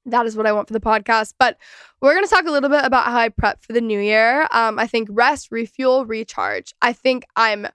that 0.05 0.25
is 0.25 0.37
what 0.37 0.45
I 0.45 0.51
want 0.51 0.67
for 0.67 0.73
the 0.73 0.79
podcast. 0.79 1.33
But 1.39 1.57
we're 2.01 2.13
going 2.13 2.25
to 2.25 2.29
talk 2.29 2.45
a 2.45 2.51
little 2.51 2.69
bit 2.69 2.85
about 2.85 3.05
how 3.05 3.17
I 3.17 3.29
prep 3.29 3.61
for 3.61 3.73
the 3.73 3.81
new 3.81 3.99
year. 3.99 4.47
Um, 4.51 4.77
I 4.77 4.87
think 4.87 5.07
rest, 5.11 5.49
refuel, 5.51 6.05
recharge. 6.05 6.73
I 6.81 6.93
think 6.93 7.25
I'm 7.35 7.67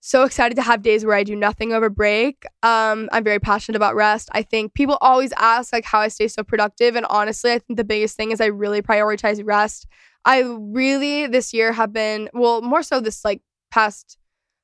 so 0.00 0.22
excited 0.22 0.54
to 0.54 0.62
have 0.62 0.82
days 0.82 1.04
where 1.04 1.16
I 1.16 1.24
do 1.24 1.36
nothing 1.36 1.72
over 1.72 1.90
break. 1.90 2.44
Um, 2.62 3.08
I'm 3.12 3.24
very 3.24 3.40
passionate 3.40 3.76
about 3.76 3.94
rest. 3.94 4.28
I 4.32 4.42
think 4.42 4.74
people 4.74 4.96
always 5.00 5.32
ask 5.36 5.72
like 5.72 5.84
how 5.84 6.00
I 6.00 6.08
stay 6.08 6.28
so 6.28 6.42
productive, 6.42 6.96
and 6.96 7.04
honestly, 7.06 7.52
I 7.52 7.58
think 7.58 7.76
the 7.76 7.84
biggest 7.84 8.16
thing 8.16 8.30
is 8.30 8.40
I 8.40 8.46
really 8.46 8.80
prioritize 8.80 9.40
rest. 9.44 9.86
I 10.24 10.40
really 10.40 11.26
this 11.26 11.52
year 11.52 11.72
have 11.72 11.92
been 11.92 12.28
well 12.32 12.62
more 12.62 12.82
so 12.82 13.00
this 13.00 13.24
like 13.24 13.42
past 13.70 14.18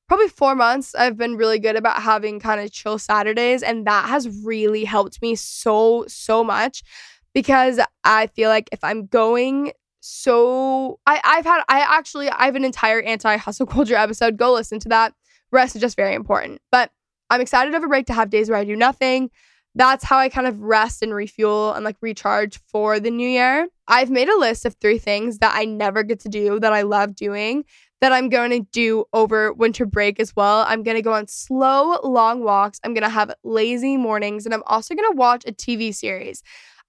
probably 0.07 0.27
four 0.27 0.55
months, 0.55 0.93
I've 0.95 1.17
been 1.17 1.35
really 1.35 1.59
good 1.59 1.75
about 1.75 2.01
having 2.01 2.39
kind 2.39 2.61
of 2.61 2.71
chill 2.71 2.99
Saturdays. 2.99 3.63
And 3.63 3.87
that 3.87 4.07
has 4.09 4.29
really 4.43 4.83
helped 4.83 5.21
me 5.21 5.35
so, 5.35 6.05
so 6.07 6.43
much 6.43 6.83
because 7.33 7.79
I 8.03 8.27
feel 8.27 8.49
like 8.49 8.69
if 8.71 8.83
I'm 8.83 9.07
going 9.07 9.71
so 10.07 10.99
I, 11.07 11.19
I've 11.23 11.45
had 11.45 11.63
I 11.67 11.79
actually 11.79 12.29
I 12.29 12.45
have 12.45 12.55
an 12.55 12.63
entire 12.63 13.01
anti-hustle 13.01 13.65
culture 13.65 13.95
episode. 13.95 14.37
Go 14.37 14.53
listen 14.53 14.79
to 14.81 14.89
that. 14.89 15.13
Rest 15.51 15.75
is 15.75 15.81
just 15.81 15.95
very 15.95 16.13
important. 16.13 16.61
But 16.71 16.91
I'm 17.31 17.41
excited 17.41 17.73
over 17.73 17.87
break 17.87 18.05
to 18.07 18.13
have 18.13 18.29
days 18.29 18.49
where 18.49 18.59
I 18.59 18.65
do 18.65 18.75
nothing. 18.75 19.31
That's 19.73 20.03
how 20.03 20.17
I 20.19 20.29
kind 20.29 20.45
of 20.45 20.61
rest 20.61 21.01
and 21.01 21.13
refuel 21.13 21.73
and 21.73 21.83
like 21.83 21.97
recharge 22.01 22.59
for 22.67 22.99
the 22.99 23.09
new 23.09 23.27
year. 23.27 23.67
I've 23.87 24.11
made 24.11 24.29
a 24.29 24.37
list 24.37 24.65
of 24.65 24.75
three 24.75 24.99
things 24.99 25.39
that 25.39 25.53
I 25.55 25.65
never 25.65 26.03
get 26.03 26.19
to 26.21 26.29
do 26.29 26.59
that 26.59 26.71
I 26.71 26.83
love 26.83 27.15
doing 27.15 27.65
that 28.01 28.11
I'm 28.11 28.29
going 28.29 28.51
to 28.51 28.61
do 28.71 29.05
over 29.13 29.53
winter 29.53 29.85
break 29.85 30.19
as 30.19 30.35
well. 30.35 30.65
I'm 30.67 30.83
going 30.83 30.95
to 30.95 31.01
go 31.01 31.13
on 31.13 31.27
slow, 31.27 31.99
long 32.03 32.43
walks. 32.43 32.79
I'm 32.83 32.93
going 32.93 33.03
to 33.03 33.09
have 33.09 33.33
lazy 33.43 33.97
mornings, 33.97 34.45
and 34.45 34.53
I'm 34.53 34.63
also 34.65 34.95
going 34.95 35.11
to 35.11 35.17
watch 35.17 35.43
a 35.47 35.51
TV 35.51 35.93
series. 35.93 36.43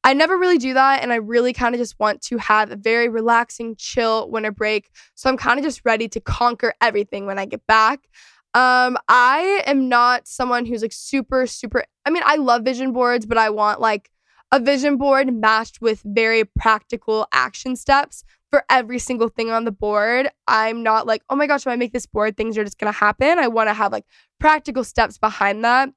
I 0.05 0.13
never 0.13 0.39
really 0.39 0.59
do 0.59 0.75
that, 0.75 1.03
and 1.03 1.13
I 1.13 1.17
really 1.17 1.53
kind 1.53 1.75
of 1.75 1.81
just 1.81 1.99
want 1.99 2.23
to 2.23 2.39
have 2.39 2.71
a 2.71 2.77
very 2.77 3.09
relaxing, 3.09 3.77
chill 3.77 4.31
winter 4.31 4.53
break. 4.53 4.91
So 5.15 5.29
I'm 5.29 5.37
kind 5.37 5.59
of 5.59 5.65
just 5.65 5.83
ready 5.85 6.09
to 6.09 6.21
conquer 6.21 6.75
everything 6.81 7.27
when 7.27 7.39
I 7.39 7.47
get 7.47 7.67
back. 7.67 8.09
Um, 8.55 8.97
I 9.09 9.63
am 9.67 9.89
not 9.89 10.27
someone 10.27 10.65
who's 10.65 10.83
like 10.83 10.93
super, 10.93 11.47
super. 11.47 11.85
I 12.05 12.11
mean, 12.11 12.23
I 12.25 12.37
love 12.37 12.63
vision 12.63 12.93
boards, 12.93 13.27
but 13.27 13.37
I 13.37 13.51
want 13.51 13.81
like 13.81 14.11
a 14.53 14.61
vision 14.61 14.97
board 14.97 15.33
matched 15.35 15.81
with 15.81 16.03
very 16.05 16.45
practical 16.45 17.27
action 17.33 17.77
steps 17.77 18.25
for 18.51 18.65
every 18.71 18.99
single 18.99 19.29
thing 19.29 19.51
on 19.51 19.65
the 19.65 19.73
board. 19.73 20.29
I'm 20.47 20.83
not 20.83 21.07
like, 21.07 21.23
oh 21.29 21.37
my 21.37 21.47
gosh, 21.47 21.63
if 21.63 21.67
I 21.67 21.77
make 21.77 21.93
this 21.93 22.07
board, 22.07 22.37
things 22.37 22.57
are 22.57 22.65
just 22.65 22.79
gonna 22.79 22.93
happen. 22.93 23.39
I 23.39 23.49
wanna 23.49 23.75
have 23.75 23.93
like 23.93 24.05
practical 24.39 24.85
steps 24.85 25.19
behind 25.19 25.65
that. 25.65 25.89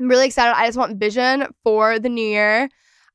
I'm 0.00 0.08
really 0.08 0.26
excited. 0.26 0.56
I 0.56 0.66
just 0.66 0.78
want 0.78 0.98
vision 0.98 1.46
for 1.64 1.98
the 1.98 2.08
new 2.08 2.26
year. 2.26 2.68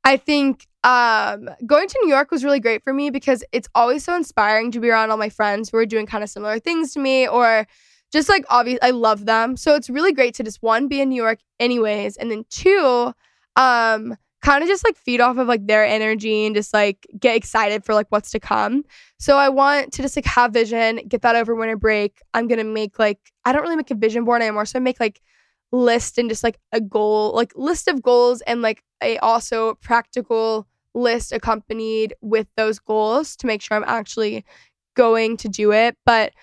I 0.04 0.18
think 0.18 0.68
um, 0.84 1.50
going 1.66 1.88
to 1.88 2.00
New 2.04 2.10
York 2.10 2.30
was 2.30 2.44
really 2.44 2.60
great 2.60 2.84
for 2.84 2.94
me 2.94 3.10
because 3.10 3.44
it's 3.54 3.70
always 3.74 4.04
so 4.04 4.16
inspiring 4.16 4.72
to 4.72 4.80
be 4.82 4.90
around 4.90 5.12
all 5.12 5.18
my 5.18 5.30
friends 5.30 5.70
who 5.70 5.78
are 5.78 5.86
doing 5.86 6.06
kind 6.06 6.24
of 6.24 6.30
similar 6.30 6.60
things 6.60 6.94
to 6.94 7.00
me 7.00 7.28
or 7.28 7.66
just 8.12 8.30
like 8.30 8.46
obvious, 8.50 8.80
I 8.82 8.92
love 8.92 9.26
them. 9.26 9.56
So 9.56 9.76
it's 9.76 9.90
really 9.90 10.14
great 10.14 10.36
to 10.36 10.44
just 10.44 10.62
one 10.62 10.88
be 10.88 11.02
in 11.02 11.10
New 11.10 11.22
York, 11.22 11.40
anyways, 11.60 12.18
and 12.18 12.30
then 12.30 12.46
two, 12.50 13.14
um, 13.56 14.16
kind 14.44 14.62
of 14.62 14.68
just 14.70 14.84
like 14.84 14.98
feed 14.98 15.22
off 15.22 15.38
of 15.38 15.48
like 15.48 15.66
their 15.66 15.86
energy 15.86 16.46
and 16.46 16.54
just 16.54 16.74
like 16.74 17.08
get 17.18 17.36
excited 17.36 17.84
for 17.86 17.94
like 17.94 18.08
what's 18.10 18.30
to 18.32 18.40
come. 18.40 18.84
So 19.18 19.38
I 19.38 19.48
want 19.48 19.94
to 19.94 20.02
just 20.02 20.18
like 20.18 20.26
have 20.26 20.52
vision, 20.52 21.00
get 21.08 21.22
that 21.22 21.38
over 21.38 21.56
winter 21.56 21.78
break. 21.78 22.22
I'm 22.34 22.48
gonna 22.48 22.66
make 22.66 23.00
like 23.00 23.20
I 23.46 23.54
don't 23.54 23.62
really 23.62 23.78
make 23.78 23.90
a 23.92 23.96
vision 23.96 24.26
board 24.26 24.42
anymore, 24.42 24.66
so 24.66 24.78
I 24.78 24.82
make 24.82 25.00
like 25.00 25.22
list 25.72 26.18
and 26.18 26.30
just 26.30 26.44
like 26.44 26.60
a 26.74 26.82
goal, 26.82 27.34
like 27.34 27.54
list 27.56 27.88
of 27.88 28.04
goals 28.04 28.42
and 28.42 28.62
like 28.62 28.84
a 29.02 29.18
also 29.20 29.76
practical 29.76 30.68
list 30.94 31.32
accompanied 31.32 32.14
with 32.22 32.48
those 32.58 32.80
goals 32.80 33.36
to 33.38 33.48
make 33.48 33.62
sure 33.62 33.78
I'm 33.78 33.86
actually 33.88 34.46
going 34.96 35.38
to 35.38 35.50
do 35.50 35.72
it. 35.72 35.98
But 36.06 36.34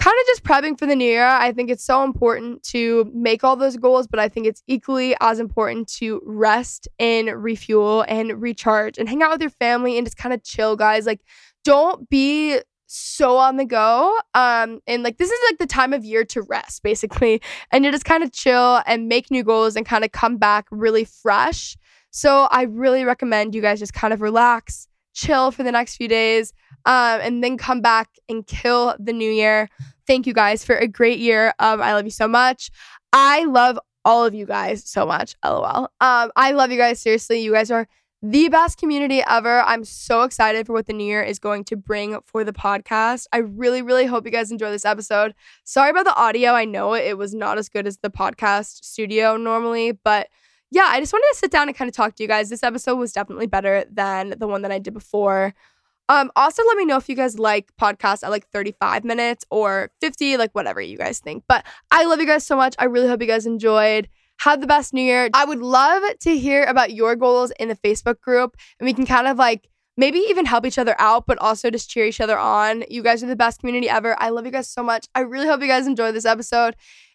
kind 0.00 0.16
of 0.18 0.26
just 0.26 0.42
prepping 0.42 0.78
for 0.78 0.86
the 0.86 0.96
new 0.96 1.04
year. 1.04 1.26
I 1.26 1.52
think 1.52 1.70
it's 1.70 1.84
so 1.84 2.02
important 2.02 2.62
to 2.64 3.10
make 3.14 3.44
all 3.44 3.54
those 3.54 3.76
goals, 3.76 4.06
but 4.06 4.18
I 4.18 4.30
think 4.30 4.46
it's 4.46 4.62
equally 4.66 5.14
as 5.20 5.38
important 5.38 5.88
to 5.98 6.22
rest 6.24 6.88
and 6.98 7.30
refuel 7.30 8.06
and 8.08 8.40
recharge 8.40 8.96
and 8.96 9.08
hang 9.08 9.22
out 9.22 9.32
with 9.32 9.42
your 9.42 9.50
family 9.50 9.98
and 9.98 10.06
just 10.06 10.16
kind 10.16 10.32
of 10.32 10.42
chill, 10.42 10.74
guys. 10.74 11.04
Like, 11.04 11.20
don't 11.64 12.08
be 12.08 12.60
so 12.86 13.36
on 13.36 13.58
the 13.58 13.66
go. 13.66 14.18
Um, 14.34 14.80
and 14.86 15.02
like 15.02 15.18
this 15.18 15.30
is 15.30 15.38
like 15.50 15.58
the 15.58 15.66
time 15.66 15.92
of 15.92 16.02
year 16.02 16.24
to 16.24 16.42
rest, 16.42 16.82
basically, 16.82 17.42
and 17.70 17.84
you 17.84 17.92
just 17.92 18.06
kind 18.06 18.24
of 18.24 18.32
chill 18.32 18.82
and 18.86 19.06
make 19.06 19.30
new 19.30 19.44
goals 19.44 19.76
and 19.76 19.84
kind 19.84 20.02
of 20.02 20.12
come 20.12 20.38
back 20.38 20.66
really 20.70 21.04
fresh. 21.04 21.76
So 22.10 22.48
I 22.50 22.62
really 22.62 23.04
recommend 23.04 23.54
you 23.54 23.60
guys 23.60 23.78
just 23.78 23.92
kind 23.92 24.14
of 24.14 24.22
relax, 24.22 24.88
chill 25.12 25.50
for 25.50 25.62
the 25.62 25.70
next 25.70 25.96
few 25.96 26.08
days, 26.08 26.54
um, 26.86 27.20
and 27.22 27.42
then 27.42 27.56
come 27.56 27.80
back 27.80 28.08
and 28.28 28.46
kill 28.46 28.96
the 28.98 29.12
new 29.12 29.30
year. 29.30 29.68
Thank 30.06 30.26
you 30.26 30.32
guys 30.32 30.64
for 30.64 30.76
a 30.76 30.88
great 30.88 31.18
year 31.18 31.54
of 31.58 31.80
I 31.80 31.92
love 31.92 32.04
you 32.04 32.10
so 32.10 32.28
much. 32.28 32.70
I 33.12 33.44
love 33.44 33.78
all 34.04 34.24
of 34.24 34.34
you 34.34 34.46
guys 34.46 34.88
so 34.88 35.06
much. 35.06 35.34
LOL. 35.44 35.90
Um, 36.00 36.32
I 36.36 36.52
love 36.52 36.70
you 36.70 36.78
guys 36.78 37.00
seriously. 37.00 37.40
You 37.40 37.52
guys 37.52 37.70
are 37.70 37.86
the 38.22 38.48
best 38.48 38.78
community 38.78 39.22
ever. 39.26 39.60
I'm 39.62 39.84
so 39.84 40.22
excited 40.22 40.66
for 40.66 40.74
what 40.74 40.86
the 40.86 40.92
new 40.92 41.04
year 41.04 41.22
is 41.22 41.38
going 41.38 41.64
to 41.64 41.76
bring 41.76 42.18
for 42.24 42.44
the 42.44 42.52
podcast. 42.52 43.26
I 43.32 43.38
really, 43.38 43.80
really 43.80 44.06
hope 44.06 44.26
you 44.26 44.30
guys 44.30 44.50
enjoy 44.50 44.70
this 44.70 44.84
episode. 44.84 45.34
Sorry 45.64 45.90
about 45.90 46.04
the 46.04 46.14
audio. 46.14 46.52
I 46.52 46.66
know 46.66 46.94
it 46.94 47.16
was 47.16 47.34
not 47.34 47.56
as 47.56 47.68
good 47.68 47.86
as 47.86 47.98
the 47.98 48.10
podcast 48.10 48.84
studio 48.84 49.36
normally, 49.36 49.92
but 49.92 50.28
yeah, 50.70 50.86
I 50.88 51.00
just 51.00 51.12
wanted 51.12 51.32
to 51.32 51.38
sit 51.38 51.50
down 51.50 51.68
and 51.68 51.76
kind 51.76 51.88
of 51.88 51.94
talk 51.94 52.14
to 52.16 52.22
you 52.22 52.28
guys. 52.28 52.50
This 52.50 52.62
episode 52.62 52.96
was 52.96 53.12
definitely 53.12 53.46
better 53.46 53.84
than 53.90 54.34
the 54.38 54.46
one 54.46 54.62
that 54.62 54.70
I 54.70 54.78
did 54.78 54.94
before. 54.94 55.54
Um, 56.10 56.32
also, 56.34 56.64
let 56.66 56.76
me 56.76 56.84
know 56.84 56.96
if 56.96 57.08
you 57.08 57.14
guys 57.14 57.38
like 57.38 57.70
podcasts 57.80 58.24
at 58.24 58.30
like 58.30 58.48
35 58.48 59.04
minutes 59.04 59.44
or 59.48 59.92
50, 60.00 60.38
like 60.38 60.50
whatever 60.56 60.80
you 60.80 60.98
guys 60.98 61.20
think. 61.20 61.44
But 61.48 61.64
I 61.92 62.04
love 62.04 62.18
you 62.18 62.26
guys 62.26 62.44
so 62.44 62.56
much. 62.56 62.74
I 62.80 62.86
really 62.86 63.06
hope 63.06 63.20
you 63.20 63.28
guys 63.28 63.46
enjoyed. 63.46 64.08
Have 64.40 64.60
the 64.60 64.66
best 64.66 64.92
new 64.92 65.02
year. 65.02 65.30
I 65.34 65.44
would 65.44 65.60
love 65.60 66.02
to 66.18 66.36
hear 66.36 66.64
about 66.64 66.92
your 66.92 67.14
goals 67.14 67.52
in 67.60 67.68
the 67.68 67.76
Facebook 67.76 68.20
group, 68.20 68.56
and 68.80 68.86
we 68.86 68.92
can 68.92 69.06
kind 69.06 69.28
of 69.28 69.38
like 69.38 69.68
maybe 69.96 70.18
even 70.18 70.46
help 70.46 70.66
each 70.66 70.78
other 70.78 70.96
out, 70.98 71.28
but 71.28 71.38
also 71.38 71.70
just 71.70 71.88
cheer 71.88 72.06
each 72.06 72.20
other 72.20 72.36
on. 72.36 72.82
You 72.90 73.04
guys 73.04 73.22
are 73.22 73.28
the 73.28 73.36
best 73.36 73.60
community 73.60 73.88
ever. 73.88 74.20
I 74.20 74.30
love 74.30 74.46
you 74.46 74.50
guys 74.50 74.68
so 74.68 74.82
much. 74.82 75.06
I 75.14 75.20
really 75.20 75.46
hope 75.46 75.60
you 75.60 75.68
guys 75.68 75.86
enjoyed 75.86 76.16
this 76.16 76.24
episode. 76.24 76.74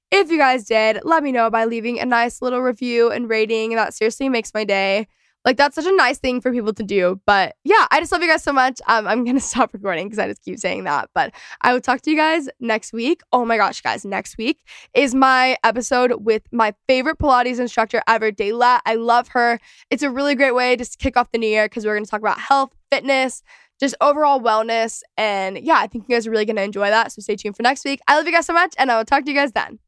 If 0.10 0.32
you 0.32 0.38
guys 0.38 0.64
did, 0.64 1.02
let 1.04 1.22
me 1.22 1.34
know 1.34 1.50
by 1.50 1.66
leaving 1.66 2.00
a 2.00 2.06
nice 2.06 2.42
little 2.42 2.62
review 2.62 3.12
and 3.12 3.28
rating. 3.28 3.76
That 3.76 3.94
seriously 3.94 4.30
makes 4.30 4.54
my 4.54 4.64
day. 4.64 5.08
Like 5.46 5.58
that's 5.58 5.76
such 5.76 5.86
a 5.86 5.96
nice 5.96 6.18
thing 6.18 6.42
for 6.42 6.52
people 6.52 6.74
to 6.74 6.84
do. 6.84 7.22
But 7.26 7.56
yeah, 7.64 7.86
I 7.92 8.00
just 8.00 8.12
love 8.12 8.22
you 8.24 8.28
guys 8.28 8.44
so 8.44 8.52
much. 8.52 8.82
Um, 8.88 9.08
I'm 9.08 9.24
gonna 9.24 9.40
stop 9.52 9.74
recording 9.74 10.08
because 10.08 10.20
I 10.20 10.28
just 10.28 10.44
keep 10.44 10.60
saying 10.60 10.84
that. 10.86 11.10
But 11.14 11.34
I 11.62 11.72
will 11.72 11.82
talk 11.82 12.02
to 12.02 12.12
you 12.12 12.18
guys 12.18 12.50
next 12.60 12.92
week. 12.92 13.22
Oh 13.32 13.46
my 13.46 13.58
gosh, 13.58 13.82
guys, 13.82 14.04
next 14.04 14.38
week 14.38 14.68
is 14.94 15.14
my 15.14 15.58
episode 15.64 16.26
with 16.26 16.44
my 16.52 16.74
favorite 16.88 17.20
Pilates 17.20 17.60
instructor 17.60 18.02
ever, 18.08 18.32
Dayla. 18.32 18.80
I 18.86 18.96
love 18.96 19.30
her. 19.30 19.60
It's 19.92 20.04
a 20.04 20.10
really 20.10 20.36
great 20.36 20.56
way 20.56 20.76
just 20.76 20.94
to 20.94 20.98
kick 20.98 21.16
off 21.16 21.32
the 21.32 21.38
new 21.38 21.48
year 21.48 21.66
because 21.66 21.86
we're 21.86 21.96
gonna 21.96 22.08
talk 22.08 22.22
about 22.22 22.40
health, 22.40 22.72
fitness, 22.92 23.44
just 23.80 23.96
overall 24.02 24.40
wellness. 24.42 25.02
And 25.16 25.60
yeah, 25.60 25.78
I 25.78 25.88
think 25.88 26.06
you 26.08 26.16
guys 26.16 26.26
are 26.26 26.32
really 26.32 26.46
gonna 26.46 26.62
enjoy 26.62 26.90
that. 26.90 27.12
So 27.12 27.22
stay 27.22 27.36
tuned 27.36 27.56
for 27.56 27.64
next 27.64 27.86
week. 27.86 28.00
I 28.08 28.16
love 28.16 28.26
you 28.26 28.32
guys 28.32 28.48
so 28.48 28.54
much, 28.54 28.74
and 28.80 28.92
I 28.92 28.98
will 28.98 29.06
talk 29.06 29.26
to 29.26 29.32
you 29.32 29.38
guys 29.38 29.52
then. 29.52 29.80